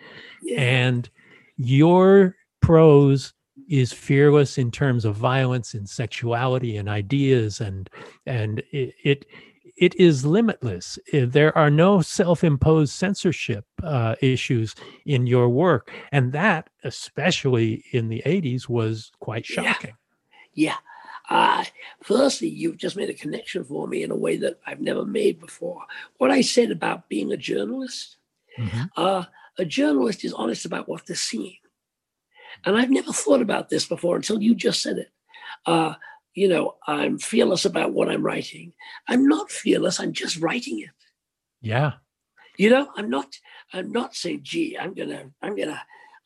yeah. 0.42 0.60
and 0.60 1.10
your 1.56 2.36
prose 2.60 3.32
is 3.68 3.92
fearless 3.92 4.56
in 4.56 4.70
terms 4.70 5.04
of 5.04 5.14
violence 5.14 5.74
and 5.74 5.88
sexuality 5.88 6.76
and 6.76 6.88
ideas 6.88 7.60
and 7.60 7.90
and 8.26 8.62
it, 8.72 8.94
it 9.04 9.26
it 9.78 9.94
is 9.96 10.26
limitless. 10.26 10.98
Eh, 11.12 11.26
there 11.26 11.56
are 11.56 11.70
no 11.70 12.00
self 12.00 12.44
imposed 12.44 12.92
censorship 12.92 13.64
uh, 13.82 14.16
issues 14.20 14.74
in 15.06 15.26
your 15.26 15.48
work. 15.48 15.92
And 16.12 16.32
that, 16.32 16.70
especially 16.84 17.84
in 17.92 18.08
the 18.08 18.22
80s, 18.26 18.68
was 18.68 19.12
quite 19.20 19.46
shocking. 19.46 19.94
Yeah. 20.54 20.70
yeah. 20.70 20.76
Uh, 21.30 21.64
firstly, 22.02 22.48
you've 22.48 22.78
just 22.78 22.96
made 22.96 23.10
a 23.10 23.14
connection 23.14 23.62
for 23.62 23.86
me 23.86 24.02
in 24.02 24.10
a 24.10 24.16
way 24.16 24.36
that 24.38 24.58
I've 24.66 24.80
never 24.80 25.04
made 25.04 25.38
before. 25.38 25.82
What 26.16 26.30
I 26.30 26.40
said 26.40 26.70
about 26.70 27.08
being 27.08 27.32
a 27.32 27.36
journalist, 27.36 28.16
mm-hmm. 28.58 28.84
uh, 28.96 29.24
a 29.58 29.64
journalist 29.64 30.24
is 30.24 30.32
honest 30.32 30.64
about 30.64 30.88
what 30.88 31.06
they're 31.06 31.16
seeing. 31.16 31.58
And 32.64 32.76
I've 32.76 32.90
never 32.90 33.12
thought 33.12 33.42
about 33.42 33.68
this 33.68 33.86
before 33.86 34.16
until 34.16 34.42
you 34.42 34.54
just 34.54 34.82
said 34.82 34.98
it. 34.98 35.10
You 36.38 36.46
know, 36.46 36.76
I'm 36.86 37.18
fearless 37.18 37.64
about 37.64 37.92
what 37.92 38.08
I'm 38.08 38.22
writing. 38.22 38.72
I'm 39.08 39.26
not 39.26 39.50
fearless. 39.50 39.98
I'm 39.98 40.12
just 40.12 40.36
writing 40.38 40.78
it. 40.78 40.90
Yeah. 41.60 41.94
You 42.56 42.70
know, 42.70 42.88
I'm 42.96 43.10
not. 43.10 43.26
I'm 43.72 43.90
not 43.90 44.14
saying, 44.14 44.40
"Gee, 44.44 44.78
I'm 44.78 44.94
gonna, 44.94 45.30
I'm 45.42 45.56
gonna, 45.56 45.82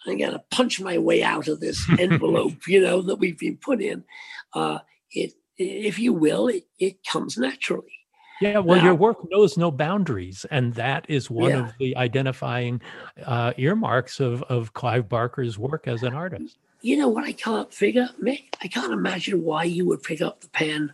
I'm 0.06 0.18
gonna 0.18 0.44
punch 0.50 0.82
my 0.82 0.98
way 0.98 1.22
out 1.22 1.48
of 1.48 1.60
this 1.60 1.82
envelope." 1.98 2.66
you 2.68 2.82
know 2.82 3.00
that 3.00 3.16
we've 3.16 3.38
been 3.38 3.56
put 3.56 3.80
in. 3.80 4.04
Uh, 4.52 4.80
it, 5.10 5.32
if 5.56 5.98
you 5.98 6.12
will, 6.12 6.48
it, 6.48 6.64
it 6.78 7.04
comes 7.04 7.38
naturally. 7.38 7.98
Yeah, 8.42 8.58
well, 8.58 8.78
now, 8.78 8.84
your 8.84 8.94
work 8.94 9.18
knows 9.30 9.56
no 9.56 9.70
boundaries, 9.70 10.44
and 10.50 10.74
that 10.74 11.06
is 11.08 11.30
one 11.30 11.52
yeah. 11.52 11.64
of 11.64 11.72
the 11.78 11.96
identifying 11.96 12.82
uh, 13.24 13.54
earmarks 13.56 14.20
of 14.20 14.42
of 14.42 14.74
Clive 14.74 15.08
Barker's 15.08 15.58
work 15.58 15.88
as 15.88 16.02
an 16.02 16.12
artist 16.12 16.58
you 16.82 16.96
know 16.96 17.08
what 17.08 17.24
I 17.24 17.32
can't 17.32 17.72
figure, 17.72 18.10
Mick? 18.22 18.54
I 18.62 18.68
can't 18.68 18.92
imagine 18.92 19.42
why 19.42 19.64
you 19.64 19.86
would 19.86 20.02
pick 20.02 20.20
up 20.20 20.40
the 20.40 20.48
pen 20.48 20.92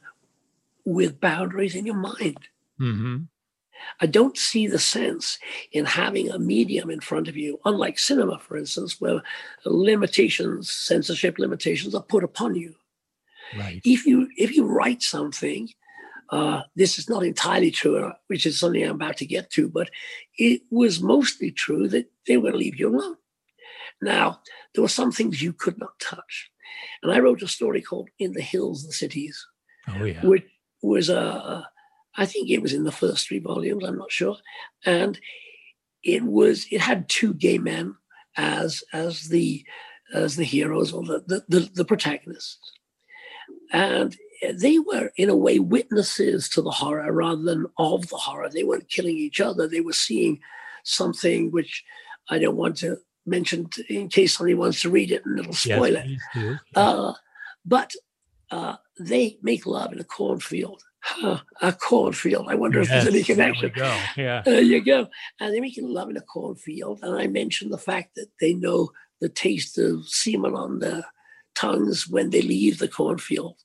with 0.85 1.21
boundaries 1.21 1.75
in 1.75 1.87
your 1.87 1.97
mind. 1.97 2.49
Mm-hmm. 2.81 3.17
I 4.01 4.07
don't 4.07 4.37
see 4.37 4.67
the 4.67 4.79
sense 4.79 5.39
in 5.73 5.85
having 5.85 6.31
a 6.31 6.39
medium 6.39 6.91
in 6.91 7.01
front 7.01 7.29
of 7.29 7.37
you, 7.37 7.61
unlike 7.65 7.99
cinema, 7.99 8.39
for 8.39 8.57
instance, 8.57 9.01
where 9.01 9.23
limitations, 9.65 10.71
censorship 10.71 11.39
limitations 11.39 11.95
are 11.95 12.03
put 12.03 12.25
upon 12.25 12.55
you. 12.55 12.75
Right. 13.57 13.81
If 13.85 14.05
you 14.05 14.29
if 14.37 14.55
you 14.55 14.67
write 14.67 15.03
something, 15.03 15.71
uh, 16.31 16.63
this 16.77 16.99
is 16.99 17.09
not 17.09 17.25
entirely 17.25 17.71
true, 17.71 17.99
uh, 17.99 18.13
which 18.27 18.45
is 18.45 18.61
something 18.61 18.83
I'm 18.83 18.97
about 18.97 19.17
to 19.19 19.27
get 19.27 19.51
to, 19.53 19.69
but 19.69 19.91
it 20.37 20.63
was 20.71 21.01
mostly 21.01 21.51
true 21.51 21.89
that 21.89 22.11
they 22.27 22.37
were 22.37 22.51
going 22.51 22.53
to 22.53 22.59
leave 22.59 22.79
you 22.79 22.89
alone. 22.89 23.17
Now, 24.01 24.41
there 24.75 24.83
were 24.83 24.89
some 24.89 25.13
things 25.13 25.43
you 25.43 25.53
could 25.53 25.79
not 25.79 25.99
touch. 26.01 26.51
And 27.03 27.13
I 27.13 27.19
wrote 27.19 27.43
a 27.43 27.49
story 27.49 27.83
called 27.83 28.09
In 28.19 28.33
the 28.33 28.43
Hills, 28.43 28.87
the 28.87 28.93
Cities, 28.93 29.45
oh, 29.89 30.05
yeah. 30.05 30.25
which, 30.25 30.45
was 30.83 31.09
a, 31.09 31.69
I 32.17 32.27
think 32.27 32.51
it 32.51 32.63
was 32.63 32.73
in 32.73 32.85
the 32.85 32.93
first 32.93 33.29
three 33.29 33.39
volumes. 33.39 33.85
I'm 33.85 33.99
not 33.99 34.13
sure, 34.13 34.37
and 34.85 35.19
it 36.03 36.23
was 36.23 36.67
it 36.71 36.81
had 36.81 37.09
two 37.09 37.35
gay 37.35 37.59
men 37.59 37.97
as 38.37 38.83
as 38.93 39.29
the 39.29 39.65
as 40.15 40.37
the 40.37 40.45
heroes 40.45 40.93
or 40.93 41.03
the 41.03 41.25
the, 41.27 41.45
the, 41.49 41.71
the 41.75 41.85
protagonists, 41.85 42.59
and 43.73 44.17
they 44.55 44.79
were 44.79 45.11
in 45.17 45.29
a 45.29 45.37
way 45.37 45.59
witnesses 45.59 46.49
to 46.51 46.63
the 46.63 46.71
horror 46.71 47.13
rather 47.13 47.43
than 47.43 47.67
of 47.77 48.09
the 48.09 48.17
horror. 48.17 48.49
They 48.49 48.65
weren't 48.65 48.91
killing 48.91 49.17
each 49.17 49.41
other. 49.41 49.67
They 49.67 49.81
were 49.81 49.93
seeing 49.93 50.41
something 50.85 51.51
which 51.51 51.85
I 52.31 52.39
don't 52.39 52.57
want 52.57 52.77
to 52.79 52.99
mention 53.29 53.69
in 53.89 54.09
case 54.09 54.37
somebody 54.37 54.55
wants 54.55 54.83
to 54.83 54.91
read 54.91 55.11
it 55.11 55.23
and 55.25 55.39
it'll 55.39 55.53
spoil 55.53 55.93
yes, 55.93 56.19
it. 56.35 56.59
Uh, 56.75 57.13
but 57.65 57.93
uh, 58.51 58.77
they 58.99 59.39
make 59.43 59.67
love 59.67 59.93
in 59.93 60.01
a 60.01 60.05
cornfield. 60.05 60.83
Huh, 61.01 61.41
a 61.63 61.73
cornfield. 61.73 62.49
I 62.49 62.55
wonder 62.57 62.81
yes, 62.81 62.89
if 62.89 62.91
there's 62.91 63.15
any 63.15 63.23
connection. 63.23 63.73
There, 63.75 64.05
yeah. 64.17 64.43
there 64.45 64.61
you 64.61 64.85
go. 64.85 65.09
And 65.41 65.55
they're 65.55 65.61
making 65.61 65.89
love 65.89 66.11
in 66.11 66.17
a 66.17 66.23
cornfield. 66.23 67.01
And 67.03 67.15
I 67.15 67.29
mentioned 67.29 67.73
the 67.73 67.79
fact 67.79 68.17
that 68.17 68.29
they 68.41 68.53
know 68.53 68.91
the 69.21 69.29
taste 69.29 69.79
of 69.79 70.09
semen 70.09 70.55
on 70.55 70.81
their 70.81 71.05
tongues 71.55 72.09
when 72.09 72.31
they 72.31 72.43
leave 72.43 72.79
the 72.79 72.89
cornfield. 72.89 73.57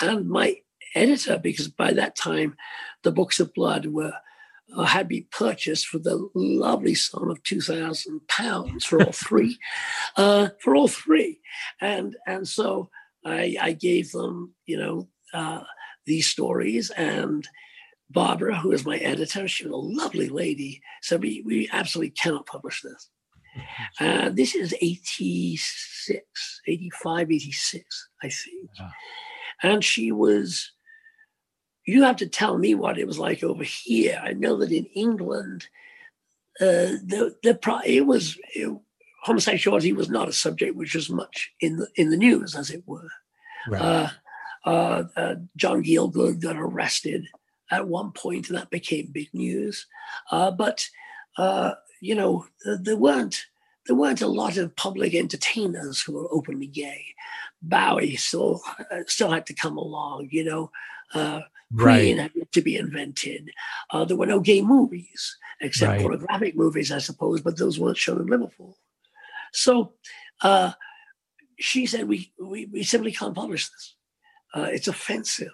And 0.00 0.28
my 0.28 0.56
editor, 0.94 1.38
because 1.38 1.68
by 1.68 1.92
that 1.92 2.16
time 2.16 2.56
the 3.02 3.12
books 3.12 3.40
of 3.40 3.54
blood 3.54 3.86
were 3.86 4.14
had 4.86 5.08
been 5.08 5.26
purchased 5.30 5.86
for 5.86 5.98
the 5.98 6.28
lovely 6.34 6.94
sum 6.94 7.30
of 7.30 7.42
two 7.42 7.60
thousand 7.60 8.26
pounds 8.28 8.84
for 8.84 9.02
all 9.02 9.12
three, 9.12 9.58
uh, 10.16 10.48
for 10.60 10.76
all 10.76 10.88
three, 10.88 11.40
and 11.80 12.16
and 12.26 12.46
so 12.46 12.90
I, 13.24 13.56
I 13.60 13.72
gave 13.72 14.12
them, 14.12 14.54
you 14.66 14.78
know, 14.78 15.08
uh, 15.34 15.62
these 16.06 16.26
stories 16.26 16.90
and. 16.90 17.46
Barbara, 18.10 18.56
who 18.56 18.72
is 18.72 18.86
my 18.86 18.96
editor, 18.96 19.46
she 19.46 19.66
was 19.66 19.72
a 19.74 19.76
lovely 19.76 20.30
lady. 20.30 20.80
So 21.02 21.18
we, 21.18 21.42
we 21.44 21.68
absolutely 21.70 22.12
cannot 22.12 22.46
publish 22.46 22.80
this. 22.80 23.10
Uh, 24.00 24.30
this 24.30 24.54
is 24.54 24.72
86, 24.80 26.60
85, 26.66 27.32
86, 27.32 28.08
I 28.22 28.28
think. 28.28 28.70
Yeah. 28.78 28.90
And 29.62 29.84
she 29.84 30.12
was, 30.12 30.72
you 31.88 32.02
have 32.02 32.16
to 32.16 32.28
tell 32.28 32.58
me 32.58 32.74
what 32.74 32.98
it 32.98 33.06
was 33.06 33.18
like 33.18 33.42
over 33.42 33.64
here. 33.64 34.20
I 34.22 34.34
know 34.34 34.58
that 34.58 34.70
in 34.70 34.84
England, 34.86 35.68
uh, 36.60 37.00
the, 37.02 37.34
the 37.42 37.82
it 37.86 38.04
was 38.04 38.38
it, 38.54 38.76
homosexuality 39.22 39.94
was 39.94 40.10
not 40.10 40.28
a 40.28 40.32
subject 40.32 40.76
which 40.76 40.94
was 40.94 41.08
much 41.08 41.50
in 41.60 41.76
the 41.78 41.88
in 41.96 42.10
the 42.10 42.16
news, 42.16 42.54
as 42.54 42.70
it 42.70 42.82
were. 42.86 43.08
Right. 43.68 43.80
Uh, 43.80 44.08
uh, 44.66 45.04
uh 45.16 45.34
John 45.56 45.82
Gielgud 45.82 46.42
got 46.42 46.56
arrested 46.56 47.26
at 47.70 47.88
one 47.88 48.12
point, 48.12 48.48
and 48.48 48.58
that 48.58 48.70
became 48.70 49.08
big 49.10 49.32
news. 49.32 49.86
Uh, 50.30 50.50
but 50.50 50.86
uh, 51.38 51.72
you 52.02 52.14
know, 52.14 52.44
there 52.82 52.96
weren't 52.96 53.46
there 53.86 53.96
weren't 53.96 54.20
a 54.20 54.28
lot 54.28 54.58
of 54.58 54.76
public 54.76 55.14
entertainers 55.14 56.02
who 56.02 56.12
were 56.12 56.28
openly 56.30 56.66
gay. 56.66 57.06
Bowie 57.62 58.16
still 58.16 58.60
uh, 58.90 59.00
still 59.06 59.30
had 59.30 59.46
to 59.46 59.54
come 59.54 59.78
along, 59.78 60.28
you 60.30 60.44
know. 60.44 60.70
Right. 61.70 62.16
had 62.18 62.32
to 62.52 62.62
be 62.62 62.76
invented. 62.76 63.50
Uh, 63.90 64.04
there 64.04 64.16
were 64.16 64.26
no 64.26 64.40
gay 64.40 64.62
movies 64.62 65.36
except 65.60 65.90
right. 65.90 66.00
pornographic 66.00 66.56
movies, 66.56 66.90
I 66.90 66.98
suppose, 66.98 67.40
but 67.42 67.58
those 67.58 67.78
weren't 67.78 67.98
shown 67.98 68.20
in 68.20 68.26
Liverpool. 68.26 68.78
So 69.52 69.92
uh, 70.42 70.72
she 71.58 71.86
said, 71.86 72.08
"We 72.08 72.32
we, 72.40 72.66
we 72.66 72.82
simply 72.82 73.12
can't 73.12 73.34
publish 73.34 73.68
this. 73.68 73.96
Uh, 74.54 74.68
it's 74.70 74.88
offensive." 74.88 75.52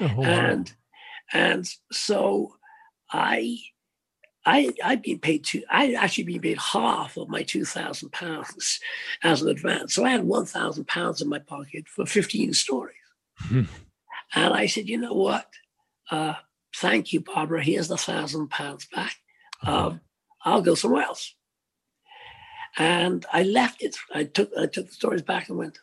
Oh, 0.00 0.22
and 0.22 0.72
and 1.32 1.66
so 1.90 2.56
I 3.10 3.58
I 4.44 4.72
I'd 4.84 5.02
been 5.02 5.18
paid 5.18 5.44
two. 5.44 5.62
I'd 5.70 5.94
actually 5.94 6.24
been 6.24 6.40
paid 6.40 6.58
half 6.58 7.16
of 7.16 7.28
my 7.28 7.42
two 7.42 7.64
thousand 7.64 8.12
pounds 8.12 8.80
as 9.22 9.42
an 9.42 9.48
advance. 9.48 9.94
So 9.94 10.04
I 10.04 10.10
had 10.10 10.24
one 10.24 10.46
thousand 10.46 10.86
pounds 10.86 11.22
in 11.22 11.28
my 11.28 11.38
pocket 11.38 11.88
for 11.88 12.04
fifteen 12.04 12.52
stories. 12.52 12.96
And 14.34 14.52
I 14.54 14.66
said, 14.66 14.88
you 14.88 14.98
know 14.98 15.14
what? 15.14 15.48
Uh, 16.10 16.34
thank 16.76 17.12
you, 17.12 17.20
Barbara. 17.20 17.62
Here's 17.62 17.88
the 17.88 17.96
thousand 17.96 18.48
pounds 18.48 18.86
back. 18.86 19.16
Uh-huh. 19.62 19.88
Um, 19.88 20.00
I'll 20.44 20.62
go 20.62 20.74
somewhere 20.74 21.04
else. 21.04 21.34
And 22.78 23.24
I 23.32 23.42
left 23.42 23.82
it. 23.82 23.96
I 24.14 24.24
took 24.24 24.50
I 24.58 24.66
took 24.66 24.86
the 24.86 24.92
stories 24.92 25.22
back 25.22 25.48
and 25.48 25.56
went. 25.56 25.78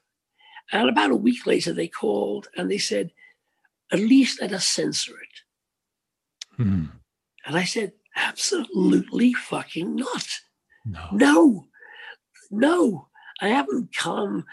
And 0.71 0.87
about 0.87 1.11
a 1.11 1.15
week 1.15 1.45
later, 1.45 1.73
they 1.73 1.87
called 1.87 2.47
and 2.55 2.69
they 2.69 2.77
said, 2.77 3.11
at 3.91 3.99
least 3.99 4.41
let 4.41 4.53
us 4.53 4.67
censor 4.67 5.13
it. 5.13 6.57
Hmm. 6.57 6.85
And 7.45 7.57
I 7.57 7.63
said, 7.63 7.93
Absolutely 8.15 9.33
fucking 9.33 9.95
not. 9.95 10.27
No. 10.85 11.09
No. 11.11 11.67
No. 12.51 13.07
I 13.41 13.49
haven't 13.49 13.95
come 13.95 14.45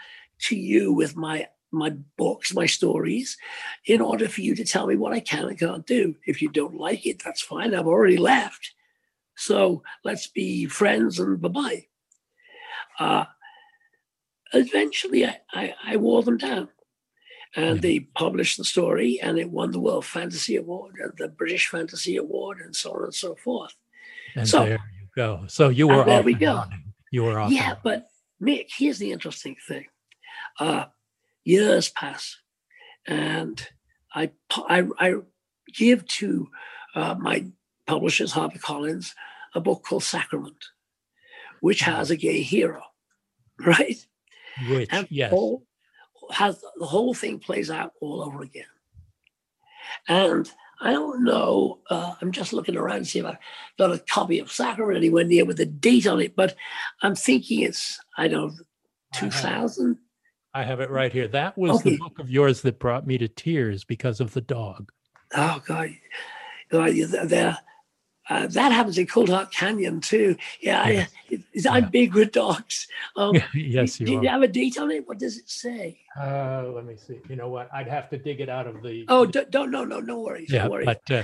to 0.47 0.55
you 0.55 0.91
with 0.91 1.15
my 1.15 1.47
my 1.71 1.91
books, 2.17 2.53
my 2.53 2.65
stories, 2.65 3.37
in 3.85 4.01
order 4.01 4.27
for 4.27 4.41
you 4.41 4.55
to 4.55 4.65
tell 4.65 4.87
me 4.87 4.95
what 4.95 5.13
I 5.13 5.19
can 5.19 5.47
and 5.47 5.59
can't 5.59 5.85
do. 5.85 6.15
If 6.25 6.41
you 6.41 6.49
don't 6.49 6.75
like 6.75 7.05
it, 7.05 7.21
that's 7.23 7.41
fine. 7.41 7.73
I've 7.73 7.87
already 7.87 8.17
left. 8.17 8.73
So 9.35 9.83
let's 10.03 10.27
be 10.27 10.65
friends 10.65 11.19
and 11.19 11.41
bye 11.41 11.49
bye. 11.49 11.85
Uh, 12.99 13.25
eventually, 14.53 15.25
I, 15.25 15.39
I, 15.53 15.73
I, 15.83 15.97
wore 15.97 16.21
them 16.23 16.37
down. 16.37 16.69
And 17.55 17.77
mm-hmm. 17.77 17.81
they 17.81 17.99
published 18.01 18.57
the 18.57 18.63
story, 18.63 19.19
and 19.21 19.39
it 19.39 19.49
won 19.49 19.71
the 19.71 19.79
World 19.79 20.05
Fantasy 20.05 20.57
Award 20.57 20.95
and 20.99 21.13
the 21.17 21.27
British 21.27 21.67
Fantasy 21.67 22.17
Award, 22.17 22.59
and 22.61 22.75
so 22.75 22.93
on 22.93 23.05
and 23.05 23.15
so 23.15 23.35
forth. 23.35 23.73
And 24.35 24.47
so, 24.47 24.65
there 24.65 24.71
you 24.73 25.07
go. 25.15 25.43
So 25.47 25.69
you 25.69 25.87
were 25.87 26.01
off. 26.01 26.05
there 26.05 26.21
we 26.21 26.33
go. 26.33 26.63
You 27.11 27.23
were 27.23 27.39
off. 27.39 27.51
Yeah, 27.51 27.75
but 27.83 28.07
Mick, 28.41 28.67
here's 28.77 28.99
the 28.99 29.11
interesting 29.11 29.55
thing. 29.67 29.85
Uh, 30.59 30.85
years 31.43 31.89
pass, 31.89 32.37
and 33.07 33.67
I 34.13 34.31
I, 34.51 34.87
I 34.99 35.15
give 35.73 36.05
to 36.07 36.49
uh, 36.95 37.15
my 37.19 37.45
publishers, 37.85 38.33
HarperCollins, 38.33 39.13
a 39.55 39.59
book 39.59 39.83
called 39.83 40.03
Sacrament, 40.03 40.65
which 41.59 41.81
mm-hmm. 41.81 41.95
has 41.95 42.11
a 42.11 42.15
gay 42.15 42.41
hero, 42.41 42.81
right? 43.59 44.05
Which, 44.69 44.89
and 44.91 45.07
yes. 45.09 45.31
All, 45.33 45.63
has 46.31 46.63
the 46.77 46.85
whole 46.85 47.13
thing 47.13 47.39
plays 47.39 47.69
out 47.69 47.93
all 47.99 48.21
over 48.21 48.41
again. 48.41 48.65
And 50.07 50.49
I 50.79 50.93
don't 50.93 51.23
know. 51.23 51.79
Uh, 51.89 52.15
I'm 52.21 52.31
just 52.31 52.53
looking 52.53 52.77
around 52.77 52.99
to 52.99 53.05
see 53.05 53.19
if 53.19 53.25
I've 53.25 53.37
got 53.77 53.91
a 53.91 53.99
copy 53.99 54.39
of 54.39 54.51
Sacrament 54.51 54.97
anywhere 54.97 55.23
near 55.23 55.45
with 55.45 55.59
a 55.59 55.65
date 55.65 56.07
on 56.07 56.21
it, 56.21 56.35
but 56.35 56.55
I'm 57.01 57.15
thinking 57.15 57.61
it's, 57.61 57.99
I 58.17 58.27
don't 58.27 58.55
know, 58.55 58.63
2000. 59.13 59.97
I 60.53 60.63
have 60.63 60.79
it 60.81 60.89
right 60.89 61.11
here. 61.11 61.27
That 61.27 61.57
was 61.57 61.77
okay. 61.77 61.91
the 61.91 61.97
book 61.97 62.19
of 62.19 62.29
yours 62.29 62.61
that 62.61 62.79
brought 62.79 63.07
me 63.07 63.17
to 63.17 63.27
tears 63.27 63.83
because 63.83 64.19
of 64.19 64.33
the 64.33 64.41
dog. 64.41 64.91
Oh, 65.33 65.61
God. 65.65 65.91
They're, 66.69 67.57
uh, 68.29 68.47
that 68.47 68.71
happens 68.71 68.97
in 68.97 69.07
Coldheart 69.07 69.51
Canyon 69.51 69.99
too. 69.99 70.37
Yeah. 70.61 71.05
I, 71.31 71.43
I'm 71.69 71.89
big 71.89 72.13
with 72.13 72.31
dogs. 72.31 72.87
Um, 73.15 73.35
yes, 73.53 73.99
you 73.99 74.05
do, 74.05 74.19
are. 74.19 74.23
you 74.23 74.29
have 74.29 74.41
a 74.41 74.47
date 74.47 74.77
on 74.77 74.91
it? 74.91 75.07
What 75.07 75.19
does 75.19 75.37
it 75.37 75.49
say? 75.49 75.99
Uh, 76.17 76.65
let 76.73 76.85
me 76.85 76.95
see. 76.95 77.19
You 77.27 77.35
know 77.35 77.49
what? 77.49 77.69
I'd 77.73 77.89
have 77.89 78.09
to 78.11 78.17
dig 78.17 78.39
it 78.39 78.47
out 78.47 78.67
of 78.67 78.81
the. 78.83 79.05
Oh, 79.09 79.25
don't, 79.25 79.71
no, 79.71 79.83
no, 79.83 79.99
no 79.99 80.19
worries. 80.19 80.49
Yeah, 80.49 80.65
no 80.65 80.71
worries. 80.71 80.85
but 80.85 81.11
uh, 81.11 81.23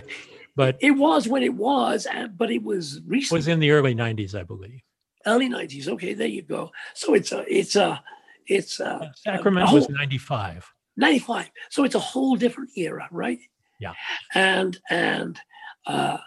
but 0.55 0.77
it 0.81 0.91
was 0.91 1.27
when 1.27 1.43
it 1.43 1.53
was, 1.53 2.07
uh, 2.07 2.27
but 2.27 2.51
it 2.51 2.63
was 2.63 2.99
recent. 3.05 3.37
Was 3.37 3.47
in 3.47 3.59
the 3.59 3.71
early 3.71 3.95
'90s, 3.95 4.35
I 4.35 4.43
believe. 4.43 4.81
Early 5.25 5.47
'90s. 5.47 5.87
Okay, 5.87 6.13
there 6.13 6.27
you 6.27 6.41
go. 6.41 6.71
So 6.93 7.13
it's 7.13 7.31
a, 7.31 7.45
it's 7.47 7.75
a, 7.75 8.03
it's 8.47 8.79
a. 8.79 9.13
Sacrament 9.15 9.63
a 9.63 9.67
whole, 9.67 9.79
was 9.79 9.89
'95. 9.89 10.71
'95. 10.95 11.51
So 11.69 11.83
it's 11.83 11.95
a 11.95 11.99
whole 11.99 12.35
different 12.35 12.71
era, 12.75 13.07
right? 13.11 13.39
Yeah. 13.79 13.93
And 14.33 14.77
and. 14.89 15.39
uh 15.85 16.17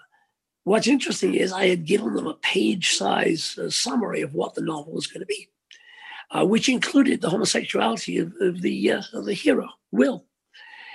What's 0.65 0.87
interesting 0.87 1.35
is 1.35 1.53
I 1.53 1.69
had 1.69 1.87
given 1.87 2.15
them 2.15 2.27
a 2.27 2.35
page 2.35 2.91
size 2.91 3.59
uh, 3.59 3.71
summary 3.71 4.21
of 4.21 4.35
what 4.35 4.55
the 4.55 4.61
novel 4.61 4.93
was 4.93 5.07
going 5.07 5.21
to 5.21 5.27
be, 5.27 5.49
uh, 6.31 6.45
which 6.45 6.69
included 6.69 7.21
the 7.21 7.31
homosexuality 7.31 8.19
of, 8.19 8.35
of 8.41 8.61
the 8.61 8.93
uh, 8.93 9.03
of 9.15 9.25
the 9.25 9.33
hero, 9.33 9.69
Will. 9.91 10.27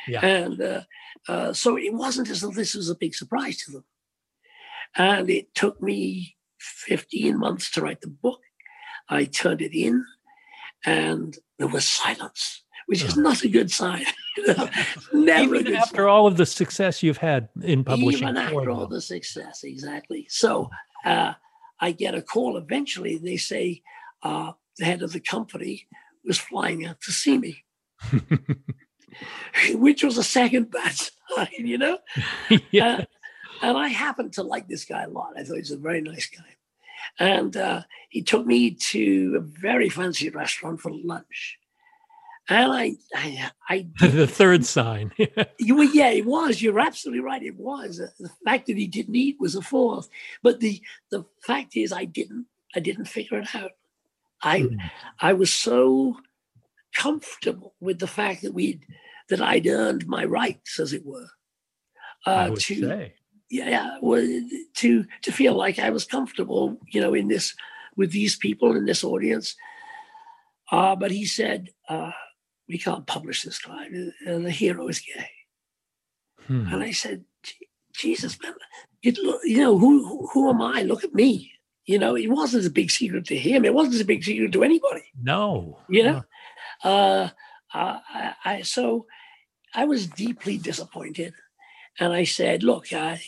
Yeah. 0.07 0.23
And 0.23 0.61
uh, 0.61 0.81
uh, 1.27 1.53
so 1.53 1.77
it 1.77 1.93
wasn't 1.93 2.29
as 2.29 2.41
though 2.41 2.51
this 2.51 2.75
was 2.75 2.89
a 2.89 2.95
big 2.95 3.15
surprise 3.15 3.57
to 3.63 3.71
them. 3.71 3.83
And 4.95 5.29
it 5.29 5.53
took 5.55 5.81
me 5.81 6.37
15 6.59 7.37
months 7.37 7.71
to 7.71 7.81
write 7.81 8.01
the 8.01 8.07
book. 8.07 8.41
I 9.09 9.25
turned 9.25 9.61
it 9.61 9.75
in, 9.77 10.05
and 10.83 11.37
there 11.57 11.67
was 11.67 11.85
silence 11.85 12.63
which 12.87 13.03
is 13.03 13.17
not 13.17 13.43
a 13.43 13.47
good 13.47 13.71
sign. 13.71 14.05
Never 15.13 15.55
Even 15.55 15.75
after 15.75 15.97
sign. 15.97 16.05
all 16.05 16.27
of 16.27 16.37
the 16.37 16.45
success 16.45 17.01
you've 17.01 17.17
had 17.17 17.49
in 17.61 17.83
publishing. 17.83 18.23
Even 18.23 18.37
after 18.37 18.69
all 18.69 18.87
the 18.87 19.01
success, 19.01 19.63
exactly. 19.63 20.27
So 20.29 20.69
uh, 21.05 21.33
I 21.79 21.91
get 21.91 22.15
a 22.15 22.21
call 22.21 22.57
eventually. 22.57 23.17
They 23.17 23.37
say 23.37 23.81
uh, 24.23 24.51
the 24.77 24.85
head 24.85 25.01
of 25.01 25.13
the 25.13 25.19
company 25.19 25.87
was 26.23 26.37
flying 26.37 26.85
out 26.85 27.01
to 27.01 27.11
see 27.11 27.37
me. 27.37 27.63
which 29.75 30.03
was 30.03 30.17
a 30.17 30.23
second 30.23 30.69
bad 30.69 30.93
sign, 31.33 31.47
you 31.59 31.77
know. 31.77 31.97
yeah. 32.71 32.97
Uh, 32.97 33.05
and 33.61 33.77
I 33.77 33.87
happened 33.87 34.33
to 34.33 34.43
like 34.43 34.67
this 34.67 34.83
guy 34.83 35.03
a 35.03 35.09
lot. 35.09 35.33
I 35.37 35.43
thought 35.43 35.53
he 35.53 35.61
was 35.61 35.71
a 35.71 35.77
very 35.77 36.01
nice 36.01 36.27
guy. 36.27 36.43
And 37.19 37.55
uh, 37.55 37.83
he 38.09 38.21
took 38.21 38.45
me 38.45 38.71
to 38.71 39.35
a 39.37 39.39
very 39.39 39.89
fancy 39.89 40.29
restaurant 40.29 40.81
for 40.81 40.91
lunch. 40.91 41.57
And 42.47 42.71
I, 42.71 42.95
I, 43.15 43.51
I 43.69 43.87
the 43.99 44.27
third 44.27 44.65
sign. 44.65 45.11
you 45.59 45.81
yeah, 45.93 46.09
it 46.09 46.25
was. 46.25 46.61
You're 46.61 46.79
absolutely 46.79 47.21
right. 47.23 47.41
It 47.41 47.57
was. 47.57 47.99
Uh, 47.99 48.07
The 48.19 48.29
fact 48.45 48.67
that 48.67 48.77
he 48.77 48.87
didn't 48.87 49.15
eat 49.15 49.37
was 49.39 49.55
a 49.55 49.61
fourth. 49.61 50.09
But 50.43 50.59
the 50.59 50.81
the 51.09 51.25
fact 51.41 51.75
is, 51.75 51.91
I 51.91 52.05
didn't. 52.05 52.45
I 52.75 52.81
didn't 52.81 53.05
figure 53.05 53.39
it 53.39 53.55
out. 53.55 53.71
I 54.43 54.61
Mm. 54.61 54.77
I 55.21 55.33
was 55.33 55.51
so 55.51 56.17
comfortable 56.93 57.73
with 57.79 57.99
the 57.99 58.07
fact 58.07 58.41
that 58.43 58.53
we'd 58.53 58.85
that 59.29 59.41
I'd 59.41 59.67
earned 59.67 60.07
my 60.07 60.23
rights, 60.23 60.79
as 60.79 60.93
it 60.93 61.03
were, 61.05 61.27
I 62.25 62.45
uh, 62.45 62.49
would 62.51 62.59
to 62.61 62.79
say. 62.79 63.13
Yeah, 63.57 63.97
well, 64.01 64.25
to 64.75 65.05
to 65.21 65.31
feel 65.31 65.53
like 65.53 65.79
I 65.79 65.89
was 65.89 66.05
comfortable, 66.05 66.77
you 66.91 67.01
know, 67.01 67.13
in 67.13 67.27
this 67.27 67.55
with 67.95 68.11
these 68.11 68.35
people 68.35 68.75
in 68.75 68.85
this 68.85 69.03
audience. 69.03 69.55
Uh, 70.71 70.95
but 70.95 71.11
he 71.11 71.25
said, 71.25 71.69
uh, 71.89 72.11
"We 72.67 72.77
can't 72.77 73.07
publish 73.07 73.43
this 73.43 73.59
guy. 73.59 73.87
Uh, 74.27 74.39
the 74.39 74.51
hero 74.51 74.87
is 74.87 74.99
gay." 74.99 75.29
Hmm. 76.47 76.67
And 76.73 76.83
I 76.83 76.91
said, 76.91 77.25
Jesus, 77.93 78.41
man, 78.41 78.53
it, 79.01 79.17
look, 79.19 79.41
you 79.43 79.57
know, 79.57 79.77
who, 79.77 80.05
who 80.05 80.27
who 80.27 80.49
am 80.49 80.61
I? 80.61 80.81
Look 80.81 81.03
at 81.03 81.13
me. 81.13 81.51
You 81.85 81.99
know, 81.99 82.15
it 82.15 82.29
wasn't 82.29 82.65
a 82.65 82.69
big 82.69 82.89
secret 82.91 83.25
to 83.25 83.37
him. 83.37 83.63
It 83.63 83.73
wasn't 83.73 84.01
a 84.01 84.05
big 84.05 84.23
secret 84.23 84.51
to 84.53 84.63
anybody. 84.63 85.03
No. 85.21 85.77
You 85.87 86.03
know, 86.03 86.23
uh, 86.83 87.29
uh, 87.73 87.99
I, 88.09 88.33
I 88.43 88.61
so 88.61 89.05
I 89.73 89.85
was 89.85 90.07
deeply 90.07 90.57
disappointed, 90.57 91.33
and 91.99 92.11
I 92.11 92.23
said, 92.23 92.63
"Look, 92.63 92.91
I, 92.91 93.21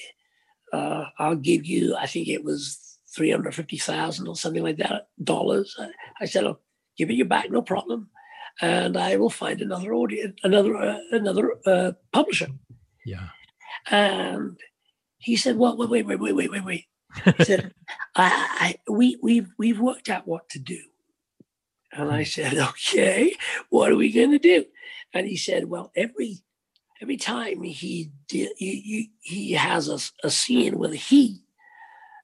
uh, 0.74 1.06
I'll 1.18 1.36
give 1.36 1.66
you. 1.66 1.96
I 1.96 2.06
think 2.08 2.28
it 2.28 2.44
was 2.44 3.00
three 3.16 3.32
hundred 3.32 3.56
fifty 3.56 3.78
thousand 3.78 4.28
or 4.28 4.36
something 4.36 4.64
like 4.64 4.78
that 4.78 5.10
dollars." 5.24 5.76
I, 5.80 5.90
I 6.22 6.26
said, 6.26 6.46
"I'll 6.46 6.62
give 6.98 7.10
it 7.10 7.16
you 7.16 7.26
back, 7.26 7.50
no 7.50 7.62
problem, 7.62 8.10
and 8.62 8.98
I 8.98 9.18
will 9.18 9.30
find 9.30 9.62
another 9.62 9.94
audience, 9.94 10.40
another 10.44 10.76
uh, 10.76 11.00
another 11.12 11.54
uh, 11.66 11.92
publisher." 12.12 12.48
Yeah. 13.06 13.30
And 13.90 14.58
he 15.18 15.36
said, 15.36 15.58
"Well, 15.58 15.78
wait, 15.78 15.90
wait, 15.90 16.06
wait, 16.06 16.20
wait, 16.20 16.36
wait, 16.36 16.52
wait, 16.52 16.66
wait." 16.66 16.86
He 17.38 17.44
said, 17.44 17.74
I, 18.16 18.76
I, 18.88 18.92
"We, 18.92 19.18
we've, 19.22 19.50
we've 19.58 19.80
worked 19.80 20.10
out 20.10 20.28
what 20.28 20.50
to 20.50 20.60
do." 20.60 20.80
And 21.92 22.12
I 22.12 22.24
said, 22.24 22.54
"Okay, 22.58 23.36
what 23.70 23.92
are 23.92 23.96
we 23.96 24.12
going 24.12 24.32
to 24.32 24.40
do?" 24.40 24.66
And 25.14 25.26
he 25.28 25.38
said, 25.38 25.66
"Well, 25.66 25.92
every, 25.96 26.40
every 27.02 27.18
time 27.18 27.64
he 27.64 28.12
did, 28.28 28.50
you, 28.58 28.72
you, 28.84 29.06
he 29.20 29.52
has 29.54 29.90
a, 29.90 30.00
a 30.28 30.30
scene 30.30 30.78
with 30.78 30.94
a 30.94 30.96
he, 30.98 31.44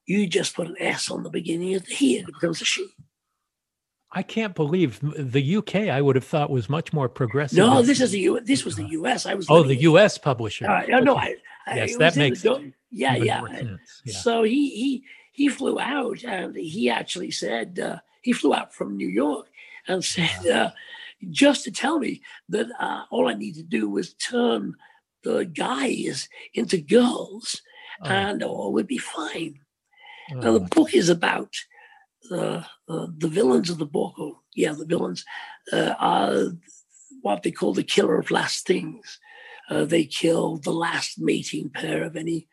you 0.06 0.26
just 0.26 0.54
put 0.54 0.68
an 0.68 0.76
S 0.78 1.10
on 1.10 1.22
the 1.22 1.30
beginning 1.30 1.74
of 1.74 1.84
the 1.84 1.94
he, 1.94 2.18
and 2.18 2.28
it 2.28 2.34
becomes 2.34 2.60
a 2.60 2.64
she." 2.64 2.86
I 4.16 4.22
can't 4.22 4.54
believe 4.54 5.00
the 5.02 5.56
UK. 5.56 5.74
I 5.88 6.00
would 6.00 6.14
have 6.14 6.24
thought 6.24 6.48
was 6.48 6.68
much 6.68 6.92
more 6.92 7.08
progressive. 7.08 7.58
No, 7.58 7.82
this 7.82 8.00
is 8.00 8.12
the 8.12 8.20
U. 8.20 8.40
This 8.40 8.64
was 8.64 8.76
the 8.76 8.86
U.S. 8.90 9.26
I 9.26 9.34
was. 9.34 9.46
Oh, 9.50 9.64
the 9.64 9.74
U.S. 9.76 10.18
publisher. 10.18 10.70
Uh, 10.70 10.84
no, 10.86 11.00
no, 11.00 11.16
I, 11.16 11.34
I, 11.66 11.76
Yes, 11.76 11.94
it 11.94 11.98
that 11.98 12.14
the 12.14 12.20
makes 12.20 12.42
go- 12.42 12.64
Yeah, 12.92 13.16
yeah. 13.16 13.42
Yeah. 14.04 14.14
So 14.20 14.44
he 14.44 14.70
he 14.70 15.04
he 15.32 15.48
flew 15.48 15.80
out 15.80 16.22
and 16.22 16.54
he 16.54 16.88
actually 16.88 17.32
said 17.32 17.80
uh, 17.80 17.98
he 18.22 18.32
flew 18.32 18.54
out 18.54 18.72
from 18.72 18.96
New 18.96 19.08
York 19.08 19.46
and 19.88 20.04
said 20.04 20.46
uh, 20.46 20.70
just 21.30 21.64
to 21.64 21.70
tell 21.70 21.98
me 21.98 22.22
that 22.48 22.66
uh, 22.78 23.04
all 23.10 23.28
I 23.28 23.34
need 23.34 23.54
to 23.54 23.62
do 23.62 23.88
was 23.88 24.14
turn 24.14 24.74
the 25.22 25.44
guys 25.44 26.28
into 26.54 26.78
girls 26.78 27.60
Oh, 28.02 28.06
and 28.10 28.42
all 28.42 28.72
would 28.72 28.88
be 28.88 28.98
fine. 28.98 29.60
oh, 30.32 30.40
Now 30.40 30.52
the 30.54 30.60
book 30.60 30.94
is 30.94 31.08
about 31.08 31.54
uh, 32.30 32.64
uh, 32.88 33.06
the 33.16 33.28
villains 33.28 33.70
of 33.70 33.78
the 33.78 33.86
book, 33.86 34.18
or 34.18 34.40
yeah, 34.54 34.72
the 34.72 34.84
villains 34.84 35.24
uh, 35.72 35.94
are 35.98 36.46
what 37.22 37.42
they 37.44 37.52
call 37.52 37.72
the 37.72 37.84
killer 37.84 38.18
of 38.18 38.32
last 38.32 38.66
things. 38.66 39.20
Uh, 39.70 39.84
they 39.84 40.04
kill 40.04 40.56
the 40.56 40.72
last 40.72 41.20
mating 41.20 41.70
pair 41.70 42.02
of 42.02 42.16
any 42.16 42.48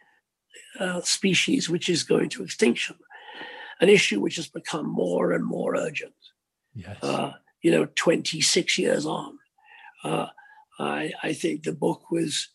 uh, 0.80 1.01
species 1.01 1.70
which 1.70 1.89
is 1.89 2.03
going 2.03 2.30
to 2.30 2.43
extinction, 2.43 2.95
an 3.82 3.89
issue 3.89 4.20
which 4.20 4.36
has 4.36 4.47
become 4.47 4.88
more 4.88 5.32
and 5.32 5.43
more 5.43 5.76
urgent. 5.76 6.14
yes. 6.76 6.97
Uh, 7.03 7.34
you 7.62 7.72
know, 7.72 7.88
26 7.95 8.78
years 8.78 9.05
on. 9.05 9.38
Uh, 10.03 10.28
I, 10.80 11.12
I 11.22 11.34
think 11.34 11.64
the 11.64 11.74
book 11.74 12.09
was, 12.12 12.47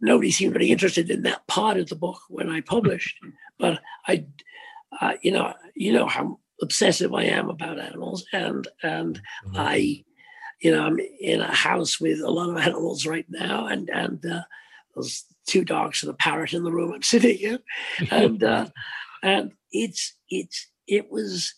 nobody 0.00 0.30
seemed 0.30 0.52
very 0.54 0.70
interested 0.70 1.10
in 1.10 1.22
that 1.22 1.46
part 1.46 1.76
of 1.76 1.88
the 1.88 1.96
book 1.96 2.20
when 2.28 2.48
I 2.48 2.60
published, 2.60 3.16
but 3.58 3.80
I, 4.06 4.26
uh, 5.00 5.14
you 5.22 5.32
know, 5.32 5.54
you 5.74 5.92
know 5.92 6.06
how 6.06 6.38
obsessive 6.62 7.12
I 7.12 7.24
am 7.24 7.50
about 7.50 7.78
animals, 7.80 8.24
and 8.32 8.66
and 8.82 9.20
Mhm. 9.46 9.56
I, 9.58 10.04
you 10.60 10.70
know, 10.70 10.84
I'm 10.86 10.98
in 11.20 11.40
a 11.40 11.52
house 11.52 12.00
with 12.00 12.20
a 12.20 12.30
lot 12.30 12.48
of 12.48 12.56
animals 12.56 13.06
right 13.06 13.26
now, 13.28 13.66
and 13.66 13.90
and 13.90 14.24
uh, 14.24 14.42
there's 14.94 15.24
two 15.46 15.64
dogs 15.64 16.02
and 16.02 16.10
a 16.10 16.14
parrot 16.14 16.54
in 16.54 16.62
the 16.62 16.72
room 16.72 16.92
I'm 16.92 17.02
sitting 17.02 17.38
in, 17.38 17.58
and 18.10 18.42
uh, 18.42 18.66
and 19.22 19.52
it's 19.72 20.14
it's 20.30 20.68
it 20.86 21.10
was 21.10 21.52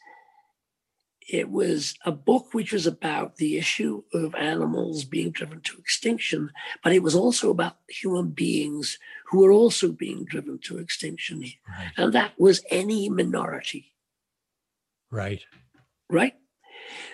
it 1.28 1.50
was 1.50 1.94
a 2.04 2.12
book 2.12 2.54
which 2.54 2.72
was 2.72 2.86
about 2.86 3.36
the 3.36 3.56
issue 3.56 4.02
of 4.14 4.34
animals 4.36 5.04
being 5.04 5.30
driven 5.30 5.60
to 5.62 5.78
extinction, 5.78 6.50
but 6.82 6.92
it 6.92 7.02
was 7.02 7.14
also 7.14 7.50
about 7.50 7.76
human 7.88 8.30
beings 8.30 8.98
who 9.26 9.40
were 9.40 9.52
also 9.52 9.90
being 9.90 10.24
driven 10.24 10.58
to 10.58 10.78
extinction, 10.78 11.40
right. 11.40 11.92
and 11.96 12.12
that 12.12 12.32
was 12.38 12.62
any 12.70 13.08
minority 13.08 13.92
Right. 15.10 15.42
right? 16.10 16.34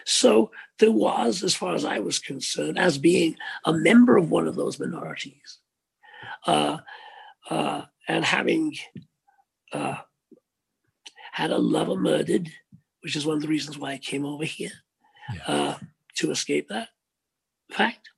So 0.05 0.51
there 0.79 0.93
was, 0.93 1.43
as 1.43 1.55
far 1.55 1.75
as 1.75 1.85
I 1.85 2.01
was 2.01 2.19
concerned, 2.19 2.79
as 2.79 2.99
being 2.99 3.37
a 3.65 3.73
member 3.73 4.17
of 4.17 4.31
one 4.31 4.49
of 4.49 4.57
those 4.57 4.79
minorities, 4.79 5.59
uh, 6.47 6.79
uh, 7.49 7.83
and 8.09 8.25
having 8.25 8.77
uh, 9.73 9.97
had 11.33 11.51
a 11.51 11.59
lover 11.59 11.97
murdered, 11.97 12.51
which 13.03 13.17
is 13.17 13.27
one 13.27 13.37
of 13.37 13.43
the 13.43 13.49
reasons 13.49 13.79
why 13.79 13.93
I 13.93 13.99
came 13.99 14.25
over 14.25 14.45
here 14.45 14.73
Yeah. 15.33 15.43
uh, 15.47 15.79
to 16.17 16.31
escape 16.31 16.69
that 16.69 16.89
fact. 17.71 18.11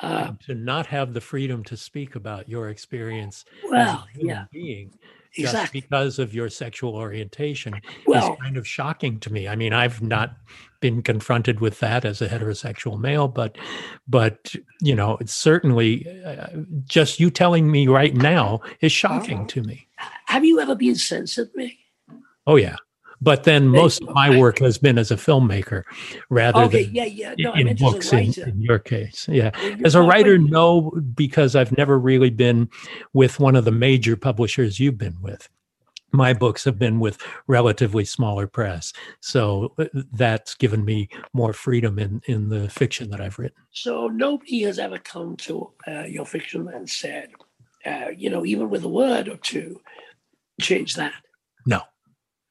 Uh, 0.00 0.32
to 0.46 0.54
not 0.54 0.86
have 0.86 1.12
the 1.12 1.20
freedom 1.20 1.64
to 1.64 1.76
speak 1.76 2.14
about 2.14 2.48
your 2.48 2.68
experience 2.68 3.44
well, 3.68 4.06
as 4.08 4.14
a 4.14 4.18
human 4.18 4.36
yeah, 4.36 4.44
being 4.52 4.90
just 5.32 5.52
exactly. 5.54 5.80
because 5.80 6.20
of 6.20 6.32
your 6.32 6.48
sexual 6.48 6.94
orientation 6.94 7.74
Well, 8.06 8.32
is 8.34 8.38
kind 8.40 8.56
of 8.56 8.64
shocking 8.66 9.18
to 9.20 9.32
me. 9.32 9.48
I 9.48 9.56
mean, 9.56 9.72
I've 9.72 10.00
not 10.00 10.36
been 10.80 11.02
confronted 11.02 11.58
with 11.58 11.80
that 11.80 12.04
as 12.04 12.22
a 12.22 12.28
heterosexual 12.28 12.98
male, 13.00 13.26
but 13.26 13.58
but 14.06 14.54
you 14.80 14.94
know, 14.94 15.16
it's 15.20 15.34
certainly 15.34 16.06
uh, 16.24 16.46
just 16.84 17.18
you 17.18 17.28
telling 17.28 17.68
me 17.68 17.88
right 17.88 18.14
now 18.14 18.60
is 18.80 18.92
shocking 18.92 19.48
to 19.48 19.62
me. 19.64 19.88
have 20.26 20.44
you 20.44 20.60
ever 20.60 20.76
been 20.76 20.94
censored, 20.94 21.52
Mick? 21.54 21.76
Oh 22.46 22.54
yeah. 22.54 22.76
But 23.20 23.44
then 23.44 23.68
most 23.68 24.02
of 24.02 24.10
my 24.10 24.38
work 24.38 24.58
has 24.60 24.78
been 24.78 24.96
as 24.96 25.10
a 25.10 25.16
filmmaker 25.16 25.82
rather 26.30 26.62
Okay, 26.62 26.84
than 26.84 26.94
yeah, 26.94 27.04
yeah. 27.04 27.34
No, 27.38 27.52
in 27.54 27.74
books 27.76 28.12
in, 28.12 28.32
in 28.46 28.60
your 28.60 28.78
case. 28.78 29.26
Yeah. 29.28 29.50
You're 29.62 29.86
As 29.86 29.94
a 29.94 30.02
writer, 30.02 30.32
writing- 30.32 30.50
no, 30.50 30.92
because 31.14 31.56
I've 31.56 31.76
never 31.76 31.98
really 31.98 32.30
been 32.30 32.68
with 33.12 33.40
one 33.40 33.56
of 33.56 33.64
the 33.64 33.72
major 33.72 34.16
publishers 34.16 34.78
you've 34.78 34.98
been 34.98 35.20
with. 35.20 35.48
My 36.10 36.32
books 36.32 36.64
have 36.64 36.78
been 36.78 37.00
with 37.00 37.18
relatively 37.48 38.04
smaller 38.06 38.46
press, 38.46 38.94
so 39.20 39.74
uh, 39.78 39.84
that's 40.12 40.54
given 40.54 40.82
me 40.82 41.10
more 41.34 41.52
freedom 41.52 41.98
in 41.98 42.22
in 42.26 42.48
the 42.48 42.70
fiction 42.70 43.10
that 43.10 43.20
I've 43.20 43.38
written. 43.38 43.62
So 43.72 44.06
nobody 44.08 44.62
has 44.62 44.78
ever 44.78 44.96
come 44.98 45.36
to 45.38 45.70
uh, 45.86 46.04
your 46.04 46.24
fiction 46.24 46.66
and 46.68 46.88
said, 46.88 47.32
uh, 47.84 48.06
you 48.16 48.30
know, 48.30 48.46
even 48.46 48.70
with 48.70 48.84
a 48.84 48.88
word 48.88 49.28
or 49.28 49.36
two, 49.36 49.82
change 50.62 50.94
that. 50.94 51.12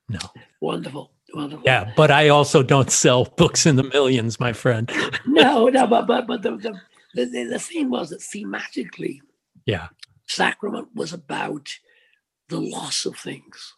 No, 0.10 0.20
Wonderful, 0.62 1.12
wonderful. 1.34 1.64
yeah, 1.66 1.92
but 1.98 2.12
I 2.12 2.30
also 2.30 2.64
don't 2.64 2.90
sell 2.92 3.26
books 3.26 3.66
in 3.66 3.76
the 3.76 3.84
millions, 3.84 4.40
my 4.40 4.54
friend. 4.54 4.90
No, 5.26 5.68
no, 5.68 5.86
but 5.88 6.08
but 6.08 6.28
but 6.28 6.42
the 6.44 6.52
the, 6.58 7.26
the, 7.26 7.44
the 7.52 7.60
thing 7.60 7.90
was 7.90 8.10
that 8.10 8.20
thematically, 8.22 9.20
Yeah. 9.66 9.88
Sacrament 10.28 10.90
was 10.94 11.14
about 11.14 11.70
the 12.50 12.60
loss 12.60 13.06
of 13.06 13.18
things. 13.18 13.74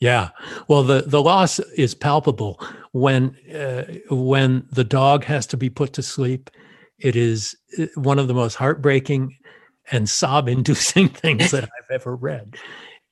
Yeah. 0.00 0.30
Well, 0.68 0.82
the, 0.82 1.02
the 1.06 1.22
loss 1.22 1.58
is 1.60 1.94
palpable 1.94 2.60
when 2.92 3.36
uh, 3.54 3.84
when 4.10 4.66
the 4.70 4.84
dog 4.84 5.24
has 5.24 5.46
to 5.48 5.56
be 5.56 5.70
put 5.70 5.92
to 5.94 6.02
sleep. 6.02 6.50
It 6.98 7.16
is 7.16 7.56
uh, 7.78 7.86
one 7.96 8.18
of 8.18 8.28
the 8.28 8.34
most 8.34 8.54
heartbreaking 8.56 9.36
and 9.92 10.08
sob-inducing 10.08 11.08
things 11.22 11.50
that 11.52 11.64
I've 11.64 11.90
ever 11.90 12.16
read. 12.16 12.56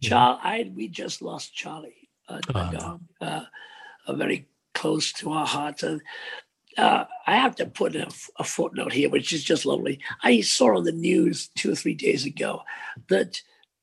Charlie, 0.03 0.41
I 0.43 0.73
we 0.75 0.89
just 0.89 1.23
lost 1.23 1.55
Charlie, 1.55 1.93
a, 1.93 1.93
a 1.93 1.93
dog, 1.93 2.02
uh, 2.29 3.01
uh, 3.21 4.13
very 4.15 4.49
close 4.75 5.13
to 5.13 5.31
our 5.33 5.47
hearts, 5.47 5.83
and 5.83 6.03
uh, 6.79 7.05
I 7.27 7.37
have 7.37 7.57
to 7.57 7.67
put 7.67 7.97
a, 7.97 8.09
a, 8.39 8.45
footnote 8.45 8.93
here, 8.93 9.11
which 9.11 9.33
is 9.33 9.45
just 9.45 9.67
lovely. 9.67 10.01
I 10.23 10.41
saw 10.41 10.77
on 10.77 10.85
the 10.85 10.93
news 10.93 11.49
two 11.49 11.73
or 11.73 11.75
three 11.75 11.95
days 11.95 12.25
ago 12.25 12.63
that 13.09 13.41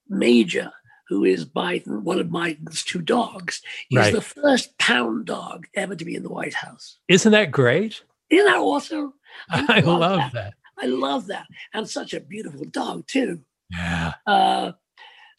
Major, 0.08 0.72
who 1.08 1.24
is 1.24 1.46
Biden, 1.46 2.02
one 2.02 2.20
of 2.20 2.28
Biden's 2.28 2.84
two 2.84 3.02
dogs, 3.02 3.62
is 3.92 3.98
right. 3.98 4.14
the 4.14 4.22
first 4.22 4.78
pound 4.80 5.26
dog 5.26 5.68
ever 5.76 5.96
to 5.96 6.06
be 6.06 6.16
in 6.16 6.24
the 6.24 6.30
White 6.30 6.56
House. 6.56 6.98
Isn't 7.08 7.32
that 7.32 7.52
great? 7.52 8.04
Isn't 8.30 8.46
that 8.46 8.58
awesome? 8.58 9.14
I, 9.50 9.66
I 9.70 9.80
love, 9.82 10.00
love 10.00 10.20
that. 10.20 10.34
that. 10.34 10.54
I 10.82 10.86
love 10.88 11.28
that, 11.28 11.46
and 11.74 11.88
such 11.88 12.14
a 12.14 12.20
beautiful 12.20 12.66
dog 12.66 13.06
too. 13.06 13.42
Yeah. 13.72 14.14
Uh, 14.26 14.72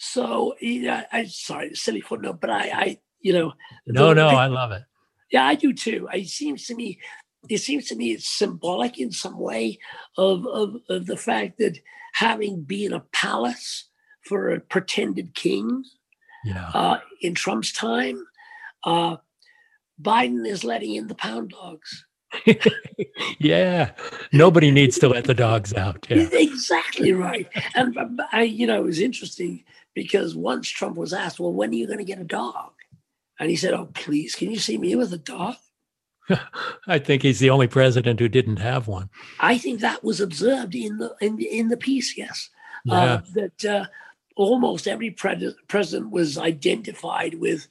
so 0.03 0.55
yeah, 0.63 1.05
I 1.13 1.27
sorry, 1.27 1.75
silly 1.75 2.01
footnote, 2.01 2.41
but 2.41 2.49
I, 2.49 2.71
I 2.73 2.99
you 3.21 3.35
know. 3.35 3.53
No, 3.87 4.09
the, 4.09 4.15
no, 4.15 4.29
I, 4.29 4.45
I 4.45 4.47
love 4.47 4.73
it. 4.73 4.83
Yeah, 5.31 5.47
I 5.47 5.55
do 5.55 5.75
too. 5.75 6.09
It 6.11 6.29
seems 6.29 6.67
to 6.67 6.75
me 6.75 6.99
it 7.49 7.59
seems 7.59 7.87
to 7.89 7.97
me 7.97 8.13
it's 8.13 8.29
symbolic 8.29 8.99
in 8.99 9.13
some 9.13 9.39
way 9.39 9.79
of, 10.17 10.47
of, 10.47 10.77
of 10.89 11.07
the 11.07 11.17
fact 11.17 11.59
that 11.59 11.79
having 12.15 12.63
been 12.63 12.93
a 12.93 13.01
palace 13.13 13.89
for 14.23 14.51
a 14.51 14.61
pretended 14.61 15.35
king 15.35 15.85
yeah. 16.45 16.71
uh, 16.75 16.99
in 17.21 17.35
Trump's 17.35 17.73
time, 17.73 18.25
uh, 18.85 19.17
Biden 20.01 20.47
is 20.47 20.65
letting 20.65 20.95
in 20.95 21.09
the 21.09 21.15
pound 21.15 21.51
dogs. 21.51 22.07
yeah, 23.39 23.91
nobody 24.33 24.71
needs 24.71 24.99
to 24.99 25.09
let 25.09 25.25
the 25.25 25.35
dogs 25.35 25.75
out. 25.75 26.07
Yeah. 26.09 26.29
Exactly 26.33 27.13
right. 27.13 27.49
And 27.75 28.21
I, 28.33 28.43
you 28.43 28.67
know, 28.67 28.81
it 28.81 28.85
was 28.85 29.01
interesting 29.01 29.65
because 29.95 30.35
once 30.35 30.69
Trump 30.69 30.97
was 30.97 31.13
asked, 31.13 31.41
"Well, 31.41 31.53
when 31.53 31.71
are 31.71 31.75
you 31.75 31.87
going 31.87 31.99
to 31.99 32.05
get 32.05 32.21
a 32.21 32.25
dog?" 32.25 32.73
and 33.41 33.49
he 33.51 33.57
said, 33.57 33.75
"Oh, 33.75 33.89
please, 33.95 34.35
can 34.35 34.51
you 34.51 34.59
see 34.59 34.79
me 34.79 34.95
with 34.95 35.13
a 35.13 35.19
dog?" 35.19 35.57
I 36.87 36.99
think 36.99 37.23
he's 37.23 37.41
the 37.41 37.51
only 37.51 37.67
president 37.67 38.21
who 38.21 38.29
didn't 38.29 38.59
have 38.59 38.87
one. 38.87 39.11
I 39.41 39.59
think 39.59 39.81
that 39.81 40.05
was 40.05 40.21
observed 40.21 40.75
in 40.75 40.99
the 40.99 41.17
in, 41.21 41.41
in 41.41 41.69
the 41.69 41.77
piece. 41.77 42.17
Yes, 42.17 42.51
uh, 42.89 42.95
yeah. 42.95 43.03
uh, 43.03 43.21
that 43.35 43.65
uh, 43.65 43.87
almost 44.37 44.87
every 44.87 45.11
pre- 45.11 45.55
president 45.69 46.11
was 46.11 46.39
identified 46.39 47.35
with 47.35 47.67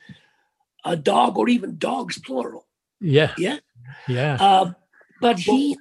a 0.83 0.95
dog 0.95 1.37
or 1.37 1.47
even 1.47 1.77
dogs 1.77 2.17
plural. 2.19 2.65
Yeah, 2.99 3.33
yeah, 3.37 3.59
yeah. 4.07 4.37
Uh, 4.39 4.73
but 5.21 5.39
he, 5.39 5.77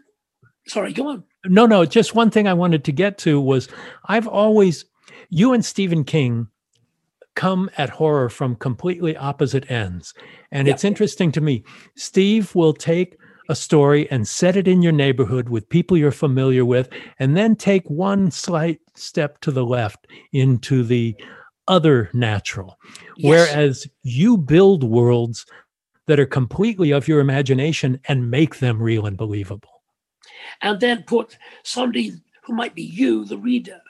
sorry, 0.67 0.93
go 0.93 1.09
on. 1.09 1.25
No, 1.47 1.67
no. 1.67 1.85
Just 1.85 2.15
one 2.15 2.31
thing 2.31 2.47
I 2.47 2.55
wanted 2.55 2.85
to 2.85 2.93
get 2.93 3.19
to 3.19 3.41
was 3.41 3.69
I've 4.05 4.27
always 4.27 4.85
you 5.29 5.53
and 5.53 5.65
Stephen 5.65 6.05
King 6.05 6.49
come 7.35 7.71
at 7.79 7.89
horror 7.89 8.29
from 8.29 8.57
completely 8.57 9.17
opposite 9.17 9.71
ends. 9.71 10.13
And 10.51 10.67
it's 10.67 10.83
interesting 10.83 11.31
to 11.33 11.41
me. 11.41 11.63
Steve 11.95 12.53
will 12.55 12.73
take 12.73 13.17
a 13.49 13.55
story 13.55 14.11
and 14.11 14.27
set 14.27 14.57
it 14.57 14.67
in 14.67 14.83
your 14.83 14.93
neighborhood 14.93 15.49
with 15.49 15.69
people 15.69 15.97
you're 15.97 16.11
familiar 16.11 16.65
with, 16.65 16.91
and 17.19 17.37
then 17.37 17.57
take 17.57 17.89
one 17.89 18.31
slight 18.31 18.81
step 18.95 19.41
to 19.41 19.51
the 19.51 19.65
left 19.65 20.07
into 20.33 20.83
the 20.83 21.17
other 21.69 22.11
natural. 22.13 22.79
Yes. 23.17 23.29
Whereas 23.31 23.87
you 24.03 24.37
build 24.37 24.83
worlds 24.83 25.47
that 26.07 26.19
are 26.19 26.27
completely 26.27 26.91
of 26.91 27.07
your 27.07 27.21
imagination 27.21 28.01
and 28.07 28.31
make 28.31 28.59
them 28.59 28.83
real 28.83 29.07
and 29.07 29.17
believable. 29.17 29.83
And 30.63 30.81
then 30.81 31.05
put 31.05 31.39
somebody 31.63 32.13
who 32.43 32.55
might 32.55 32.75
be 32.75 32.83
you, 32.83 33.25
the 33.27 33.39
reader, 33.39 33.81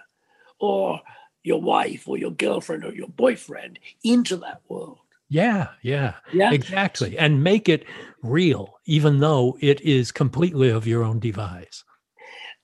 or 0.58 1.00
your 1.42 1.60
wife 1.60 2.08
or 2.08 2.18
your 2.18 2.30
girlfriend 2.30 2.84
or 2.84 2.92
your 2.92 3.08
boyfriend 3.08 3.78
into 4.04 4.36
that 4.36 4.60
world. 4.68 4.98
Yeah, 5.30 5.68
yeah, 5.82 6.14
yeah, 6.32 6.52
exactly. 6.52 7.18
And 7.18 7.44
make 7.44 7.68
it 7.68 7.84
real, 8.22 8.80
even 8.86 9.20
though 9.20 9.58
it 9.60 9.80
is 9.82 10.10
completely 10.10 10.70
of 10.70 10.86
your 10.86 11.04
own 11.04 11.18
device. 11.18 11.84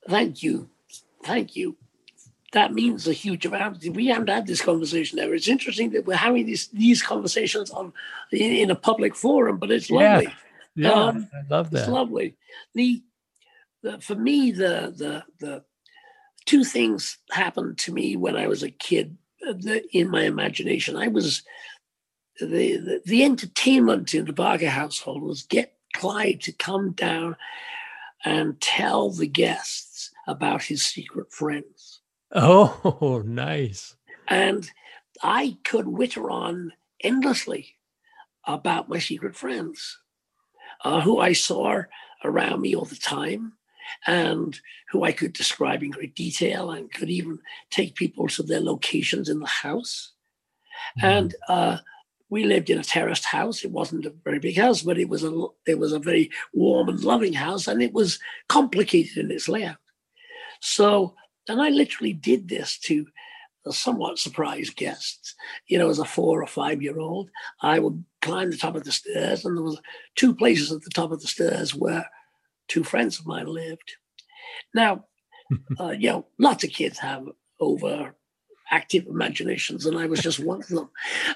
Thank 0.09 0.41
you. 0.41 0.69
Thank 1.23 1.55
you. 1.55 1.77
That 2.53 2.73
means 2.73 3.07
a 3.07 3.13
huge 3.13 3.45
amount. 3.45 3.83
We 3.83 4.07
haven't 4.07 4.29
had 4.29 4.47
this 4.47 4.61
conversation 4.61 5.19
ever. 5.19 5.35
It's 5.35 5.47
interesting 5.47 5.91
that 5.91 6.05
we're 6.05 6.15
having 6.15 6.45
these 6.45 6.67
these 6.69 7.03
conversations 7.03 7.69
on 7.69 7.91
in, 8.31 8.51
in 8.51 8.71
a 8.71 8.75
public 8.75 9.15
forum, 9.15 9.57
but 9.57 9.71
it's 9.71 9.91
lovely. 9.91 10.33
Yeah, 10.75 10.89
yeah 10.89 10.91
um, 10.91 11.29
I 11.33 11.53
love 11.53 11.69
that. 11.71 11.79
It's 11.79 11.89
lovely. 11.89 12.35
The, 12.73 13.03
the 13.83 13.99
for 13.99 14.15
me 14.15 14.51
the 14.51 14.93
the 14.95 15.23
the 15.39 15.63
two 16.45 16.63
things 16.63 17.17
happened 17.31 17.77
to 17.79 17.93
me 17.93 18.15
when 18.15 18.35
I 18.35 18.47
was 18.47 18.63
a 18.63 18.69
kid 18.69 19.17
uh, 19.47 19.53
in 19.91 20.09
my 20.09 20.23
imagination. 20.23 20.95
I 20.95 21.07
was 21.07 21.43
the, 22.39 22.45
the, 22.77 23.01
the 23.05 23.23
entertainment 23.23 24.13
in 24.13 24.25
the 24.25 24.33
Barker 24.33 24.69
household 24.69 25.23
was 25.23 25.43
get 25.43 25.73
Clive 25.93 26.39
to 26.39 26.51
come 26.51 26.91
down 26.91 27.37
and 28.25 28.59
tell 28.59 29.11
the 29.11 29.27
guests 29.27 30.11
about 30.27 30.63
his 30.63 30.83
secret 30.83 31.31
friends. 31.31 32.01
Oh, 32.33 33.23
nice. 33.25 33.95
And 34.27 34.69
I 35.23 35.57
could 35.63 35.87
witter 35.87 36.29
on 36.29 36.73
endlessly 37.01 37.75
about 38.45 38.89
my 38.89 38.99
secret 38.99 39.35
friends, 39.35 39.99
uh, 40.83 41.01
who 41.01 41.19
I 41.19 41.33
saw 41.33 41.83
around 42.23 42.61
me 42.61 42.75
all 42.75 42.85
the 42.85 42.95
time, 42.95 43.53
and 44.07 44.59
who 44.91 45.03
I 45.03 45.11
could 45.11 45.33
describe 45.33 45.83
in 45.83 45.91
great 45.91 46.15
detail 46.15 46.71
and 46.71 46.91
could 46.91 47.09
even 47.09 47.39
take 47.69 47.95
people 47.95 48.27
to 48.29 48.43
their 48.43 48.61
locations 48.61 49.29
in 49.29 49.39
the 49.39 49.45
house. 49.45 50.11
Mm-hmm. 50.99 51.05
And 51.05 51.35
uh, 51.47 51.77
we 52.29 52.43
lived 52.43 52.69
in 52.69 52.79
a 52.79 52.83
terraced 52.83 53.25
house. 53.25 53.63
It 53.63 53.71
wasn't 53.71 54.05
a 54.05 54.13
very 54.23 54.39
big 54.39 54.57
house, 54.57 54.81
but 54.81 54.97
it 54.97 55.09
was 55.09 55.23
a 55.23 55.47
it 55.67 55.79
was 55.79 55.93
a 55.93 55.99
very 55.99 56.31
warm 56.53 56.89
and 56.89 57.03
loving 57.03 57.33
house, 57.33 57.67
and 57.67 57.81
it 57.81 57.93
was 57.93 58.19
complicated 58.49 59.17
in 59.17 59.31
its 59.31 59.47
layout. 59.47 59.77
So, 60.59 61.15
and 61.47 61.61
I 61.61 61.69
literally 61.69 62.13
did 62.13 62.47
this 62.47 62.77
to 62.79 63.05
somewhat 63.71 64.19
surprised 64.19 64.75
guests. 64.75 65.35
You 65.67 65.77
know, 65.77 65.89
as 65.89 65.99
a 65.99 66.05
four 66.05 66.41
or 66.41 66.47
five 66.47 66.81
year 66.81 66.99
old, 66.99 67.29
I 67.61 67.79
would 67.79 68.03
climb 68.21 68.51
the 68.51 68.57
top 68.57 68.75
of 68.75 68.83
the 68.83 68.91
stairs, 68.91 69.45
and 69.45 69.55
there 69.55 69.63
was 69.63 69.79
two 70.15 70.35
places 70.35 70.71
at 70.71 70.81
the 70.81 70.89
top 70.89 71.11
of 71.11 71.21
the 71.21 71.27
stairs 71.27 71.75
where 71.75 72.09
two 72.67 72.83
friends 72.83 73.19
of 73.19 73.27
mine 73.27 73.47
lived. 73.47 73.95
Now, 74.73 75.05
uh, 75.79 75.91
you 75.91 76.09
know, 76.09 76.25
lots 76.39 76.63
of 76.63 76.71
kids 76.71 76.99
have 76.99 77.27
over 77.59 78.15
active 78.71 79.05
imaginations, 79.07 79.85
and 79.85 79.97
I 79.97 80.07
was 80.07 80.19
just 80.19 80.39
one 80.39 80.61
of 80.61 80.67
them. 80.67 80.89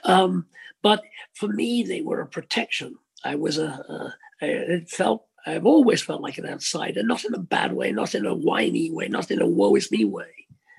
Um, 0.04 0.46
but 0.82 1.04
for 1.34 1.48
me, 1.48 1.84
they 1.84 2.02
were 2.02 2.22
a 2.22 2.28
protection. 2.28 2.98
I 3.24 3.36
was 3.36 3.58
a, 3.58 3.68
a 3.68 4.14
it 4.42 4.90
felt, 4.90 5.26
I've 5.46 5.66
always 5.66 6.02
felt 6.02 6.22
like 6.22 6.38
an 6.38 6.48
outsider, 6.48 7.04
not 7.04 7.26
in 7.26 7.34
a 7.34 7.40
bad 7.40 7.74
way, 7.74 7.92
not 7.92 8.16
in 8.16 8.26
a 8.26 8.34
whiny 8.34 8.90
way, 8.92 9.08
not 9.08 9.32
in 9.32 9.42
a 9.42 9.48
woe 9.48 9.76
is 9.76 9.92
me 9.92 10.06
way. 10.06 10.28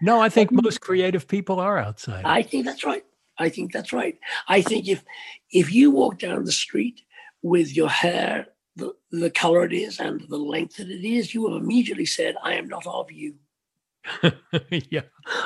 No, 0.03 0.21
I 0.21 0.31
think 0.31 0.51
most 0.51 0.81
creative 0.81 1.29
people 1.29 1.61
are 1.61 1.79
outside. 1.79 2.25
I 2.25 2.43
think 2.43 2.65
that's 2.65 2.85
right. 2.85 3.05
I 3.39 3.49
think 3.49 3.73
that's 3.73 3.93
right. 3.93 4.19
I 4.49 4.63
think 4.63 4.89
if 4.89 5.05
if 5.51 5.73
you 5.73 5.91
walk 5.91 6.19
down 6.19 6.45
the 6.45 6.53
street 6.53 7.03
with 7.43 7.75
your 7.75 7.89
hair 7.89 8.47
the, 8.77 8.93
the 9.11 9.31
color 9.31 9.65
it 9.65 9.73
is 9.73 10.01
and 10.01 10.21
the 10.29 10.37
length 10.37 10.77
that 10.77 10.89
it 10.89 11.07
is, 11.07 11.35
you 11.35 11.49
have 11.49 11.63
immediately 11.63 12.07
said, 12.07 12.37
I 12.43 12.55
am 12.55 12.69
not 12.69 12.87
of 12.87 13.11
you. 13.11 13.35
yeah, 14.71 15.03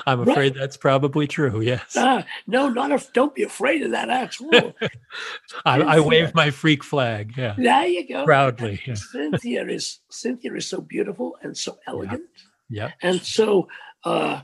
I'm 0.06 0.20
afraid 0.20 0.36
right. 0.36 0.54
that's 0.54 0.76
probably 0.76 1.26
true. 1.26 1.60
Yes. 1.60 1.96
Uh, 1.96 2.22
no, 2.46 2.68
not 2.68 2.92
if. 2.92 3.12
Don't 3.12 3.34
be 3.34 3.42
afraid 3.42 3.82
of 3.82 3.90
that. 3.90 4.10
Actually, 4.10 4.74
I, 5.64 5.80
I 5.80 6.00
wave 6.00 6.34
my 6.34 6.50
freak 6.50 6.84
flag. 6.84 7.34
Yeah. 7.36 7.54
There 7.58 7.86
you 7.86 8.08
go. 8.08 8.24
Proudly. 8.24 8.80
Yeah. 8.86 8.94
Cynthia 8.94 9.66
is 9.66 9.98
Cynthia 10.08 10.54
is 10.54 10.68
so 10.68 10.80
beautiful 10.80 11.36
and 11.42 11.56
so 11.56 11.78
elegant. 11.86 12.22
Yeah. 12.68 12.92
And 13.02 13.20
so 13.20 13.68
uh, 14.04 14.42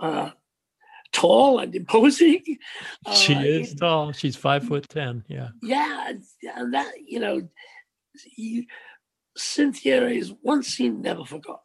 uh, 0.00 0.30
tall 1.12 1.58
and 1.58 1.74
imposing. 1.74 2.42
She 3.12 3.34
uh, 3.34 3.40
is 3.40 3.74
tall. 3.74 4.12
She's 4.12 4.36
five 4.36 4.64
foot 4.64 4.88
ten. 4.88 5.24
Yeah. 5.28 5.48
Yeah, 5.62 6.12
and 6.56 6.74
that 6.74 6.92
you 7.04 7.20
know 7.20 7.48
you, 8.36 8.64
Cynthia 9.36 10.08
is 10.08 10.32
once 10.42 10.68
seen, 10.68 11.00
never 11.02 11.24
forgotten. 11.24 11.62